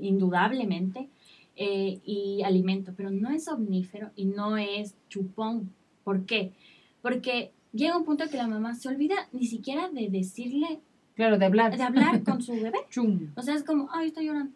indudablemente, 0.00 1.08
eh, 1.56 2.00
y 2.04 2.42
alimento, 2.42 2.92
pero 2.94 3.10
no 3.10 3.30
es 3.30 3.48
omnífero 3.48 4.10
y 4.14 4.26
no 4.26 4.58
es 4.58 4.94
chupón. 5.08 5.72
¿Por 6.04 6.26
qué? 6.26 6.52
Porque 7.00 7.50
llega 7.72 7.96
un 7.96 8.04
punto 8.04 8.24
en 8.24 8.30
que 8.30 8.36
la 8.36 8.46
mamá 8.46 8.74
se 8.74 8.88
olvida 8.88 9.14
ni 9.32 9.46
siquiera 9.46 9.88
de 9.88 10.08
decirle... 10.10 10.80
Claro, 11.14 11.38
de 11.38 11.46
hablar. 11.46 11.74
De 11.74 11.82
hablar 11.82 12.22
con 12.24 12.42
su 12.42 12.52
bebé. 12.62 12.78
O 13.36 13.42
sea, 13.42 13.54
es 13.54 13.64
como, 13.64 13.88
ay, 13.90 14.08
estoy 14.08 14.26
llorando. 14.26 14.52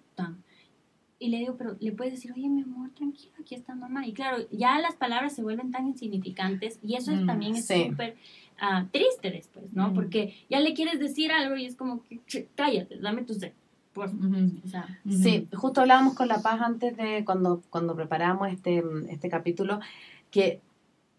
Y 1.22 1.28
le 1.28 1.38
digo, 1.38 1.54
pero 1.58 1.76
le 1.78 1.92
puedes 1.92 2.14
decir, 2.14 2.32
oye, 2.32 2.48
mi 2.48 2.62
amor, 2.62 2.90
tranquilo, 2.94 3.34
aquí 3.38 3.54
está 3.54 3.74
mamá. 3.74 4.06
Y 4.06 4.14
claro, 4.14 4.38
ya 4.50 4.78
las 4.80 4.96
palabras 4.96 5.34
se 5.34 5.42
vuelven 5.42 5.70
tan 5.70 5.86
insignificantes 5.86 6.78
y 6.82 6.96
eso 6.96 7.12
mm, 7.12 7.26
también 7.26 7.54
es 7.54 7.66
súper 7.66 8.16
ah, 8.58 8.86
triste 8.90 9.30
después, 9.30 9.70
¿no? 9.74 9.90
Mm. 9.90 9.94
Porque 9.94 10.34
ya 10.48 10.60
le 10.60 10.72
quieres 10.72 10.98
decir 10.98 11.30
algo 11.30 11.56
y 11.56 11.66
es 11.66 11.76
como, 11.76 12.02
que, 12.26 12.48
cállate, 12.56 12.98
dame 12.98 13.22
tu 13.22 13.34
sed. 13.34 13.52
Sí, 15.10 15.46
justo 15.52 15.82
hablábamos 15.82 16.14
con 16.14 16.28
La 16.28 16.40
Paz 16.40 16.60
antes 16.62 16.96
de 16.96 17.22
cuando, 17.24 17.62
cuando 17.70 17.94
preparamos 17.94 18.50
este, 18.50 18.82
este 19.10 19.28
capítulo, 19.28 19.80
que 20.30 20.60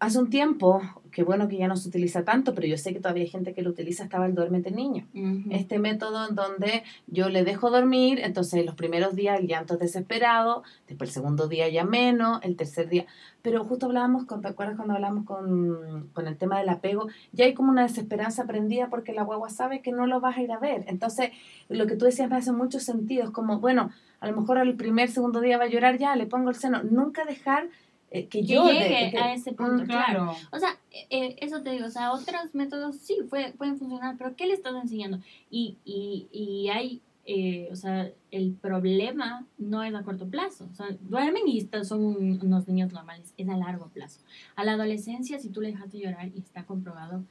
hace 0.02 0.18
un 0.18 0.30
tiempo, 0.30 0.82
que 1.12 1.22
bueno 1.22 1.46
que 1.46 1.56
ya 1.56 1.68
no 1.68 1.76
se 1.76 1.88
utiliza 1.88 2.24
tanto, 2.24 2.56
pero 2.56 2.66
yo 2.66 2.76
sé 2.76 2.92
que 2.92 2.98
todavía 2.98 3.22
hay 3.22 3.28
gente 3.28 3.54
que 3.54 3.62
lo 3.62 3.70
utiliza, 3.70 4.02
estaba 4.02 4.26
el 4.26 4.34
duérmete 4.34 4.72
niño. 4.72 5.06
Este 5.48 5.78
método 5.78 6.28
en 6.28 6.34
donde 6.34 6.82
yo 7.06 7.28
le 7.28 7.44
dejo 7.44 7.70
dormir, 7.70 8.18
entonces 8.18 8.66
los 8.66 8.74
primeros 8.74 9.14
días 9.14 9.38
el 9.38 9.46
llanto 9.46 9.74
es 9.74 9.80
desesperado, 9.80 10.64
después 10.88 11.10
el 11.10 11.14
segundo 11.14 11.46
día 11.46 11.68
ya 11.68 11.84
menos, 11.84 12.40
el 12.42 12.56
tercer 12.56 12.88
día. 12.88 13.06
Pero 13.42 13.64
justo 13.64 13.86
hablábamos, 13.86 14.24
con, 14.24 14.42
¿te 14.42 14.48
acuerdas 14.48 14.74
cuando 14.74 14.94
hablamos 14.94 15.24
con, 15.24 16.08
con 16.12 16.26
el 16.26 16.36
tema 16.36 16.58
del 16.58 16.68
apego? 16.68 17.06
Ya 17.30 17.44
hay 17.44 17.54
como 17.54 17.70
una 17.70 17.82
desesperanza 17.82 18.42
aprendida 18.42 18.88
porque 18.88 19.12
la 19.12 19.22
guagua 19.22 19.50
sabe 19.50 19.82
que 19.82 19.92
no 19.92 20.08
lo 20.08 20.18
vas 20.18 20.36
a 20.36 20.42
ir 20.42 20.50
a 20.50 20.58
ver. 20.58 20.82
Entonces, 20.88 21.30
lo 21.68 21.86
que 21.86 21.94
tú 21.94 22.06
decías 22.06 22.28
me 22.28 22.36
hace 22.36 22.50
mucho 22.50 22.80
sentido. 22.80 23.24
Es 23.24 23.30
como, 23.30 23.60
bueno, 23.60 23.90
a 24.18 24.28
lo 24.28 24.36
mejor 24.36 24.58
al 24.58 24.74
primer, 24.74 25.10
segundo 25.10 25.40
día 25.40 25.58
va 25.58 25.64
a 25.64 25.68
llorar, 25.68 25.98
ya, 25.98 26.14
le 26.16 26.26
pongo 26.26 26.50
el 26.50 26.56
seno. 26.56 26.82
Nunca 26.84 27.24
dejar 27.24 27.68
eh, 28.14 28.26
que, 28.26 28.44
yo 28.44 28.70
llegue 28.70 29.16
a 29.16 29.32
ese 29.32 29.52
punto, 29.52 29.84
mm, 29.84 29.86
claro. 29.86 30.36
O 30.52 30.58
sea, 30.58 30.78
eh, 31.08 31.36
eso 31.40 31.62
te 31.62 31.70
digo, 31.70 31.86
o 31.86 31.90
sea, 31.90 32.12
otros 32.12 32.54
métodos 32.54 32.96
sí 32.96 33.16
pueden 33.28 33.78
funcionar, 33.78 34.16
pero 34.18 34.36
¿qué 34.36 34.46
le 34.46 34.52
estás 34.52 34.74
enseñando? 34.74 35.18
Y, 35.50 35.78
y, 35.86 36.28
y 36.30 36.68
hay, 36.68 37.00
eh, 37.24 37.70
o 37.72 37.76
sea, 37.76 38.12
el 38.30 38.52
problema 38.52 39.46
no 39.56 39.82
es 39.82 39.94
a 39.94 40.02
corto 40.02 40.26
plazo. 40.26 40.68
O 40.70 40.74
sea, 40.74 40.88
duermen 41.00 41.48
y 41.48 41.66
son 41.84 42.04
unos 42.42 42.68
niños 42.68 42.92
normales, 42.92 43.32
es 43.38 43.48
a 43.48 43.56
largo 43.56 43.88
plazo. 43.88 44.20
A 44.56 44.64
la 44.64 44.72
adolescencia, 44.72 45.38
si 45.38 45.48
tú 45.48 45.62
le 45.62 45.68
dejaste 45.68 45.98
llorar 45.98 46.28
y 46.34 46.38
está 46.38 46.66
comprobado, 46.66 47.24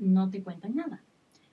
no 0.00 0.30
te 0.30 0.42
cuentan 0.42 0.74
nada. 0.74 1.02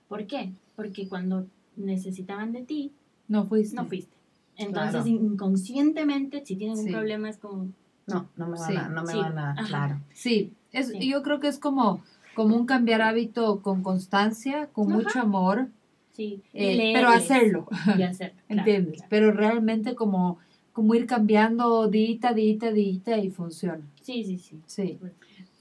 ¿Por 0.08 0.26
qué? 0.26 0.50
Porque 0.74 1.08
cuando 1.08 1.46
necesitaban 1.76 2.52
de 2.52 2.62
ti, 2.62 2.92
no 3.28 3.46
fuiste. 3.46 3.76
No 3.76 3.86
fuiste. 3.86 4.16
Entonces, 4.56 5.06
inconscientemente, 5.06 6.44
si 6.44 6.56
tienen 6.56 6.78
un 6.78 6.90
problema, 6.90 7.30
es 7.30 7.38
como, 7.38 7.68
no, 8.06 8.28
no 8.36 8.46
me 8.48 8.58
van 8.58 8.76
a, 8.76 8.88
no 8.88 9.02
me 9.04 9.14
van 9.14 9.38
a, 9.38 9.54
claro. 9.66 10.00
Sí, 10.12 10.52
es, 10.72 10.92
yo 10.98 11.22
creo 11.22 11.40
que 11.40 11.48
es 11.48 11.58
como, 11.58 12.02
como 12.34 12.56
un 12.56 12.66
cambiar 12.66 13.02
hábito 13.02 13.60
con 13.62 13.82
constancia, 13.82 14.68
con 14.72 14.88
mucho 14.88 15.20
amor. 15.20 15.68
Sí, 16.12 16.42
eh, 16.52 16.92
pero 16.94 17.08
hacerlo. 17.08 17.68
Y. 17.98 18.34
¿Entiendes? 18.48 19.04
Pero 19.08 19.32
realmente 19.32 19.94
como, 19.94 20.38
como 20.72 20.94
ir 20.94 21.06
cambiando 21.06 21.88
dita, 21.88 22.32
dita, 22.34 22.70
dita 22.70 23.16
y 23.18 23.30
funciona. 23.30 23.80
Sí, 24.02 24.24
sí, 24.24 24.38
sí. 24.38 24.60
Sí. 24.66 24.98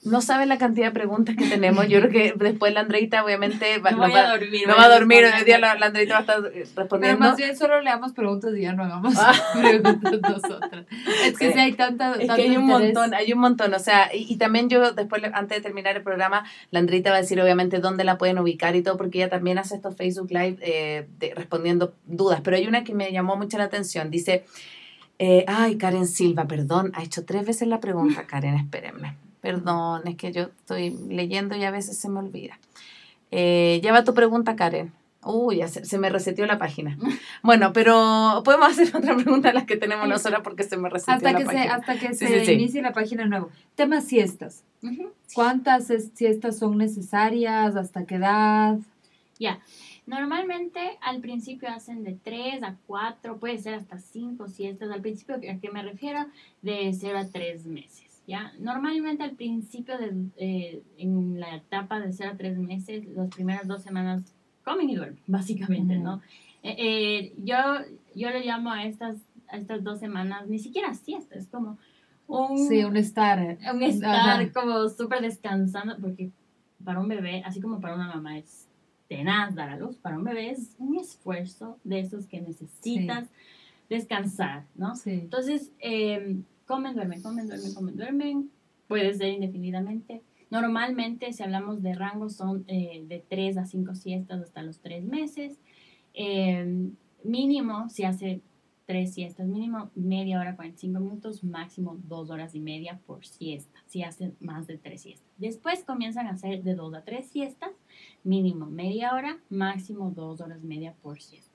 No 0.04 0.22
saben 0.22 0.50
la 0.50 0.58
cantidad 0.58 0.88
de 0.88 0.92
preguntas 0.92 1.36
que 1.36 1.48
tenemos. 1.48 1.88
Yo 1.88 2.00
creo 2.00 2.12
que 2.12 2.34
después 2.36 2.74
la 2.74 2.80
Andreita 2.80 3.24
obviamente 3.24 3.78
va, 3.78 3.92
no, 3.92 4.00
va, 4.00 4.08
a 4.08 4.38
dormir. 4.38 4.68
No 4.68 4.76
va 4.76 4.86
a 4.86 4.90
dormir. 4.90 5.26
Hoy 5.26 5.46
día 5.46 5.60
la, 5.60 5.74
Andreita 5.74 6.14
va 6.14 6.18
a 6.18 6.22
estar 6.22 6.42
respondiendo. 6.42 7.00
Pero 7.00 7.18
más 7.20 7.38
bien 7.38 7.56
solo 7.56 7.80
le 7.82 7.92
damos 7.92 8.14
preguntas 8.14 8.52
y 8.58 8.62
ya 8.62 8.74
no 8.74 8.84
hagamos 8.84 9.14
ah. 9.20 9.32
preguntas 9.62 10.20
nosotras. 10.22 10.86
Es 11.24 11.38
que 11.38 11.54
sí 11.54 11.60
hay 11.60 11.74
tanta 11.74 12.16
Es 12.16 12.32
que 12.32 12.42
hay 12.42 12.58
un 12.58 12.66
montón, 12.66 13.14
hay 13.14 13.32
un 13.32 13.40
montón. 13.40 13.76
O 13.76 13.80
sea, 13.80 14.10
y, 14.12 14.36
también 14.38 14.70
yo 14.70 14.92
después, 14.92 15.22
antes 15.34 15.60
de 15.60 15.62
terminar 15.62 15.96
el 15.96 16.02
programa, 16.02 16.46
la 16.72 16.80
Andreita 16.80 17.12
va 17.12 17.18
a 17.18 17.22
decir 17.22 17.40
obviamente 17.40 17.78
dónde 17.78 18.04
la 18.04 18.18
pueden 18.18 18.40
ubicar 18.40 18.76
y 18.76 18.82
todo, 18.82 18.98
porque 18.98 19.20
ella 19.20 19.30
también 19.30 19.60
hace 19.60 19.76
estos 19.76 19.96
Facebook 19.96 20.32
Live 20.32 20.58
eh, 20.62 21.08
respondiendo 21.36 21.94
dudas. 22.06 22.42
Pero 22.42 22.58
hay 22.58 22.66
una 22.66 22.84
que 22.84 22.96
me 22.96 23.12
llamó 23.12 23.36
mucho 23.36 23.60
la 23.60 23.66
atención. 23.66 24.10
Dice, 24.10 24.46
eh, 25.20 25.46
ay, 25.48 25.78
Karen 25.78 26.08
Silva, 26.08 26.48
perdón, 26.48 26.92
ha 26.96 27.04
hecho 27.04 27.24
tres 27.24 27.46
veces 27.46 27.68
la 27.68 27.80
pregunta. 27.80 28.26
Karen, 28.26 28.56
espérenme. 28.56 29.21
Perdón, 29.42 30.08
es 30.08 30.16
que 30.16 30.32
yo 30.32 30.44
estoy 30.44 30.92
leyendo 31.10 31.56
y 31.56 31.64
a 31.64 31.72
veces 31.72 31.98
se 31.98 32.10
me 32.10 32.20
olvida. 32.20 32.60
Eh, 33.32 33.80
lleva 33.82 34.04
tu 34.04 34.14
pregunta, 34.14 34.56
Karen. 34.56 34.94
Uy, 35.24 35.58
ya 35.58 35.68
se, 35.68 35.98
me 36.00 36.10
reseteó 36.10 36.46
la 36.46 36.58
página. 36.58 36.98
Bueno, 37.44 37.74
pero 37.74 38.44
podemos 38.46 38.70
hacer 38.70 38.96
otra 38.96 39.16
pregunta 39.16 39.50
a 39.50 39.54
las 39.54 39.66
que 39.66 39.78
tenemos 39.78 40.08
nosotras 40.08 40.42
porque 40.44 40.64
se 40.64 40.78
me 40.78 40.90
reseteó 40.90 41.16
hasta 41.16 41.32
la 41.32 41.38
que 41.40 41.46
página. 41.46 41.64
Se, 41.64 41.70
hasta 41.70 42.00
que 42.00 42.14
se 42.14 42.54
inicie 42.54 42.82
la 42.82 42.94
página 42.94 43.26
nueva. 43.26 43.48
Tema 43.76 44.02
siestas. 44.02 44.64
¿Cuántas 45.34 45.92
siestas 46.14 46.58
son 46.58 46.78
necesarias? 46.78 47.76
¿Hasta 47.76 48.06
qué 48.06 48.16
edad? 48.16 48.78
Ya. 49.40 49.60
Normalmente 50.06 50.98
al 51.02 51.20
principio 51.22 51.70
hacen 51.70 52.04
de 52.04 52.18
3 52.24 52.64
a 52.64 52.76
4, 52.88 53.38
puede 53.38 53.58
ser 53.60 53.76
hasta 53.76 54.00
5 54.00 54.48
siestas. 54.50 54.92
Al 54.92 55.02
principio, 55.02 55.36
¿a 55.36 55.60
qué 55.60 55.70
me 55.72 55.84
refiero? 55.84 56.26
De 56.62 56.92
0 56.94 57.18
a 57.18 57.28
3 57.28 57.66
meses. 57.66 58.11
¿Ya? 58.28 58.54
Normalmente 58.60 59.24
al 59.24 59.32
principio, 59.32 59.98
de, 59.98 60.14
eh, 60.38 60.84
en 60.98 61.40
la 61.40 61.56
etapa 61.56 62.00
de 62.00 62.12
0 62.12 62.32
a 62.34 62.38
3 62.38 62.58
meses, 62.58 63.06
las 63.08 63.30
primeras 63.30 63.68
dos 63.68 63.82
semanas 63.82 64.24
comen 64.64 64.90
y 64.90 64.96
duermen, 64.96 65.22
básicamente, 65.28 65.98
¿no? 65.98 66.22
Eh, 66.64 66.76
eh, 66.78 67.34
yo, 67.44 67.58
yo 68.16 68.30
le 68.30 68.46
llamo 68.46 68.72
a 68.72 68.86
estas, 68.86 69.18
a 69.48 69.58
estas 69.58 69.84
dos 69.84 70.00
semanas 70.00 70.48
ni 70.48 70.60
siquiera 70.60 70.94
siesta, 70.94 71.36
es 71.36 71.48
como 71.48 71.78
un... 72.28 72.68
Sí, 72.68 72.84
un 72.84 72.96
estar. 72.98 73.58
Un 73.74 73.84
estar 73.84 74.52
como 74.54 74.88
súper 74.90 75.22
descansando, 75.22 75.98
porque 76.00 76.32
para 76.84 77.00
un 77.00 77.08
bebé, 77.08 77.44
así 77.46 77.60
como 77.60 77.80
para 77.80 77.96
una 77.96 78.08
mamá 78.08 78.38
es 78.38 78.68
tenaz 79.08 79.54
dar 79.56 79.70
a 79.70 79.76
luz, 79.76 79.98
para 79.98 80.18
un 80.18 80.24
bebé 80.24 80.52
es 80.52 80.76
un 80.80 80.96
esfuerzo 80.98 81.78
de 81.84 82.00
esos 82.00 82.28
que 82.28 82.40
necesitas 82.40 83.28
descansar, 83.90 84.66
¿no? 84.76 84.96
Sí. 84.96 85.12
Entonces, 85.12 85.72
eh, 85.80 86.38
comen, 86.72 86.96
duermen, 86.96 87.22
comen, 87.22 87.48
duermen, 87.48 87.74
comen, 87.74 87.98
duermen, 87.98 88.52
puede 88.88 89.14
ser 89.14 89.28
indefinidamente. 89.28 90.22
Normalmente, 90.50 91.34
si 91.34 91.44
hablamos 91.44 91.84
de 91.84 91.94
rangos, 91.94 92.38
son 92.38 92.64
eh, 92.68 93.04
de 93.10 93.20
3 93.28 93.58
a 93.58 93.66
5 93.66 93.94
siestas 93.94 94.42
hasta 94.42 94.64
los 94.64 94.80
3 94.80 95.04
meses. 95.04 95.60
Em, 96.14 96.94
mínimo, 97.26 97.90
si 97.90 98.06
hace 98.06 98.40
3 98.86 99.14
siestas, 99.14 99.48
mínimo 99.48 99.92
media 99.96 100.40
hora, 100.40 100.56
45 100.56 101.00
minutos, 101.02 101.44
máximo 101.44 101.98
2 102.08 102.30
horas 102.30 102.56
y 102.56 102.62
media 102.62 103.02
por 103.06 103.26
siesta, 103.26 103.84
si 103.88 104.04
hacen 104.04 104.38
más 104.40 104.66
de 104.66 104.78
3 104.78 105.02
siestas. 105.02 105.28
Después 105.38 105.84
comienzan 105.84 106.28
a 106.28 106.32
hacer 106.32 106.64
de 106.64 106.76
2 106.76 106.94
a 106.94 107.04
3 107.04 107.28
siestas, 107.28 107.72
mínimo 108.24 108.66
media 108.66 109.14
hora, 109.14 109.40
máximo 109.50 110.12
2 110.12 110.40
horas 110.40 110.64
y 110.64 110.68
media 110.68 110.96
por 111.02 111.22
siesta. 111.22 111.51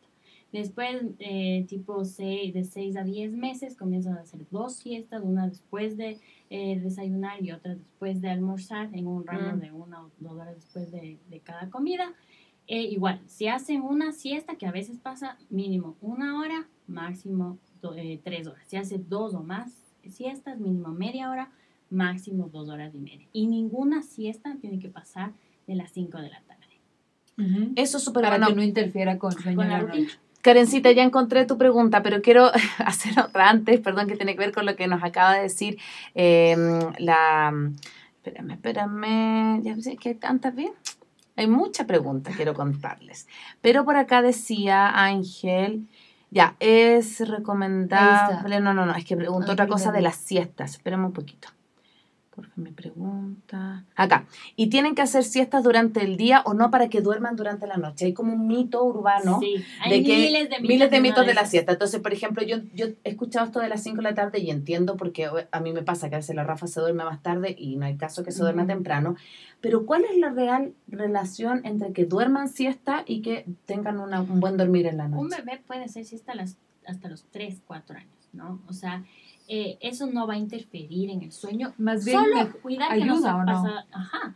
Después, 0.53 1.03
eh, 1.19 1.67
tipo 1.69 2.05
seis, 2.05 2.55
de 2.55 2.65
6 2.65 2.97
a 2.97 3.05
10 3.05 3.33
meses, 3.33 3.77
comienzan 3.77 4.17
a 4.17 4.21
hacer 4.21 4.47
dos 4.51 4.77
siestas, 4.77 5.23
una 5.23 5.49
después 5.49 5.97
de 5.97 6.19
eh, 6.51 6.81
desayunar 6.81 7.43
y 7.45 7.53
otra 7.53 7.75
después 7.75 8.21
de 8.21 8.31
almorzar, 8.31 8.89
en 8.95 9.07
un 9.07 9.27
rango 9.27 9.57
mm. 9.57 9.61
de 9.61 9.73
una 9.73 10.03
o 10.03 10.11
dos 10.19 10.33
horas 10.33 10.55
después 10.55 10.91
de, 10.91 11.19
de 11.29 11.41
cada 11.41 11.69
comida. 11.69 12.15
Eh, 12.69 12.83
igual, 12.83 13.21
si 13.27 13.49
hacen 13.49 13.83
una 13.83 14.13
siesta, 14.13 14.57
que 14.57 14.67
a 14.67 14.73
veces 14.73 14.99
pasa 14.99 15.39
mínimo 15.51 15.97
una 16.01 16.41
hora, 16.41 16.69
máximo 16.87 17.59
tres 18.25 18.47
horas. 18.47 18.63
Si 18.67 18.77
hace 18.77 18.99
dos 18.99 19.35
o 19.35 19.43
más 19.43 19.73
siestas, 20.09 20.59
mínimo 20.59 20.89
media 20.89 21.31
hora, 21.31 21.51
máximo 21.91 22.49
dos 22.49 22.69
horas 22.69 22.95
y 22.95 22.99
media. 22.99 23.27
Y 23.33 23.47
ninguna 23.47 24.03
siesta 24.03 24.57
tiene 24.61 24.79
que 24.79 24.89
pasar 24.89 25.33
de 25.67 25.75
las 25.77 25.93
5 25.93 26.19
de 26.19 26.31
la 26.31 26.41
tarde. 26.43 26.63
Eso 27.77 27.99
es 27.99 28.05
súper 28.05 28.23
Para 28.23 28.47
que 28.47 28.55
no 28.55 28.63
interfiera 28.63 29.19
con, 29.19 29.35
con 29.55 29.69
la 29.69 29.81
rutina. 29.81 30.09
Karencita, 30.47 30.93
ya 30.93 31.03
encontré 31.03 31.45
tu 31.45 31.59
pregunta, 31.59 32.05
pero 32.05 32.23
quiero 32.23 32.53
hacer 32.79 33.19
otra 33.19 33.51
antes, 33.51 33.81
perdón, 33.81 34.07
que 34.07 34.15
tiene 34.15 34.35
que 34.35 34.39
ver 34.39 34.53
con 34.53 34.65
lo 34.65 34.77
que 34.77 34.87
nos 34.87 35.03
acaba 35.03 35.35
de 35.35 35.43
decir 35.43 35.77
em, 36.15 36.79
la... 36.99 37.53
Espérame, 38.23 38.53
espérame, 38.53 39.63
ya 39.65 39.75
sé 39.81 39.97
que 39.97 40.15
tantas 40.15 40.55
bien. 40.55 40.73
Hay 41.35 41.49
muchas 41.49 41.87
preguntas, 41.87 42.37
quiero 42.37 42.55
contarles. 42.55 43.27
Pero 43.61 43.85
por 43.85 43.97
acá 43.97 44.23
decía 44.23 44.89
Ángel, 44.89 45.89
ya, 46.31 46.55
es 46.61 47.29
recomendable... 47.29 48.61
No, 48.61 48.73
no, 48.73 48.87
no, 48.87 48.95
es 48.95 49.05
que 49.05 49.17
pregunto 49.17 49.51
otra 49.51 49.67
cosa 49.67 49.91
de 49.91 50.03
las 50.03 50.15
siestas. 50.15 50.75
Espérame 50.75 51.07
un 51.07 51.13
poquito. 51.13 51.49
Por 52.37 52.47
me 52.55 52.71
pregunta. 52.71 53.87
Acá. 53.97 54.27
¿Y 54.57 54.67
tienen 54.67 54.95
que 54.95 55.01
hacer 55.01 55.25
siestas 55.25 55.65
durante 55.65 56.03
el 56.03 56.19
día 56.19 56.43
o 56.45 56.53
no 56.53 56.71
para 56.71 56.89
que 56.91 57.01
duerman 57.01 57.35
durante 57.35 57.67
la 57.67 57.79
noche? 57.79 58.05
Hay 58.05 58.13
como 58.13 58.35
un 58.35 58.47
mito 58.47 58.85
urbano 58.85 59.41
sí. 59.41 59.65
Hay 59.81 60.03
de 60.03 60.07
que 60.07 60.17
miles 60.17 60.51
de 60.51 60.57
mitos, 60.57 60.69
miles 60.69 60.91
de, 60.91 61.01
mitos 61.01 61.27
de 61.27 61.33
la 61.33 61.47
siesta. 61.47 61.73
Entonces, 61.73 61.99
por 62.03 62.13
ejemplo, 62.13 62.45
yo, 62.45 62.59
yo 62.75 62.89
he 63.05 63.09
escuchado 63.09 63.47
esto 63.47 63.61
de 63.61 63.71
las 63.71 63.83
5 63.83 63.97
de 63.97 64.03
la 64.03 64.15
tarde 64.15 64.39
y 64.39 64.51
entiendo 64.51 64.99
porque 64.99 65.31
a 65.51 65.61
mí 65.61 65.73
me 65.73 65.83
pasa 65.83 66.11
que 66.11 66.17
a 66.17 66.19
veces 66.19 66.37
la 66.37 66.45
Rafa 66.45 66.67
se 66.67 66.79
duerme 66.79 67.05
más 67.05 67.23
tarde 67.23 67.57
y 67.59 67.77
no 67.77 67.87
hay 67.87 67.97
caso 67.97 68.23
que 68.23 68.33
se 68.33 68.43
duerma 68.43 68.67
temprano. 68.67 69.17
Pero 69.63 69.87
¿cuál 69.87 70.05
es 70.05 70.19
la 70.19 70.29
real 70.29 70.75
relación 70.89 71.65
entre 71.65 71.95
que 71.95 72.05
duerman 72.05 72.51
siesta 72.51 73.03
y 73.07 73.23
que 73.23 73.47
tengan 73.65 73.99
un 73.99 74.41
buen 74.41 74.59
dormir 74.59 74.87
en 74.87 74.99
la 74.99 75.09
noche? 75.09 75.23
Un 75.23 75.31
bebé 75.31 75.63
puede 75.67 75.85
hacer 75.85 76.05
siesta 76.05 76.35
hasta 76.87 77.09
los 77.09 77.25
3, 77.31 77.63
4 77.67 77.97
años, 77.97 78.29
¿no? 78.35 78.61
O 78.69 78.75
sea, 78.75 79.03
eh, 79.49 79.79
eso 79.81 80.07
no 80.07 80.27
va 80.27 80.35
a 80.35 80.39
interferir 80.39 81.11
en 81.11 81.23
el 81.23 81.33
sueño. 81.33 81.73
Más 81.79 82.05
bien, 82.05 82.19
solo 82.19 82.53
cuidar 82.63 82.99
que 82.99 83.05
no 83.05 83.21
se 83.21 83.29
ha 83.29 83.45
pasado. 83.45 83.81
Ajá. 83.93 84.35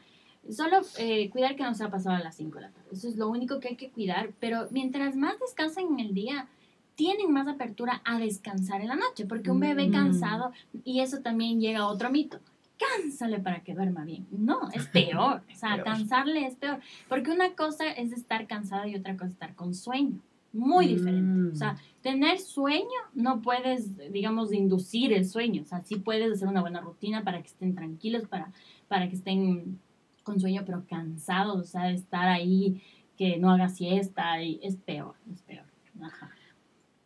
Solo 0.49 0.81
eh, 0.99 1.31
cuidar 1.31 1.57
que 1.57 1.63
no 1.63 1.75
se 1.75 1.85
ha 1.85 1.91
pasado 1.91 2.17
a 2.17 2.21
las 2.21 2.37
5 2.37 2.57
de 2.57 2.63
la 2.63 2.71
tarde. 2.71 2.89
Eso 2.93 3.09
es 3.09 3.17
lo 3.17 3.29
único 3.29 3.61
que 3.61 3.69
hay 3.69 3.77
que 3.77 3.91
cuidar. 3.91 4.31
Pero 4.41 4.69
mientras 4.71 5.17
más 5.17 5.39
descansan 5.39 5.85
en 5.93 6.01
el 6.01 6.15
día, 6.15 6.49
tienen 6.95 7.33
más 7.33 7.47
apertura 7.49 8.03
a 8.05 8.19
descansar 8.19 8.81
en 8.81 8.89
la 8.89 8.97
noche. 8.97 9.27
Porque 9.27 9.51
un 9.51 9.61
bebé 9.61 9.89
mm. 9.89 9.93
cansado, 9.93 10.53
y 10.85 11.01
eso 11.01 11.21
también 11.21 11.61
llega 11.61 11.81
a 11.81 11.87
otro 11.89 12.11
mito. 12.11 12.41
Cánsale 12.79 13.41
para 13.41 13.61
que 13.61 13.75
duerma 13.75 14.05
bien. 14.05 14.27
No, 14.31 14.71
es 14.73 14.87
peor. 14.87 15.43
O 15.53 15.57
sea, 15.57 15.83
cansarle 15.83 16.47
es 16.47 16.57
peor. 16.57 16.81
Porque 17.09 17.31
una 17.31 17.55
cosa 17.55 17.91
es 17.91 18.13
estar 18.13 18.47
cansado 18.47 18.89
y 18.89 18.97
otra 18.97 19.15
cosa 19.15 19.27
es 19.27 19.33
estar 19.33 19.55
con 19.55 19.75
sueño. 19.75 20.21
Muy 20.53 20.87
diferente. 20.87 21.53
O 21.53 21.57
sea, 21.57 21.75
mm. 21.75 21.79
tener 22.03 22.39
sueño 22.39 23.01
no 23.15 23.41
puedes, 23.41 23.97
digamos, 24.13 24.53
inducir 24.53 25.13
el 25.13 25.27
sueño. 25.27 25.63
O 25.63 25.67
sea, 25.67 25.83
sí 25.83 25.97
puedes 25.97 26.33
hacer 26.33 26.49
una 26.49 26.61
buena 26.61 26.81
rutina 26.81 27.25
para 27.25 27.41
que 27.41 27.49
estén 27.49 27.75
tranquilos, 27.75 28.27
para, 28.27 28.53
para 28.89 29.09
que 29.09 29.17
estén 29.17 29.79
con 30.23 30.41
sueño, 30.41 30.63
pero 30.67 30.85
cansados, 30.89 31.59
o 31.59 31.65
sea, 31.65 31.91
estar 31.91 32.29
ahí, 32.29 32.83
que 33.17 33.39
no 33.39 33.51
haga 33.51 33.69
siesta, 33.69 34.43
y 34.43 34.61
es 34.63 34.77
peor, 34.77 35.15
es 35.33 35.43
peor. 35.43 35.67
Ajá. 36.01 36.31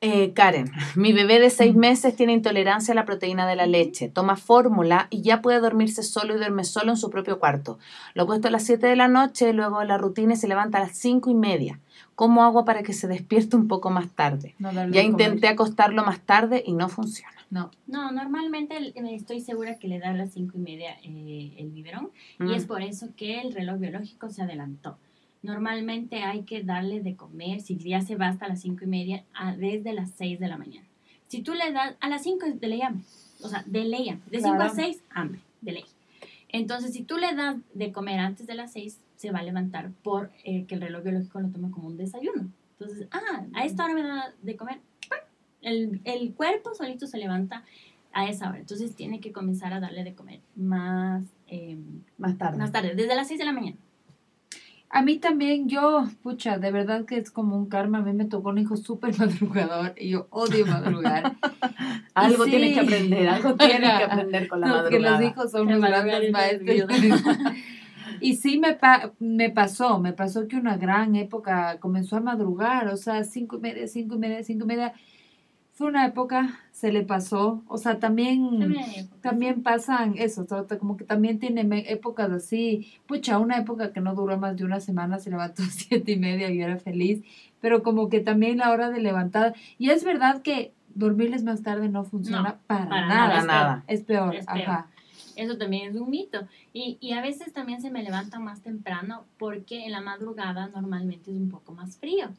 Eh, 0.06 0.34
Karen, 0.34 0.70
mi 0.96 1.14
bebé 1.14 1.40
de 1.40 1.48
seis 1.48 1.74
meses 1.74 2.14
tiene 2.14 2.34
intolerancia 2.34 2.92
a 2.92 2.94
la 2.94 3.06
proteína 3.06 3.48
de 3.48 3.56
la 3.56 3.64
leche, 3.64 4.10
toma 4.10 4.36
fórmula 4.36 5.08
y 5.08 5.22
ya 5.22 5.40
puede 5.40 5.60
dormirse 5.60 6.02
solo 6.02 6.34
y 6.34 6.36
duerme 6.36 6.64
solo 6.64 6.90
en 6.90 6.98
su 6.98 7.08
propio 7.08 7.38
cuarto. 7.38 7.78
Lo 8.12 8.24
he 8.24 8.26
puesto 8.26 8.48
a 8.48 8.50
las 8.50 8.66
7 8.66 8.86
de 8.86 8.96
la 8.96 9.08
noche, 9.08 9.54
luego 9.54 9.82
la 9.82 9.96
rutina 9.96 10.34
y 10.34 10.36
se 10.36 10.46
levanta 10.46 10.76
a 10.76 10.82
las 10.82 10.98
cinco 10.98 11.30
y 11.30 11.34
media. 11.34 11.80
¿Cómo 12.16 12.44
hago 12.44 12.66
para 12.66 12.82
que 12.82 12.92
se 12.92 13.08
despierte 13.08 13.56
un 13.56 13.66
poco 13.66 13.88
más 13.88 14.10
tarde? 14.10 14.54
ya 14.90 15.00
intenté 15.00 15.48
acostarlo 15.48 16.04
más 16.04 16.20
tarde 16.20 16.62
y 16.66 16.74
no 16.74 16.90
funciona. 16.90 17.32
No, 17.48 17.70
no 17.86 18.12
normalmente 18.12 18.76
estoy 19.10 19.40
segura 19.40 19.78
que 19.78 19.88
le 19.88 20.00
da 20.00 20.10
a 20.10 20.14
las 20.14 20.32
cinco 20.32 20.58
y 20.58 20.60
media 20.60 20.98
eh, 21.02 21.54
el 21.56 21.70
biberón 21.70 22.10
y 22.40 22.52
es 22.52 22.64
mm. 22.64 22.66
por 22.66 22.82
eso 22.82 23.08
que 23.16 23.40
el 23.40 23.54
reloj 23.54 23.78
biológico 23.78 24.28
se 24.28 24.42
adelantó 24.42 24.98
normalmente 25.44 26.22
hay 26.22 26.42
que 26.42 26.62
darle 26.62 27.00
de 27.00 27.16
comer, 27.16 27.60
si 27.60 27.76
ya 27.76 28.00
se 28.00 28.16
va 28.16 28.28
hasta 28.28 28.48
las 28.48 28.62
cinco 28.62 28.84
y 28.84 28.86
media, 28.86 29.24
desde 29.58 29.92
las 29.92 30.10
6 30.16 30.40
de 30.40 30.48
la 30.48 30.56
mañana. 30.56 30.86
Si 31.28 31.42
tú 31.42 31.52
le 31.52 31.70
das 31.70 31.94
a 32.00 32.08
las 32.08 32.22
5 32.22 32.46
de 32.54 32.66
ley 32.66 32.82
hambre, 32.82 33.04
o 33.42 33.48
sea, 33.48 33.62
de 33.66 33.84
ley 33.84 34.08
hambre, 34.08 34.30
de 34.30 34.40
5 34.40 34.54
a 34.54 34.68
6, 34.70 35.02
hambre, 35.10 35.40
de 35.60 35.72
ley. 35.72 35.84
Entonces, 36.48 36.92
si 36.92 37.02
tú 37.02 37.18
le 37.18 37.34
das 37.34 37.56
de 37.74 37.92
comer 37.92 38.20
antes 38.20 38.46
de 38.46 38.54
las 38.54 38.72
6, 38.72 38.98
se 39.16 39.32
va 39.32 39.40
a 39.40 39.42
levantar 39.42 39.90
por 40.02 40.30
eh, 40.44 40.64
que 40.64 40.76
el 40.76 40.80
reloj 40.80 41.02
biológico 41.02 41.40
lo 41.40 41.48
toma 41.48 41.70
como 41.70 41.88
un 41.88 41.96
desayuno. 41.96 42.48
Entonces, 42.78 43.06
ah, 43.10 43.44
a 43.52 43.64
esta 43.64 43.84
hora 43.84 43.94
me 43.94 44.02
da 44.02 44.32
de 44.42 44.56
comer, 44.56 44.80
el, 45.60 46.00
el 46.04 46.32
cuerpo 46.34 46.74
solito 46.74 47.06
se 47.06 47.18
levanta 47.18 47.64
a 48.12 48.28
esa 48.28 48.48
hora. 48.48 48.60
Entonces, 48.60 48.94
tiene 48.94 49.20
que 49.20 49.32
comenzar 49.32 49.74
a 49.74 49.80
darle 49.80 50.04
de 50.04 50.14
comer 50.14 50.40
más, 50.56 51.24
em, 51.48 52.02
más 52.16 52.38
tarde. 52.38 52.56
Más 52.58 52.72
tarde, 52.72 52.94
desde 52.94 53.14
las 53.14 53.28
6 53.28 53.38
de 53.38 53.44
la 53.44 53.52
mañana. 53.52 53.76
A 54.94 55.02
mí 55.02 55.18
también, 55.18 55.68
yo, 55.68 56.04
pucha, 56.22 56.58
de 56.58 56.70
verdad 56.70 57.04
que 57.04 57.16
es 57.16 57.32
como 57.32 57.56
un 57.56 57.68
karma. 57.68 57.98
A 57.98 58.02
mí 58.02 58.12
me 58.12 58.26
tocó 58.26 58.50
un 58.50 58.58
hijo 58.58 58.76
súper 58.76 59.10
madrugador 59.18 59.92
y 59.96 60.10
yo 60.10 60.28
odio 60.30 60.64
madrugar. 60.66 61.34
algo 62.14 62.44
tienes 62.44 62.74
que 62.74 62.80
aprender, 62.80 63.28
algo 63.28 63.56
tienes 63.56 63.80
que 63.80 64.04
aprender 64.04 64.46
con 64.46 64.60
la 64.60 64.68
madrugada. 64.68 64.90
Que 64.90 65.00
los 65.00 65.20
hijos 65.20 65.50
son 65.50 65.68
los 65.68 65.80
grandes 65.80 66.30
maestros. 66.30 66.90
y 68.20 68.36
sí 68.36 68.60
me, 68.60 68.78
me 69.18 69.50
pasó, 69.50 69.98
me 69.98 70.12
pasó 70.12 70.46
que 70.46 70.54
una 70.54 70.76
gran 70.76 71.16
época 71.16 71.80
comenzó 71.80 72.18
a 72.18 72.20
madrugar, 72.20 72.86
o 72.86 72.96
sea, 72.96 73.24
cinco 73.24 73.56
y 73.56 73.62
media, 73.62 73.88
cinco 73.88 74.14
y 74.14 74.18
media, 74.18 74.44
cinco 74.44 74.62
y 74.62 74.68
media 74.68 74.94
fue 75.74 75.88
una 75.88 76.06
época, 76.06 76.60
se 76.70 76.92
le 76.92 77.02
pasó, 77.02 77.64
o 77.66 77.78
sea, 77.78 77.98
también, 77.98 78.76
también 79.20 79.64
pasan 79.64 80.14
eso, 80.16 80.46
como 80.78 80.96
que 80.96 81.04
también 81.04 81.40
tiene 81.40 81.84
épocas 81.90 82.30
así, 82.30 82.92
pucha, 83.06 83.40
una 83.40 83.58
época 83.58 83.92
que 83.92 84.00
no 84.00 84.14
duró 84.14 84.38
más 84.38 84.56
de 84.56 84.64
una 84.64 84.78
semana, 84.78 85.18
se 85.18 85.30
levantó 85.30 85.64
a 85.64 85.66
siete 85.70 86.12
y 86.12 86.16
media 86.16 86.48
y 86.50 86.62
era 86.62 86.78
feliz, 86.78 87.24
pero 87.60 87.82
como 87.82 88.08
que 88.08 88.20
también 88.20 88.58
la 88.58 88.70
hora 88.70 88.90
de 88.90 89.00
levantar, 89.00 89.54
y 89.76 89.90
es 89.90 90.04
verdad 90.04 90.42
que 90.42 90.72
dormirles 90.94 91.42
más 91.42 91.62
tarde 91.62 91.88
no 91.88 92.04
funciona 92.04 92.60
para, 92.68 92.84
nada, 92.84 93.42
nada. 93.42 93.84
Es 93.88 94.02
peor, 94.02 94.36
ajá. 94.46 94.86
Eso 95.34 95.58
también 95.58 95.90
es 95.90 95.96
un 95.96 96.08
mito. 96.08 96.46
Y, 96.72 96.96
y 97.00 97.14
a 97.14 97.20
veces 97.20 97.52
también 97.52 97.82
se 97.82 97.90
me 97.90 98.04
levanta 98.04 98.38
más 98.38 98.62
temprano 98.62 99.24
porque 99.36 99.84
en 99.84 99.90
la 99.90 100.00
madrugada 100.00 100.68
normalmente 100.68 101.32
es 101.32 101.36
un 101.36 101.48
poco 101.48 101.72
más 101.72 101.96
frío 101.96 102.30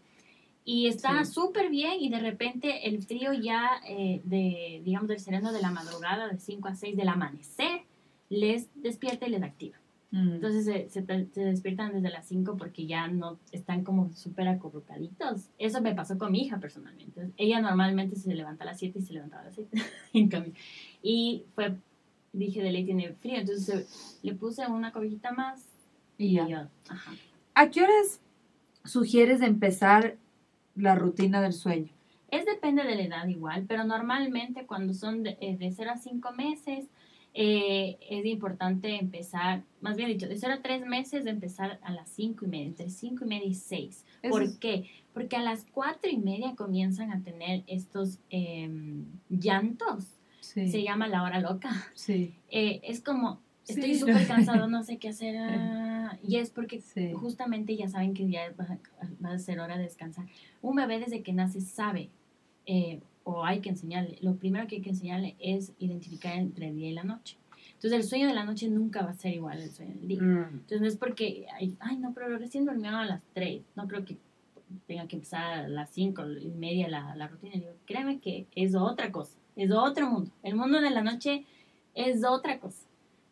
y 0.68 0.88
está 0.88 1.24
súper 1.26 1.70
bien 1.70 1.94
y 2.00 2.10
de 2.10 2.20
repente 2.20 2.90
el 2.90 3.04
frío 3.04 3.34
ya 3.34 3.70
eh, 3.88 4.22
de, 4.24 4.82
digamos, 4.84 5.08
del 5.08 5.20
sereno 5.20 5.54
de 5.54 5.62
la 5.62 5.70
madrugada, 5.70 6.28
de 6.28 6.40
5 6.40 6.68
a 6.68 6.76
6 6.76 6.98
del 6.98 7.08
amanecer, 7.08 7.84
les 8.30 8.68
despierta 8.74 9.28
y 9.28 9.30
les 9.30 9.44
activa. 9.44 9.78
Mm. 10.10 10.34
Entonces 10.34 10.66
se, 10.66 10.90
se, 10.90 11.04
despiertan 11.40 11.94
desde 11.94 12.10
las 12.10 12.28
5 12.28 12.58
porque 12.58 12.88
ya 12.88 13.08
no 13.08 13.38
están 13.52 13.84
como 13.84 14.12
súper 14.14 14.48
acurrucaditos. 14.48 15.50
Eso 15.60 15.82
me 15.84 15.94
pasó 15.94 16.18
con 16.18 16.32
mi 16.32 16.42
hija 16.42 16.60
personalmente. 16.60 17.30
ella 17.38 17.62
normalmente 17.62 18.16
se 18.16 18.34
levanta 18.34 18.64
a 18.64 18.68
las 18.68 18.80
7 18.80 18.98
y 18.98 19.02
se 19.04 19.14
levantaba 19.14 19.44
a 19.44 19.46
las 19.46 19.56
7. 19.56 19.70
y 21.04 21.44
fue, 21.54 21.76
dije, 22.34 22.64
de 22.64 22.72
ley 22.72 22.86
tiene 22.86 23.14
frío. 23.14 23.38
Entonces 23.38 24.20
le 24.24 24.34
puse 24.34 24.66
una 24.66 24.92
cobijita 24.92 25.32
más 25.32 25.64
y, 26.18 26.34
ya. 26.34 26.48
yo, 26.48 26.58
ajá. 26.90 27.14
¿A 27.54 27.70
qué 27.70 27.84
horas 27.84 28.20
sugieres 28.84 29.42
empezar 29.42 30.18
la 30.76 30.96
rutina 30.96 31.42
del 31.42 31.54
sueño? 31.54 31.90
Es 32.30 32.46
depende 32.46 32.84
de 32.84 32.96
la 32.96 33.04
edad 33.04 33.28
igual, 33.28 33.66
pero 33.68 33.84
normalmente 33.84 34.66
cuando 34.66 34.94
son 34.94 35.24
de, 35.24 35.38
eh, 35.40 35.58
de 35.58 35.72
0 35.72 35.92
a 35.94 35.98
5 35.98 36.32
meses 36.34 36.90
eh, 37.38 37.98
es 38.10 38.26
importante 38.26 38.96
empezar, 38.96 39.64
más 39.82 39.98
bien 39.98 40.08
dicho, 40.08 40.26
de 40.26 40.38
0 40.38 40.54
a 40.54 40.62
3 40.62 40.86
meses 40.86 41.26
empezar 41.26 41.80
a 41.84 41.92
las 41.92 42.10
5 42.12 42.46
y 42.46 42.48
media, 42.48 42.68
entre 42.68 42.90
5 42.90 43.26
y 43.26 43.28
media 43.28 43.48
y 43.48 43.54
6. 43.54 44.06
¿Por 44.30 44.58
qué? 44.58 44.90
Porque 45.14 45.36
a 45.36 45.42
las 45.42 45.66
4 45.74 46.10
y 46.10 46.18
media 46.18 46.56
comienzan 46.56 47.12
a 47.12 47.22
tener 47.22 47.64
estos 47.68 48.20
em, 48.30 49.06
llantos. 49.30 50.06
Se 50.40 50.82
llama 50.82 51.08
la 51.10 51.24
hora 51.24 51.42
loca. 51.42 51.70
Sí. 51.94 52.36
Eh, 52.50 52.80
es 52.84 53.02
como, 53.02 53.42
estoy 53.68 53.96
súper 53.96 54.28
cansado, 54.28 54.68
no 54.68 54.84
sé 54.84 54.98
qué 54.98 55.10
hacer. 55.10 55.36
Ah, 55.38 56.18
y 56.24 56.38
es 56.38 56.50
porque 56.50 56.82
justamente 57.14 57.76
ya 57.76 57.88
saben 57.90 58.14
que 58.14 58.30
ya 58.30 58.54
va, 58.60 59.32
a 59.32 59.40
ser 59.40 59.60
hora 59.60 59.78
de 59.78 59.84
descansar. 59.84 60.26
Un 60.62 60.76
bebé 60.76 61.00
desde 61.00 61.22
que 61.22 61.34
nace 61.34 61.62
sabe, 61.62 62.10
eh, 62.66 63.00
o 63.24 63.44
hay 63.44 63.60
que 63.60 63.70
enseñarle, 63.70 64.18
lo 64.22 64.36
primero 64.36 64.68
que 64.68 64.76
hay 64.76 64.82
que 64.82 64.92
enseñarle 64.92 65.36
es 65.40 65.74
identificar 65.80 66.36
entre 66.36 66.68
el 66.68 66.76
día 66.76 66.90
y 66.90 66.94
la 66.94 67.04
noche. 67.04 67.38
Entonces 67.74 67.94
el 67.94 68.04
sueño 68.04 68.28
de 68.28 68.34
la 68.34 68.46
noche 68.46 68.70
nunca 68.70 69.04
va 69.04 69.12
a 69.12 69.16
ser 69.16 69.34
igual 69.34 69.62
al 69.62 69.70
sueño 69.70 69.96
del 69.96 70.08
día. 70.08 70.22
Mm. 70.22 70.54
Entonces 70.54 70.82
no 70.82 70.88
es 70.88 70.98
porque, 70.98 71.46
ay, 71.52 71.98
no, 71.98 72.14
pero 72.14 72.38
recién 72.38 72.66
durmió 72.66 72.96
a 72.96 73.06
las 73.06 73.22
3, 73.34 73.62
no 73.76 73.88
creo 73.88 74.06
que 74.06 74.18
tenga 74.88 75.08
que 75.08 75.16
empezar 75.16 75.66
a 75.66 75.68
las 75.68 75.90
5 75.92 76.24
y 76.42 76.50
media 76.50 76.88
la, 76.88 77.16
la 77.16 77.28
rutina. 77.28 77.54
Digo, 77.54 77.74
créeme 77.86 78.20
que 78.20 78.48
es 78.56 78.76
otra 78.76 79.12
cosa, 79.12 79.38
es 79.56 79.72
otro 79.72 80.10
mundo. 80.10 80.32
El 80.44 80.56
mundo 80.56 80.80
de 80.82 80.90
la 80.90 81.02
noche 81.02 81.46
es 81.94 82.24
otra 82.24 82.60
cosa. 82.60 82.85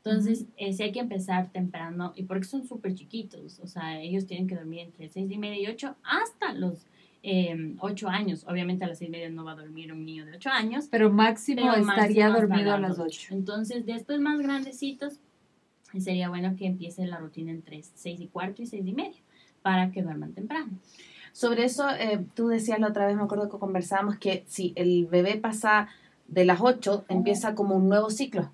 Entonces, 0.05 0.45
eh, 0.57 0.73
sí 0.73 0.83
hay 0.83 0.91
que 0.91 0.99
empezar 0.99 1.49
temprano, 1.51 2.11
y 2.15 2.23
porque 2.23 2.43
son 2.43 2.67
súper 2.67 2.93
chiquitos, 2.93 3.59
o 3.59 3.67
sea, 3.67 4.01
ellos 4.01 4.25
tienen 4.25 4.47
que 4.47 4.55
dormir 4.55 4.81
entre 4.81 5.07
seis 5.07 5.31
y 5.31 5.37
media 5.37 5.61
y 5.61 5.67
ocho 5.67 5.95
hasta 6.03 6.53
los 6.53 6.87
eh, 7.23 7.75
ocho 7.79 8.09
años. 8.09 8.45
Obviamente 8.49 8.83
a 8.83 8.87
las 8.87 8.97
seis 8.97 9.07
y 9.07 9.11
media 9.11 9.29
no 9.29 9.45
va 9.45 9.53
a 9.53 9.55
dormir 9.55 9.93
un 9.93 10.05
niño 10.05 10.25
de 10.25 10.33
ocho 10.33 10.49
años. 10.49 10.87
Pero 10.91 11.09
máximo 11.09 11.73
estaría 11.73 12.29
dormido 12.29 12.73
a 12.73 12.79
las 12.79 12.99
ocho. 12.99 13.33
Entonces, 13.33 13.85
después 13.85 14.19
más 14.19 14.39
grandecitos, 14.39 15.19
sería 15.97 16.27
bueno 16.27 16.55
que 16.57 16.65
empiece 16.65 17.05
la 17.07 17.19
rutina 17.19 17.51
entre 17.51 17.81
seis 17.83 18.19
y 18.19 18.27
cuarto 18.27 18.61
y 18.61 18.65
seis 18.65 18.85
y 18.85 18.91
media, 18.91 19.21
para 19.61 19.91
que 19.91 20.03
duerman 20.03 20.33
temprano. 20.33 20.79
Sobre 21.31 21.63
eso, 21.63 21.89
eh, 21.89 22.25
tú 22.35 22.49
decías 22.49 22.79
la 22.79 22.89
otra 22.89 23.07
vez, 23.07 23.15
me 23.15 23.23
acuerdo 23.23 23.49
que 23.49 23.57
conversábamos, 23.57 24.17
que 24.17 24.43
si 24.47 24.73
el 24.75 25.05
bebé 25.05 25.37
pasa 25.37 25.87
de 26.27 26.43
las 26.43 26.59
ocho, 26.59 27.05
empieza 27.07 27.55
como 27.55 27.75
un 27.75 27.87
nuevo 27.87 28.09
ciclo. 28.09 28.51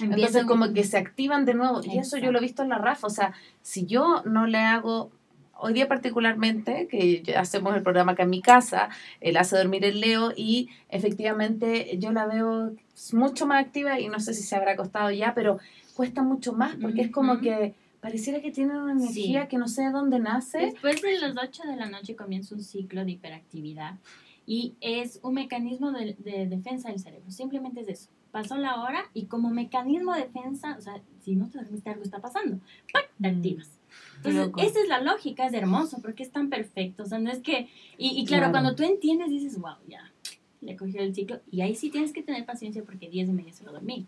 Entonces 0.00 0.44
como 0.44 0.72
que 0.72 0.84
se 0.84 0.98
activan 0.98 1.44
de 1.44 1.54
nuevo. 1.54 1.80
Y 1.84 1.98
eso 1.98 2.16
yo 2.18 2.32
lo 2.32 2.38
he 2.38 2.42
visto 2.42 2.62
en 2.62 2.70
la 2.70 2.78
RAF. 2.78 3.04
O 3.04 3.10
sea, 3.10 3.34
si 3.60 3.86
yo 3.86 4.22
no 4.24 4.46
le 4.46 4.58
hago, 4.58 5.10
hoy 5.54 5.74
día 5.74 5.86
particularmente, 5.86 6.88
que 6.88 7.22
hacemos 7.36 7.76
el 7.76 7.82
programa 7.82 8.12
acá 8.12 8.24
en 8.24 8.30
mi 8.30 8.40
casa, 8.40 8.88
él 9.20 9.36
hace 9.36 9.56
dormir 9.56 9.84
el 9.84 10.00
Leo 10.00 10.32
y 10.36 10.70
efectivamente 10.88 11.98
yo 11.98 12.12
la 12.12 12.26
veo 12.26 12.72
mucho 13.12 13.46
más 13.46 13.64
activa 13.64 14.00
y 14.00 14.08
no 14.08 14.20
sé 14.20 14.34
si 14.34 14.42
se 14.42 14.56
habrá 14.56 14.76
costado 14.76 15.10
ya, 15.10 15.34
pero 15.34 15.58
cuesta 15.94 16.22
mucho 16.22 16.52
más 16.52 16.76
porque 16.76 17.02
es 17.02 17.10
como 17.10 17.40
que 17.40 17.74
pareciera 18.00 18.40
que 18.40 18.50
tiene 18.50 18.76
una 18.76 18.92
energía 18.92 19.46
que 19.46 19.58
no 19.58 19.68
sé 19.68 19.82
de 19.82 19.90
dónde 19.90 20.18
nace. 20.18 20.58
Después 20.58 21.02
de 21.02 21.18
las 21.18 21.36
8 21.36 21.62
de 21.68 21.76
la 21.76 21.88
noche 21.88 22.16
comienza 22.16 22.54
un 22.54 22.62
ciclo 22.62 23.04
de 23.04 23.12
hiperactividad 23.12 23.96
y 24.46 24.74
es 24.80 25.20
un 25.22 25.34
mecanismo 25.34 25.92
de, 25.92 26.16
de 26.18 26.46
defensa 26.48 26.88
del 26.88 26.98
cerebro. 26.98 27.30
Simplemente 27.30 27.82
es 27.82 27.88
eso 27.88 28.08
pasó 28.32 28.56
la 28.56 28.82
hora 28.82 29.04
y 29.14 29.26
como 29.26 29.50
mecanismo 29.50 30.14
de 30.14 30.22
defensa, 30.22 30.74
o 30.78 30.80
sea, 30.80 31.00
si 31.20 31.36
no 31.36 31.48
te 31.48 31.58
dormiste 31.58 31.90
algo 31.90 32.02
está 32.02 32.18
pasando, 32.18 32.58
¡pac! 32.92 33.08
te 33.20 33.30
mm. 33.30 33.36
activas. 33.36 33.78
Entonces, 34.16 34.50
esa 34.56 34.80
es 34.80 34.88
la 34.88 35.00
lógica, 35.00 35.46
es 35.46 35.52
hermoso, 35.52 35.98
porque 36.00 36.22
es 36.22 36.32
tan 36.32 36.48
perfecto, 36.48 37.02
o 37.02 37.06
sea, 37.06 37.18
no 37.18 37.30
es 37.30 37.40
que, 37.40 37.68
y, 37.98 38.24
claro, 38.24 38.50
cuando 38.50 38.74
tú 38.74 38.82
entiendes, 38.82 39.28
dices, 39.28 39.60
wow, 39.60 39.76
ya, 39.86 40.10
le 40.62 40.76
cogió 40.76 41.02
el 41.02 41.14
ciclo, 41.14 41.40
y 41.50 41.60
ahí 41.60 41.74
sí 41.74 41.90
tienes 41.90 42.12
que 42.12 42.22
tener 42.22 42.46
paciencia 42.46 42.82
porque 42.84 43.10
10 43.10 43.28
y 43.28 43.32
media 43.32 43.52
se 43.52 43.64
lo 43.64 43.72
dormí. 43.72 44.06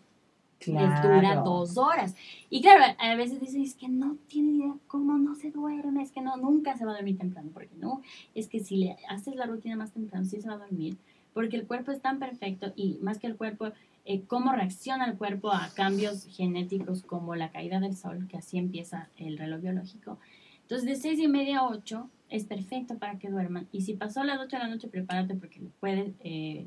Claro. 0.60 0.88
Les 0.88 1.02
dura 1.02 1.42
dos 1.42 1.76
horas. 1.76 2.14
Y 2.48 2.62
claro, 2.62 2.94
a 2.98 3.14
veces 3.16 3.40
dices, 3.40 3.56
es 3.56 3.74
que 3.74 3.88
no 3.88 4.16
tiene 4.28 4.52
idea 4.52 4.74
cómo 4.86 5.18
no 5.18 5.34
se 5.34 5.50
duerme, 5.50 6.02
es 6.02 6.10
que 6.10 6.22
no, 6.22 6.36
nunca 6.38 6.74
se 6.78 6.86
va 6.86 6.92
a 6.92 6.94
dormir 6.94 7.18
temprano, 7.18 7.50
porque 7.52 7.74
no, 7.76 8.00
es 8.34 8.48
que 8.48 8.60
si 8.60 8.76
le 8.76 8.96
haces 9.10 9.36
la 9.36 9.44
rutina 9.44 9.76
más 9.76 9.92
temprano, 9.92 10.24
sí 10.24 10.40
se 10.40 10.48
va 10.48 10.54
a 10.54 10.58
dormir, 10.58 10.96
porque 11.34 11.56
el 11.56 11.66
cuerpo 11.66 11.92
es 11.92 12.00
tan 12.00 12.18
perfecto 12.18 12.72
y 12.76 12.98
más 13.02 13.18
que 13.18 13.26
el 13.26 13.36
cuerpo, 13.36 13.72
eh, 14.04 14.24
cómo 14.26 14.52
reacciona 14.52 15.06
el 15.06 15.16
cuerpo 15.16 15.50
a 15.50 15.70
cambios 15.74 16.26
genéticos 16.26 17.02
como 17.02 17.34
la 17.36 17.50
caída 17.50 17.80
del 17.80 17.96
sol, 17.96 18.26
que 18.28 18.36
así 18.36 18.58
empieza 18.58 19.08
el 19.16 19.38
reloj 19.38 19.62
biológico. 19.62 20.18
Entonces, 20.62 20.86
de 20.86 20.96
seis 20.96 21.18
y 21.20 21.28
media 21.28 21.60
a 21.60 21.68
8 21.68 22.10
es 22.30 22.44
perfecto 22.44 22.98
para 22.98 23.18
que 23.18 23.30
duerman. 23.30 23.68
Y 23.70 23.82
si 23.82 23.94
pasó 23.94 24.24
las 24.24 24.38
8 24.38 24.56
de 24.56 24.62
la 24.62 24.68
noche, 24.68 24.88
prepárate 24.88 25.34
porque 25.34 25.60
puedes 25.80 26.14
eh, 26.20 26.66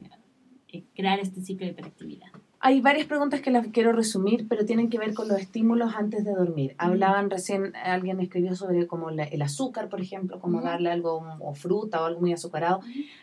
eh, 0.69 0.83
crear 0.95 1.19
este 1.19 1.41
ciclo 1.41 1.65
de 1.65 1.73
hiperactividad. 1.73 2.27
Hay 2.67 2.81
varias 2.81 3.07
preguntas 3.07 3.39
que 3.39 3.49
las 3.49 3.67
quiero 3.67 3.93
resumir, 3.93 4.45
pero 4.49 4.65
tienen 4.65 4.89
que 4.89 4.97
ver 4.97 5.13
con 5.13 5.29
los 5.29 5.39
estímulos 5.39 5.95
antes 5.95 6.25
de 6.25 6.33
dormir. 6.33 6.75
Hablaban 6.77 7.29
recién, 7.29 7.73
alguien 7.77 8.19
escribió 8.19 8.55
sobre 8.55 8.87
como 8.87 9.09
el 9.09 9.41
azúcar, 9.41 9.87
por 9.87 10.01
ejemplo, 10.01 10.41
como 10.41 10.59
darle 10.59 10.91
algo 10.91 11.25
o 11.39 11.55
fruta 11.55 12.01
o 12.01 12.05
algo 12.07 12.19
muy 12.19 12.33
azucarado. 12.33 12.81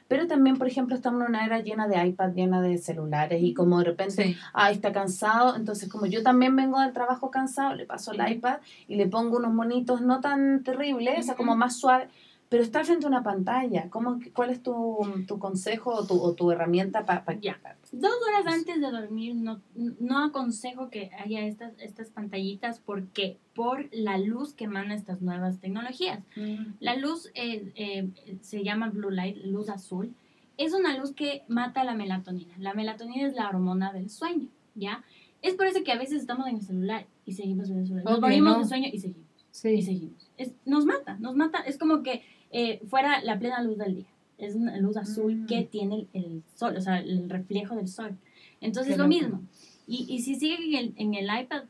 Pero 0.09 0.27
también, 0.27 0.57
por 0.57 0.67
ejemplo, 0.67 0.97
estamos 0.97 1.21
en 1.21 1.29
una 1.29 1.45
era 1.45 1.61
llena 1.61 1.89
de 1.89 2.07
iPad, 2.07 2.33
llena 2.33 2.63
de 2.63 2.79
celulares 2.79 3.43
y 3.43 3.53
como 3.53 3.81
de 3.81 3.85
repente, 3.85 4.35
ah, 4.55 4.71
está 4.71 4.93
cansado. 4.93 5.57
Entonces, 5.57 5.91
como 5.91 6.07
yo 6.07 6.23
también 6.23 6.57
vengo 6.57 6.81
del 6.81 6.95
trabajo 6.95 7.31
cansado, 7.31 7.75
le 7.75 7.85
paso 7.85 8.13
el 8.13 8.27
iPad 8.27 8.61
y 8.89 8.97
le 8.97 9.09
pongo 9.09 9.37
unos 9.37 9.53
monitos 9.53 10.01
no 10.01 10.23
tan 10.23 10.63
terribles, 10.63 11.19
o 11.19 11.23
sea, 11.23 11.35
como 11.35 11.55
más 11.55 11.77
suaves 11.77 12.09
pero 12.55 12.63
está 12.63 12.85
frente 12.85 13.05
a 13.05 13.09
una 13.09 13.25
pantalla. 13.25 13.91
¿Cómo, 13.91 14.21
¿Cuál 14.33 14.51
es 14.51 14.63
tu, 14.63 14.99
tu 15.27 15.41
consejo 15.41 15.93
o 15.93 16.07
tu, 16.07 16.23
o 16.23 16.35
tu 16.35 16.53
herramienta 16.53 17.05
para... 17.05 17.25
Pa. 17.25 17.35
Dos 17.35 18.13
horas 18.29 18.47
antes 18.47 18.81
de 18.81 18.93
dormir 18.93 19.35
no, 19.35 19.61
no 19.75 20.25
aconsejo 20.25 20.89
que 20.89 21.11
haya 21.19 21.45
estas, 21.49 21.73
estas 21.81 22.11
pantallitas 22.11 22.79
porque 22.79 23.39
por 23.57 23.89
la 23.91 24.19
luz 24.19 24.55
que 24.55 24.67
emana 24.67 24.95
estas 24.95 25.21
nuevas 25.21 25.59
tecnologías. 25.59 26.21
Mm. 26.37 26.75
La 26.79 26.95
luz 26.95 27.33
eh, 27.35 27.73
eh, 27.75 28.39
se 28.43 28.63
llama 28.63 28.89
blue 28.91 29.11
light, 29.11 29.37
luz 29.45 29.69
azul. 29.69 30.15
Es 30.57 30.75
una 30.75 30.97
luz 30.97 31.13
que 31.13 31.43
mata 31.49 31.83
la 31.83 31.97
melatonina. 31.97 32.55
La 32.59 32.73
melatonina 32.73 33.27
es 33.27 33.35
la 33.35 33.49
hormona 33.49 33.93
del 33.93 34.11
sueño, 34.11 34.47
¿ya? 34.77 35.03
Es 35.43 35.55
por 35.55 35.67
eso 35.67 35.83
que 35.83 35.91
a 35.91 35.99
veces 35.99 36.21
estamos 36.21 36.47
en 36.47 36.59
el 36.59 36.63
celular 36.63 37.05
y 37.27 37.33
seguimos 37.33 37.69
en 37.69 37.81
el 37.81 37.87
celular. 37.89 38.05
Nos 38.05 38.21
morimos 38.21 38.59
de 38.59 38.65
sueño 38.65 38.91
y 38.93 39.01
seguimos. 39.01 39.29
Sí. 39.51 39.71
Y 39.71 39.83
seguimos. 39.83 40.31
Es, 40.37 40.53
nos 40.65 40.85
mata, 40.85 41.17
nos 41.19 41.35
mata. 41.35 41.59
Es 41.59 41.79
como 41.79 42.05
que 42.05 42.23
eh, 42.57 42.81
fuera 42.89 43.21
la 43.23 43.37
plena 43.37 43.61
luz 43.63 43.79
del 43.79 43.97
día. 43.97 44.07
Es 44.39 44.55
una 44.55 44.77
luz 44.79 44.97
azul 44.97 45.35
mm. 45.35 45.47
que 45.47 45.65
tiene 45.65 46.07
el, 46.13 46.45
sol, 46.55 46.77
o 46.77 46.81
sea, 46.81 47.01
el 47.01 47.29
reflejo 47.29 47.75
del 47.75 47.89
sol. 47.89 48.17
Entonces, 48.61 48.93
es 48.93 48.99
lo 48.99 49.09
mismo. 49.09 49.43
Y, 49.89 50.07
y 50.09 50.21
si 50.21 50.37
sigue 50.37 50.55
en 50.65 50.75
el, 50.77 50.95
en 50.97 51.15
el, 51.15 51.25
iPad, 51.25 51.65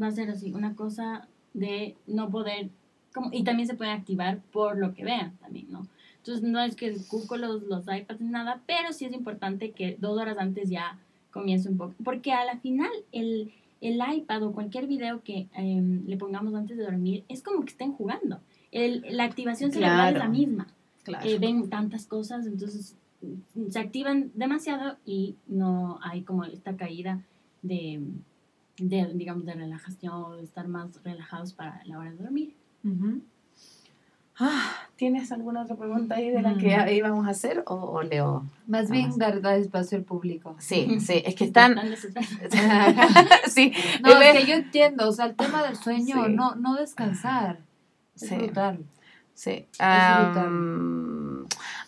va 0.00 0.06
a 0.06 0.12
ser 0.12 0.30
así, 0.30 0.50
una 0.50 0.74
cosa 0.74 1.28
de 1.52 1.94
no 2.06 2.30
poder, 2.30 2.70
como, 3.12 3.28
y 3.34 3.44
también 3.44 3.68
se 3.68 3.74
puede 3.74 3.90
activar 3.90 4.40
por 4.50 4.78
lo 4.78 4.94
que 4.94 5.04
vean 5.04 5.36
también, 5.42 5.70
¿no? 5.70 5.86
Entonces, 6.16 6.42
no 6.42 6.58
es 6.58 6.74
que 6.74 6.96
Google 7.10 7.46
los, 7.46 7.62
los 7.64 7.82
iPads 7.86 8.22
ni 8.22 8.30
nada, 8.30 8.62
pero 8.66 8.94
sí 8.94 9.04
es 9.04 9.12
importante 9.12 9.72
que 9.72 9.98
dos 10.00 10.18
horas 10.18 10.38
antes 10.38 10.70
ya 10.70 10.98
comience 11.32 11.68
un 11.68 11.76
poco. 11.76 11.94
Porque 12.02 12.32
a 12.32 12.46
la 12.46 12.56
final, 12.60 12.90
el, 13.12 13.52
el 13.82 14.00
iPad 14.16 14.42
o 14.42 14.52
cualquier 14.52 14.86
video 14.86 15.22
que 15.22 15.48
em, 15.52 16.06
le 16.06 16.16
pongamos 16.16 16.54
antes 16.54 16.78
de 16.78 16.84
dormir 16.84 17.24
es 17.28 17.42
como 17.42 17.60
que 17.60 17.72
estén 17.72 17.92
jugando 17.92 18.40
la 18.74 19.24
activación 19.24 19.72
cerebral 19.72 20.14
es 20.14 20.18
la 20.18 20.28
misma. 20.28 20.66
Eh, 21.22 21.38
ven 21.38 21.68
tantas 21.68 22.06
cosas, 22.06 22.46
entonces 22.46 22.96
mm, 23.22 23.70
se 23.70 23.78
activan 23.78 24.30
demasiado 24.34 24.96
y 25.04 25.36
no 25.46 25.98
hay 26.02 26.22
como 26.22 26.44
esta 26.44 26.76
caída 26.76 27.20
de, 27.62 28.00
digamos, 28.78 29.44
de 29.44 29.54
relajación, 29.54 30.38
de 30.38 30.44
estar 30.44 30.66
más 30.66 31.02
relajados 31.04 31.52
para 31.52 31.82
la 31.84 31.98
hora 31.98 32.10
de 32.10 32.16
dormir. 32.16 32.54
Ah, 34.36 34.72
¿Tienes 34.96 35.30
alguna 35.30 35.62
otra 35.62 35.76
pregunta 35.76 36.16
ahí 36.16 36.30
de 36.30 36.42
la 36.42 36.56
que 36.56 36.76
mm. 36.76 36.88
íbamos 36.88 37.26
a 37.26 37.30
hacer 37.30 37.62
o, 37.66 38.02
leo? 38.02 38.44
Más 38.66 38.90
bien 38.90 39.16
dar, 39.16 39.38
espacio 39.58 39.98
al 39.98 40.04
público. 40.04 40.56
Sí, 40.58 40.98
sí, 41.00 41.22
es 41.24 41.34
que 41.36 41.44
están... 41.44 41.76
sí. 43.48 43.72
No, 44.02 44.20
es 44.20 44.38
que 44.38 44.46
yo 44.46 44.54
entiendo, 44.54 45.08
o 45.08 45.12
sea, 45.12 45.26
el 45.26 45.36
tema 45.36 45.62
del 45.62 45.76
sueño, 45.76 46.28
no, 46.28 46.56
no 46.56 46.74
descansar 46.74 47.58
sí. 48.14 48.36
Sí. 49.34 49.66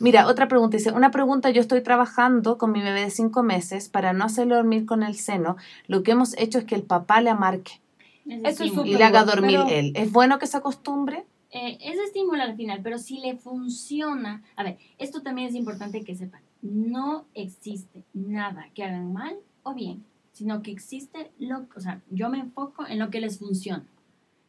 mira, 0.00 0.26
otra 0.26 0.48
pregunta. 0.48 0.76
Dice, 0.76 0.90
una 0.90 1.10
pregunta, 1.12 1.50
yo 1.50 1.60
estoy 1.60 1.80
trabajando 1.80 2.58
con 2.58 2.72
mi 2.72 2.82
bebé 2.82 3.02
de 3.02 3.10
cinco 3.10 3.44
meses 3.44 3.88
para 3.88 4.12
no 4.12 4.24
hacerle 4.24 4.56
dormir 4.56 4.84
con 4.84 5.02
el 5.02 5.14
seno. 5.14 5.56
Lo 5.86 6.02
que 6.02 6.10
hemos 6.12 6.36
hecho 6.38 6.58
es 6.58 6.64
que 6.64 6.74
el 6.74 6.82
papá 6.82 7.20
le 7.20 7.30
amarque. 7.30 7.80
Eso 8.26 8.64
es 8.64 8.72
y 8.84 8.94
le 8.94 9.04
haga 9.04 9.24
dormir 9.24 9.60
él. 9.68 9.92
¿Es 9.94 10.10
bueno 10.10 10.40
que 10.40 10.48
se 10.48 10.56
acostumbre? 10.56 11.24
Eh, 11.50 11.78
es 11.80 11.98
estímulo 12.00 12.42
al 12.42 12.56
final, 12.56 12.80
pero 12.82 12.98
si 12.98 13.20
le 13.20 13.36
funciona... 13.36 14.42
A 14.56 14.64
ver, 14.64 14.78
esto 14.98 15.22
también 15.22 15.48
es 15.48 15.54
importante 15.54 16.02
que 16.02 16.16
sepan. 16.16 16.40
No 16.62 17.26
existe 17.34 18.02
nada 18.12 18.66
que 18.74 18.82
hagan 18.82 19.12
mal 19.12 19.36
o 19.62 19.72
bien, 19.72 20.04
sino 20.32 20.62
que 20.62 20.72
existe 20.72 21.30
lo... 21.38 21.66
O 21.76 21.80
sea, 21.80 22.02
yo 22.10 22.28
me 22.28 22.40
enfoco 22.40 22.84
en 22.86 22.98
lo 22.98 23.10
que 23.10 23.20
les 23.20 23.38
funciona. 23.38 23.86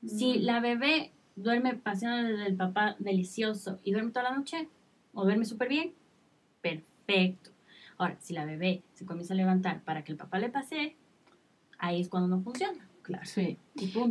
Si 0.04 0.40
mm. 0.40 0.42
la 0.42 0.60
bebé 0.60 1.12
duerme 1.38 1.76
paseando 1.76 2.38
del 2.38 2.56
papá 2.56 2.96
delicioso 3.00 3.80
y 3.84 3.92
duerme 3.92 4.12
toda 4.12 4.32
la 4.32 4.36
noche 4.36 4.68
o 5.14 5.24
duerme 5.24 5.46
súper 5.46 5.70
bien, 5.70 5.94
perfecto. 6.62 7.52
Ahora, 7.98 8.18
si 8.20 8.34
la 8.34 8.46
bebé 8.46 8.84
se 8.94 9.06
comienza 9.06 9.34
a 9.34 9.38
levantar 9.38 9.82
para 9.82 10.04
que 10.04 10.12
el 10.12 10.18
papá 10.18 10.40
le 10.40 10.50
pase, 10.50 10.96
ahí 11.80 12.02
es 12.02 12.10
cuando 12.10 12.28
no 12.28 12.42
funciona. 12.42 12.88
Claro. 13.02 13.24
Sí. 13.26 13.58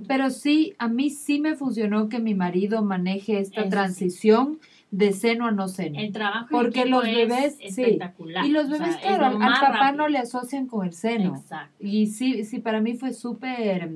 Pero 0.09 0.31
sí, 0.31 0.75
a 0.79 0.89
mí 0.89 1.11
sí 1.11 1.39
me 1.39 1.55
funcionó 1.55 2.09
que 2.09 2.19
mi 2.19 2.35
marido 2.35 2.83
maneje 2.83 3.41
esta 3.41 3.69
transición 3.69 4.59
de 4.91 5.13
seno 5.13 5.47
a 5.47 5.51
no 5.51 5.69
seno. 5.69 6.01
El 6.01 6.13
trabajo 6.13 6.49
porque 6.51 6.87
los 6.87 7.03
bebés 7.03 7.59
espectacular. 7.61 8.47
Y 8.47 8.51
los 8.51 8.71
bebés, 8.71 8.97
claro, 8.97 9.27
al, 9.27 9.39
papá 9.39 9.93
no 9.93 10.09
le 10.09 10.19
asocian 10.19 10.67
con 10.67 10.87
el 10.87 10.95
seno. 10.95 11.37
Exacto. 11.37 11.75
Y 11.79 12.07
sí, 12.07 12.45
sí, 12.45 12.61
para 12.61 12.81
mí 12.81 12.95
fue 12.95 13.13
súper, 13.13 13.91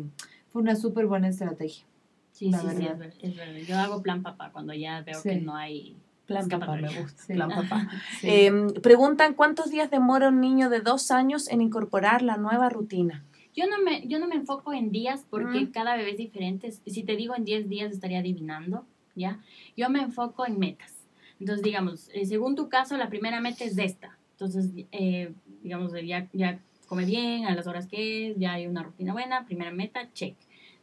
fue 0.51 0.61
una 0.61 0.77
súper 0.77 1.07
buena 1.07 1.29
estrategia. 1.29 1.87
Sí, 2.33 2.53
sí, 2.53 2.69
sí, 2.77 2.87
es 3.23 3.37
verdad, 3.37 3.57
Yo 3.67 3.79
hago 3.79 4.03
plan 4.03 4.23
papá 4.23 4.51
cuando 4.53 4.73
ya 4.73 5.03
veo 5.03 5.23
que 5.23 5.37
no 5.37 5.57
hay 5.57 5.97
Plan 6.31 6.49
papá, 6.49 6.77
me 6.77 6.89
gusta. 6.89 7.35
Plan 7.35 7.49
papá. 7.49 7.89
Em, 8.23 8.73
preguntan 8.75 9.35
cuántos 9.35 9.69
días 9.69 9.91
demora 9.91 10.29
un 10.29 10.41
niño 10.41 10.71
de 10.71 10.81
dos 10.81 11.11
años 11.11 11.49
en 11.49 11.61
incorporar 11.61 12.23
la 12.23 12.37
nueva 12.37 12.69
rutina. 12.69 13.25
Yo 13.53 13.67
no 13.67 13.83
me, 13.83 14.07
yo 14.07 14.21
no 14.21 14.29
me 14.29 14.37
enfoco 14.37 14.73
en 14.73 14.93
días 14.93 15.27
porque 15.29 15.73
cada 15.73 15.97
bebé 15.97 16.13
es 16.13 16.19
diferente. 16.19 16.71
Si 16.71 17.03
te 17.03 17.17
digo 17.17 17.35
en 17.35 17.45
10 17.45 17.69
días 17.69 17.91
estaría 17.91 18.21
adivinando, 18.21 18.87
¿ya? 19.17 19.41
Yo 19.77 19.91
me 19.91 20.01
enfoco 20.01 20.47
en 20.47 20.61
metas. 20.61 20.95
Entonces, 21.41 21.65
digamos, 21.65 22.09
eh, 22.15 22.25
según 22.27 22.55
tu 22.55 22.69
caso, 22.69 22.97
la 22.97 23.09
primera 23.09 23.41
meta 23.41 23.65
es 23.65 23.77
esta. 23.77 24.17
Entonces, 24.33 24.71
eh, 24.93 25.33
digamos, 25.63 25.93
ya, 26.05 26.29
ya 26.33 26.61
come 26.87 27.07
bien 27.07 27.47
a 27.47 27.57
las 27.57 27.67
horas 27.67 27.89
que 27.89 28.31
es, 28.31 28.39
ya 28.39 28.53
hay 28.53 28.69
una 28.69 28.85
rutina 28.85 29.13
buena, 29.13 29.45
primera 29.47 29.73
meta, 29.73 30.09
check. 30.13 30.37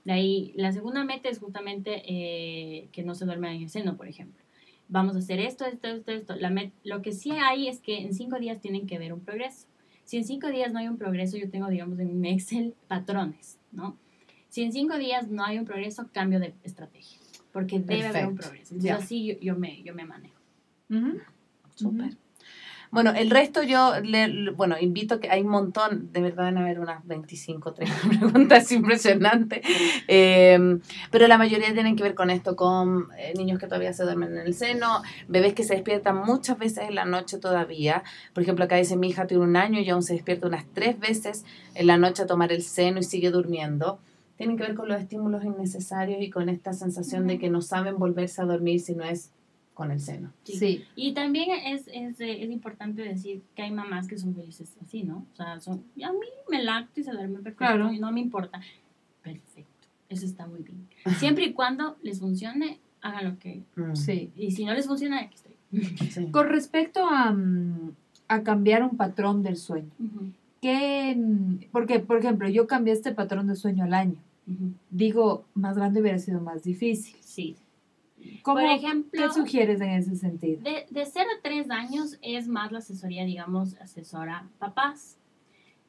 De 0.08 0.14
ahí, 0.14 0.54
la 0.56 0.72
segunda 0.72 1.04
meta 1.04 1.28
es 1.28 1.38
justamente 1.38 2.02
eh, 2.08 2.88
que 2.94 3.04
no 3.04 3.14
se 3.14 3.26
duerma 3.26 3.54
en 3.54 3.64
el 3.64 3.70
seno, 3.70 3.98
por 3.98 4.08
ejemplo. 4.08 4.42
Vamos 4.88 5.18
a 5.18 5.20
hacer 5.20 5.42
esto, 5.42 5.66
esto, 5.66 5.90
esto, 5.90 6.14
esto. 6.14 6.36
La 6.38 6.72
lo 6.86 7.02
que 7.02 7.12
sí 7.12 7.32
hay 7.32 7.68
es 7.68 7.82
que 7.82 7.98
en 7.98 8.14
cinco 8.14 8.40
días 8.40 8.62
tienen 8.62 8.88
que 8.88 8.98
ver 9.00 9.12
un 9.12 9.20
progreso. 9.20 9.68
Si 10.06 10.16
en 10.16 10.24
cinco 10.24 10.48
días 10.48 10.72
no 10.72 10.80
hay 10.80 10.88
un 10.88 10.98
progreso, 10.98 11.36
yo 11.36 11.50
tengo, 11.50 11.68
digamos, 11.68 12.00
en 12.00 12.22
mi 12.22 12.30
Excel 12.30 12.74
patrones, 12.88 13.60
¿no? 13.74 13.98
Si 14.48 14.64
en 14.64 14.72
cinco 14.72 14.98
días 14.98 15.28
no 15.28 15.44
hay 15.44 15.60
un 15.60 15.66
progreso, 15.66 16.08
cambio 16.14 16.40
de 16.40 16.54
estrategia, 16.64 17.20
porque 17.52 17.82
debe 17.82 18.08
haber 18.08 18.28
un 18.28 18.38
progreso. 18.38 18.76
Entonces, 18.76 18.92
así 18.92 19.38
yo, 19.42 19.58
me, 19.58 19.84
yo 19.84 19.94
me 19.94 20.06
manejo. 20.06 20.40
Súper. 21.76 22.16
Bueno, 22.92 23.12
el 23.16 23.30
resto 23.30 23.64
yo, 23.64 24.00
le, 24.02 24.52
bueno, 24.52 24.76
invito 24.80 25.20
que 25.20 25.30
hay 25.30 25.42
un 25.42 25.50
montón, 25.50 26.12
de 26.14 26.22
verdad 26.22 26.46
van 26.46 26.58
a 26.58 26.62
haber 26.62 26.80
unas 26.80 27.06
25, 27.06 27.74
30 27.74 27.96
preguntas 28.20 28.72
impresionantes, 28.72 29.62
em, 30.08 30.80
pero 31.12 31.28
la 31.28 31.38
mayoría 31.38 31.74
tienen 31.74 31.96
que 31.96 32.04
ver 32.04 32.16
con 32.16 32.30
esto, 32.30 32.56
con 32.56 33.08
eh, 33.18 33.34
niños 33.36 33.60
que 33.60 33.68
todavía 33.68 33.94
se 33.94 34.04
duermen 34.04 34.38
en 34.38 34.48
el 34.48 34.54
seno, 34.54 35.02
bebés 35.28 35.54
que 35.54 35.64
se 35.64 35.74
despiertan 35.74 36.18
muchas 36.26 36.58
veces 36.58 36.86
en 36.88 36.96
la 36.96 37.06
noche 37.06 37.38
todavía. 37.38 38.04
Por 38.34 38.44
ejemplo, 38.44 38.66
acá 38.66 38.78
dice 38.78 38.96
mi 38.96 39.10
hija 39.10 39.28
tiene 39.28 39.44
un 39.44 39.56
año 39.56 39.80
y 39.80 39.90
aún 39.90 40.04
se 40.04 40.14
despierta 40.14 40.48
unas 40.48 40.66
tres 40.74 41.00
veces 41.00 41.46
en 41.76 41.88
la 41.88 41.98
noche 41.98 42.24
a 42.24 42.26
tomar 42.26 42.52
el 42.52 42.64
seno 42.64 43.00
y 43.00 43.04
sigue 43.04 43.32
durmiendo 43.32 44.00
tienen 44.38 44.56
que 44.56 44.64
ver 44.64 44.76
con 44.76 44.88
los 44.88 45.02
estímulos 45.02 45.44
innecesarios 45.44 46.22
y 46.22 46.30
con 46.30 46.48
esta 46.48 46.72
sensación 46.72 47.26
de 47.26 47.40
que 47.40 47.50
no 47.50 47.62
saben 47.62 47.98
volverse 47.98 48.42
a 48.42 48.46
dormir 48.46 48.80
si 48.80 48.94
no 48.94 49.04
es 49.04 49.32
con 49.78 49.92
el 49.92 50.00
seno. 50.00 50.34
Sí. 50.44 50.86
Y 50.96 51.14
también 51.14 51.52
es, 51.52 51.88
es, 51.94 52.20
es, 52.20 52.50
importante 52.50 53.04
decir 53.04 53.44
que 53.54 53.62
hay 53.62 53.70
mamás 53.70 54.08
que 54.08 54.18
son 54.18 54.34
felices 54.34 54.76
así, 54.82 55.04
¿no? 55.04 55.28
O 55.34 55.36
sea, 55.36 55.60
son, 55.60 55.84
a 56.04 56.12
mí 56.12 56.28
me 56.50 56.64
lacto 56.64 57.00
y 57.00 57.04
se 57.04 57.12
duerme 57.12 57.42
perfecto 57.42 57.92
y 57.92 58.00
no 58.00 58.12
me 58.12 58.20
importa. 58.20 58.60
Perfecto, 59.22 59.88
eso 60.10 60.26
está 60.26 60.48
muy 60.48 60.64
bien. 60.64 60.88
Siempre 61.20 61.46
y 61.46 61.54
cuando 61.54 61.96
les 62.02 62.20
funcione, 62.20 62.80
hagan 63.02 63.26
lo 63.26 63.38
que... 63.38 63.62
Mm. 63.76 63.94
Sí. 63.94 64.32
Y 64.36 64.50
si 64.50 64.66
no 64.66 64.74
les 64.74 64.88
funciona, 64.88 65.20
aquí 65.20 65.36
estoy. 65.36 66.32
Con 66.32 66.48
respecto 66.48 67.06
a, 67.06 67.32
mm, 67.32 67.92
a, 68.30 68.42
cambiar 68.42 68.82
un 68.82 68.98
patrón 68.98 69.44
del 69.44 69.58
sueño, 69.58 69.92
¿qué, 70.60 71.16
mm, 71.16 71.70
porque, 71.72 72.00
por 72.00 72.18
ejemplo, 72.18 72.50
yo 72.50 72.66
cambié 72.66 72.94
este 72.94 73.12
patrón 73.12 73.46
de 73.46 73.56
sueño 73.56 73.84
al 73.84 73.94
año. 73.94 74.18
Digo, 74.90 75.46
más 75.54 75.76
grande 75.78 76.02
hubiera 76.02 76.18
sido 76.18 76.42
más 76.42 76.64
difícil. 76.64 77.16
Sí. 77.20 77.58
Por 78.44 78.62
ejemplo, 78.64 79.22
¿Qué 79.22 79.34
sugieres 79.34 79.82
en 79.82 79.90
ese 79.92 80.16
sentido? 80.16 80.62
De, 80.62 80.86
de 80.90 81.06
0 81.06 81.30
a 81.38 81.42
3 81.42 81.70
años 81.70 82.18
es 82.22 82.48
más 82.48 82.72
la 82.72 82.80
asesoría, 82.80 83.26
digamos, 83.26 83.76
asesora 83.80 84.48
papás. 84.58 85.18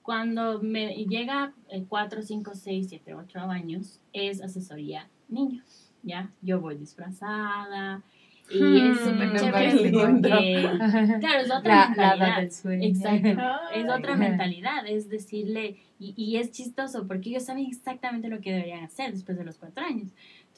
Cuando 0.02 0.60
me 0.62 0.94
llega 1.04 1.52
4, 1.88 2.22
5, 2.22 2.52
6, 2.54 2.86
7, 2.88 3.14
8 3.14 3.38
años, 3.40 4.00
es 4.12 4.42
asesoría 4.42 5.08
niños, 5.28 5.90
¿ya? 6.02 6.30
Yo 6.40 6.60
voy 6.60 6.76
disfrazada, 6.76 8.02
Y 8.50 8.80
es 8.80 9.00
súper 9.00 9.36
chévere 9.38 9.90
porque, 9.90 10.70
claro, 11.20 11.40
es 11.40 11.50
otra 11.50 11.88
mentalidad. 11.88 12.42
Exacto, 12.42 13.42
es 13.74 13.90
otra 13.90 14.16
mentalidad, 14.16 14.86
es 14.86 15.10
decirle, 15.10 15.76
y, 16.00 16.14
y, 16.16 16.38
es 16.38 16.52
chistoso 16.52 17.06
porque 17.06 17.28
ellos 17.28 17.44
saben 17.44 17.66
exactamente 17.66 18.28
lo 18.28 18.40
que 18.40 18.52
deberían 18.52 18.84
hacer 18.84 19.12
después 19.12 19.36
de 19.36 19.44
los 19.44 19.58
cuatro 19.58 19.84
años. 19.84 20.08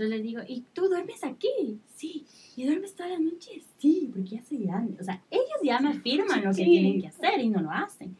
Entonces 0.00 0.16
les 0.16 0.22
digo, 0.22 0.40
¿y 0.48 0.64
tú 0.72 0.88
duermes 0.88 1.22
aquí? 1.24 1.78
Sí. 1.94 2.24
¿Y 2.56 2.64
duermes 2.64 2.94
toda 2.94 3.10
la 3.10 3.18
noche? 3.18 3.62
Sí, 3.76 4.08
porque 4.10 4.30
ya 4.30 4.42
soy 4.42 4.64
grande. 4.64 4.96
O 4.98 5.04
sea, 5.04 5.22
ellos 5.30 5.44
ya 5.62 5.78
me 5.78 5.90
afirman 5.90 6.42
lo 6.42 6.54
que 6.54 6.64
tienen 6.64 7.02
que 7.02 7.08
hacer 7.08 7.38
y 7.38 7.50
no 7.50 7.60
lo 7.60 7.70
hacen. 7.70 8.16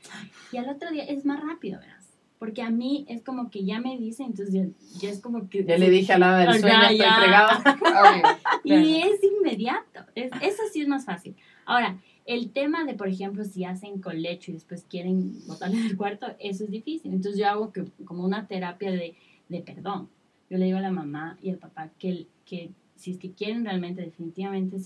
Y 0.53 0.59
al 0.59 0.68
otro 0.68 0.91
día 0.91 1.05
es 1.05 1.24
más 1.24 1.41
rápido, 1.41 1.81
¿verdad? 1.81 1.97
porque 2.39 2.62
a 2.62 2.70
mí 2.70 3.05
es 3.07 3.22
como 3.22 3.51
que 3.51 3.66
ya 3.66 3.81
me 3.81 3.99
dicen, 3.99 4.28
entonces 4.28 4.70
ya, 4.99 5.11
es 5.11 5.20
como 5.20 5.51
que... 5.51 5.62
Ya 5.62 5.76
le 5.76 5.91
dije 5.91 6.14
al 6.14 6.20
lado 6.20 6.39
del 6.39 6.59
sueño, 6.59 6.83
estoy 6.85 6.97
fregado. 6.97 7.62
y 8.64 8.97
es 8.97 9.20
inmediato, 9.22 10.01
eso 10.14 10.62
sí 10.72 10.81
es 10.81 10.89
más 10.89 11.05
fácil. 11.05 11.37
Ahora, 11.66 11.99
el 12.24 12.51
tema 12.51 12.85
de, 12.85 12.95
por 12.95 13.09
ejemplo, 13.09 13.45
si 13.45 13.66
hacen 13.66 14.01
colecho 14.01 14.53
y 14.53 14.55
después 14.55 14.87
quieren 14.89 15.47
botarle 15.47 15.83
del 15.83 15.99
cuarto, 15.99 16.28
eso 16.39 16.64
es 16.64 16.70
difícil. 16.70 17.12
Entonces 17.12 17.39
yo 17.39 17.47
hago 17.47 17.74
que, 17.74 17.85
como 18.07 18.24
una 18.24 18.47
terapia 18.47 18.91
de, 18.91 19.16
de 19.51 19.61
perdón. 19.61 20.09
Yo 20.51 20.59
le 20.59 20.66
digo 20.66 20.78
a 20.78 20.82
la 20.82 20.90
mamá 20.90 21.38
y 21.40 21.51
al 21.51 21.59
papá 21.59 21.90
que, 21.98 22.26
que 22.44 22.70
si 22.96 23.12
es 23.12 23.18
que 23.18 23.32
quieren 23.32 23.64
realmente 23.64 24.03
definitivamente 24.03 24.76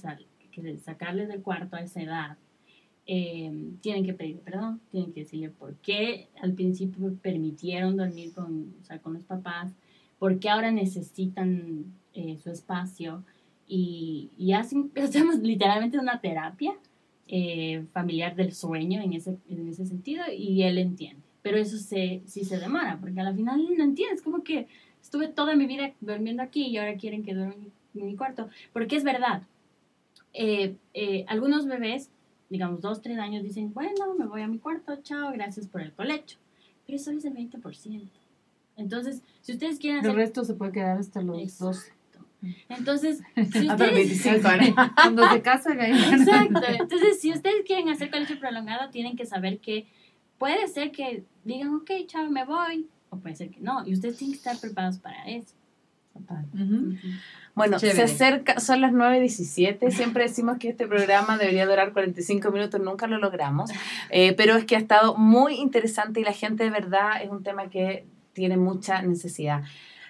que 0.52 0.78
sacarles 0.78 1.28
del 1.28 1.42
cuarto 1.42 1.74
a 1.74 1.80
esa 1.80 2.00
edad, 2.00 2.36
eh, 3.06 3.52
tienen 3.80 4.04
que 4.04 4.14
pedir 4.14 4.38
perdón, 4.38 4.80
tienen 4.90 5.12
que 5.12 5.20
decirle 5.20 5.50
por 5.50 5.74
qué 5.76 6.28
al 6.40 6.52
principio 6.52 7.14
permitieron 7.20 7.96
dormir 7.96 8.32
con, 8.32 8.74
o 8.80 8.84
sea, 8.84 8.98
con 8.98 9.14
los 9.14 9.24
papás, 9.24 9.72
por 10.18 10.38
qué 10.38 10.48
ahora 10.48 10.70
necesitan 10.70 11.84
eh, 12.14 12.38
su 12.42 12.50
espacio 12.50 13.24
y, 13.66 14.30
y 14.38 14.52
hacen, 14.52 14.90
hacemos 15.02 15.38
literalmente 15.38 15.98
una 15.98 16.20
terapia 16.20 16.74
eh, 17.26 17.84
familiar 17.92 18.36
del 18.36 18.52
sueño 18.52 19.00
en 19.02 19.14
ese, 19.14 19.38
en 19.48 19.68
ese 19.68 19.86
sentido 19.86 20.24
y 20.30 20.62
él 20.62 20.78
entiende. 20.78 21.22
Pero 21.42 21.58
eso 21.58 21.76
se, 21.78 22.22
sí 22.26 22.44
se 22.44 22.58
demora, 22.58 22.98
porque 23.00 23.20
al 23.20 23.34
final 23.34 23.66
no 23.76 23.84
entiendes, 23.84 24.22
como 24.22 24.42
que 24.42 24.66
estuve 25.04 25.28
toda 25.28 25.54
mi 25.54 25.66
vida 25.66 25.92
durmiendo 26.00 26.42
aquí 26.42 26.66
y 26.66 26.78
ahora 26.78 26.96
quieren 26.96 27.22
que 27.22 27.34
duerma 27.34 27.54
en 27.94 28.06
mi 28.06 28.16
cuarto, 28.16 28.48
porque 28.72 28.96
es 28.96 29.04
verdad. 29.04 29.42
algunos 31.28 31.66
bebés 31.66 32.10
digamos, 32.54 32.80
dos, 32.80 33.02
tres 33.02 33.18
años 33.18 33.42
dicen, 33.42 33.72
bueno, 33.74 34.14
me 34.16 34.26
voy 34.26 34.42
a 34.42 34.46
mi 34.46 34.58
cuarto, 34.58 34.96
chao, 35.02 35.32
gracias 35.32 35.66
por 35.66 35.80
el 35.80 35.92
colecho. 35.92 36.38
Pero 36.86 36.96
eso 36.96 37.10
es 37.10 37.24
el 37.24 37.34
20%. 37.34 38.08
Entonces, 38.76 39.22
si 39.40 39.52
ustedes 39.52 39.78
quieren 39.78 40.00
hacer... 40.00 40.10
El 40.10 40.16
resto 40.16 40.44
se 40.44 40.54
puede 40.54 40.70
quedar 40.70 40.98
hasta 40.98 41.20
los 41.22 41.58
dos. 41.58 41.86
Entonces, 42.68 43.22
si 43.52 43.68
ustedes... 43.68 44.22
Cuando 44.94 45.28
se 45.30 45.42
casan. 45.42 45.80
Exacto. 45.80 46.60
Entonces, 46.68 47.20
si 47.20 47.32
ustedes 47.32 47.64
quieren 47.66 47.88
hacer 47.88 48.10
colecho 48.10 48.38
prolongado, 48.38 48.90
tienen 48.90 49.16
que 49.16 49.26
saber 49.26 49.58
que 49.58 49.86
puede 50.38 50.68
ser 50.68 50.92
que 50.92 51.24
digan, 51.44 51.74
ok, 51.74 51.90
chao, 52.06 52.30
me 52.30 52.44
voy. 52.44 52.86
O 53.14 53.18
puede 53.18 53.36
ser 53.36 53.50
que 53.50 53.60
no. 53.60 53.86
Y 53.86 53.94
ustedes 53.94 54.16
tienen 54.16 54.32
que 54.32 54.38
estar 54.38 54.58
preparados 54.58 54.98
para 54.98 55.24
eso. 55.24 55.54
Total. 56.12 56.46
Bueno, 57.56 57.78
se 57.80 57.90
acerca, 58.00 58.60
son 58.60 58.80
las 58.80 58.92
9.17, 58.92 59.90
siempre 59.90 60.24
decimos 60.24 60.58
que 60.58 60.68
este 60.68 60.86
programa 60.86 61.38
debería 61.38 61.66
durar 61.66 61.92
45 61.92 62.52
minutos, 62.52 62.80
nunca 62.80 63.08
lo 63.08 63.18
logramos, 63.18 63.70
eh, 64.10 64.32
pero 64.36 64.54
es 64.54 64.64
que 64.64 64.76
ha 64.76 64.78
estado 64.78 65.16
muy 65.16 65.56
interesante 65.56 66.20
y 66.20 66.24
la 66.24 66.32
gente 66.32 66.62
de 66.62 66.70
verdad 66.70 67.20
es 67.20 67.30
un 67.30 67.42
tema 67.42 67.68
que 67.68 68.06
tiene 68.32 68.56
mucha 68.56 69.02
necesidad. 69.02 69.64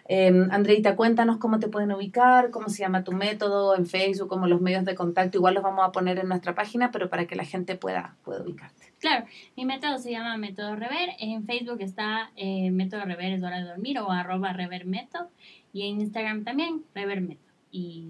Eh, 0.07 0.47
Andreita, 0.51 0.97
cuéntanos 0.97 1.39
cómo 1.39 1.59
te 1.59 1.69
pueden 1.69 1.93
ubicar, 1.93 2.51
cómo 2.51 2.69
se 2.69 2.81
llama 2.81 3.05
tu 3.05 3.13
método 3.13 3.75
en 3.75 3.87
Facebook, 3.87 4.29
como 4.29 4.47
los 4.47 4.61
medios 4.61 4.85
de 4.85 4.95
contacto, 4.95 5.39
igual 5.39 5.55
los 5.55 5.63
vamos 5.63 5.85
a 5.87 5.93
poner 5.93 6.19
en 6.19 6.29
nuestra 6.29 6.55
página, 6.55 6.91
pero 6.91 7.09
para 7.09 7.27
que 7.27 7.37
la 7.37 7.45
gente 7.45 7.75
pueda, 7.77 8.17
pueda 8.23 8.43
ubicarte. 8.43 8.93
Claro, 8.99 9.27
mi 9.57 9.65
método 9.65 9.99
se 9.99 10.11
llama 10.11 10.37
Método 10.37 10.77
Rever, 10.77 11.11
en 11.19 11.45
Facebook 11.47 11.81
está 11.81 12.31
eh, 12.37 12.71
Método 12.71 13.05
Rever 13.05 13.33
es 13.33 13.43
hora 13.43 13.59
de 13.59 13.65
dormir 13.65 13.99
o 13.99 14.11
arroba 14.11 14.53
Rever 14.53 14.87
Método 14.87 15.31
y 15.73 15.89
en 15.89 16.01
Instagram 16.01 16.45
también, 16.45 16.85
Revermeto. 16.95 17.43
Y 17.71 18.07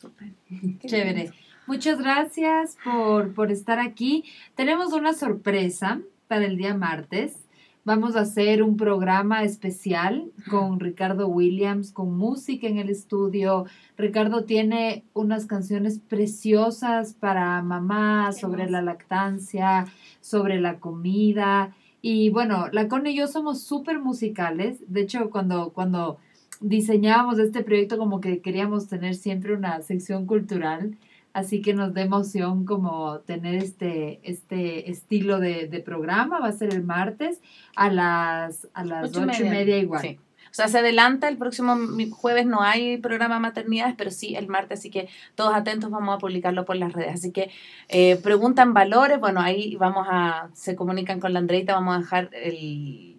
Súper. 0.00 0.28
Chévere. 0.86 1.32
Muchas 1.66 1.98
gracias 1.98 2.78
por, 2.82 3.34
por 3.34 3.52
estar 3.52 3.78
aquí. 3.78 4.24
Tenemos 4.54 4.92
una 4.92 5.12
sorpresa 5.12 6.00
para 6.26 6.46
el 6.46 6.56
día 6.56 6.74
martes. 6.74 7.36
Vamos 7.82 8.14
a 8.14 8.20
hacer 8.20 8.62
un 8.62 8.76
programa 8.76 9.42
especial 9.42 10.30
con 10.50 10.80
Ricardo 10.80 11.28
Williams, 11.28 11.92
con 11.92 12.14
música 12.14 12.66
en 12.66 12.76
el 12.76 12.90
estudio. 12.90 13.64
Ricardo 13.96 14.44
tiene 14.44 15.04
unas 15.14 15.46
canciones 15.46 15.98
preciosas 15.98 17.14
para 17.14 17.62
mamá, 17.62 18.32
sobre 18.32 18.68
la 18.68 18.82
lactancia, 18.82 19.86
sobre 20.20 20.60
la 20.60 20.78
comida. 20.78 21.74
Y 22.02 22.28
bueno, 22.28 22.68
la 22.70 22.86
Connie 22.86 23.12
y 23.12 23.16
yo 23.16 23.26
somos 23.26 23.62
súper 23.62 23.98
musicales. 23.98 24.84
De 24.86 25.00
hecho, 25.00 25.30
cuando, 25.30 25.72
cuando 25.72 26.18
diseñábamos 26.60 27.38
este 27.38 27.64
proyecto, 27.64 27.96
como 27.96 28.20
que 28.20 28.42
queríamos 28.42 28.88
tener 28.88 29.14
siempre 29.14 29.54
una 29.54 29.80
sección 29.80 30.26
cultural. 30.26 30.98
Así 31.32 31.62
que 31.62 31.74
nos 31.74 31.94
da 31.94 32.02
emoción 32.02 32.64
como 32.64 33.20
tener 33.20 33.54
este, 33.56 34.20
este 34.24 34.90
estilo 34.90 35.38
de, 35.38 35.82
programa. 35.84 36.40
Va 36.40 36.48
a 36.48 36.52
ser 36.52 36.74
el 36.74 36.82
martes 36.82 37.40
a 37.76 37.90
las, 37.90 38.68
a 38.74 38.84
las 38.84 39.16
ocho, 39.16 39.44
y 39.44 39.48
media, 39.48 39.78
igual. 39.78 40.18
O 40.50 40.54
sea, 40.54 40.66
se 40.66 40.78
adelanta, 40.78 41.28
el 41.28 41.38
próximo 41.38 41.76
jueves 42.10 42.44
no 42.44 42.60
hay 42.60 42.96
programa 42.96 43.38
maternidades, 43.38 43.94
pero 43.96 44.10
sí 44.10 44.34
el 44.34 44.48
martes, 44.48 44.80
así 44.80 44.90
que 44.90 45.08
todos 45.36 45.54
atentos, 45.54 45.90
vamos 45.90 46.16
a 46.16 46.18
publicarlo 46.18 46.64
por 46.64 46.74
las 46.74 46.92
redes. 46.92 47.14
Así 47.14 47.30
que 47.30 47.50
eh, 47.88 48.16
preguntan 48.16 48.74
valores, 48.74 49.20
bueno, 49.20 49.40
ahí 49.40 49.76
vamos 49.76 50.08
a, 50.10 50.50
se 50.52 50.74
comunican 50.74 51.20
con 51.20 51.32
la 51.32 51.38
Andreita, 51.38 51.74
vamos 51.74 51.94
a 51.94 51.98
dejar 52.00 52.30
el 52.32 53.09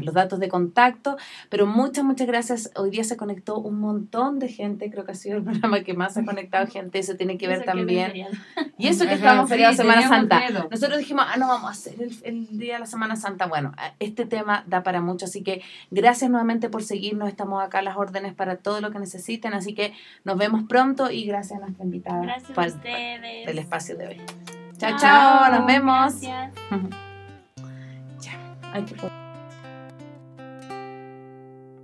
los 0.00 0.14
datos 0.14 0.38
de 0.40 0.48
contacto, 0.48 1.16
pero 1.48 1.66
muchas, 1.66 2.04
muchas 2.04 2.26
gracias. 2.26 2.70
Hoy 2.76 2.90
día 2.90 3.04
se 3.04 3.16
conectó 3.16 3.58
un 3.58 3.80
montón 3.80 4.38
de 4.38 4.48
gente, 4.48 4.90
creo 4.90 5.04
que 5.04 5.12
ha 5.12 5.14
sido 5.14 5.38
el 5.38 5.44
programa 5.44 5.82
que 5.82 5.94
más 5.94 6.16
ha 6.16 6.24
conectado 6.24 6.66
gente, 6.66 6.98
eso 6.98 7.14
tiene 7.16 7.38
que 7.38 7.48
ver 7.48 7.64
también. 7.64 8.12
Y 8.78 8.88
eso 8.88 9.06
que 9.06 9.14
estamos 9.14 9.48
feriado 9.48 9.74
Semana 9.74 10.08
Santa. 10.08 10.42
Nosotros 10.70 10.98
dijimos, 10.98 11.24
ah, 11.28 11.36
no, 11.36 11.48
vamos 11.48 11.68
a 11.68 11.72
hacer 11.72 11.94
el, 12.00 12.16
el, 12.24 12.58
día 12.58 12.74
de 12.74 12.80
la 12.80 12.86
Semana 12.86 13.16
Santa. 13.16 13.46
Bueno, 13.46 13.72
este 13.98 14.26
tema 14.26 14.64
da 14.66 14.82
para 14.82 15.00
mucho, 15.00 15.26
así 15.26 15.42
que 15.42 15.62
gracias 15.90 16.30
nuevamente 16.30 16.68
por 16.68 16.82
seguirnos, 16.82 17.28
estamos 17.28 17.62
acá 17.62 17.80
a 17.80 17.82
las 17.82 17.96
órdenes 17.96 18.34
para 18.34 18.56
todo 18.56 18.80
lo 18.80 18.90
que 18.90 18.98
necesiten, 18.98 19.54
así 19.54 19.74
que 19.74 19.92
nos 20.24 20.36
vemos 20.36 20.64
pronto 20.68 21.10
y 21.10 21.24
gracias 21.24 21.58
a 21.58 21.62
nuestra 21.62 21.84
invitada 21.84 22.22
gracias 22.22 22.58
a 22.58 22.66
ustedes. 22.66 23.46
del 23.46 23.58
espacio 23.58 23.96
de 23.96 24.06
hoy. 24.06 24.20
Chao, 24.78 24.98
chao, 24.98 25.50
nos 25.50 25.66
vemos. 25.66 26.20
Gracias. 26.20 26.52
ya, 28.20 28.56
hay 28.72 28.82
que 28.84 28.94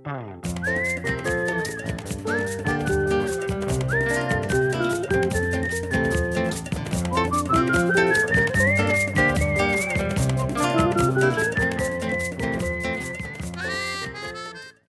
Mm. 0.09 0.48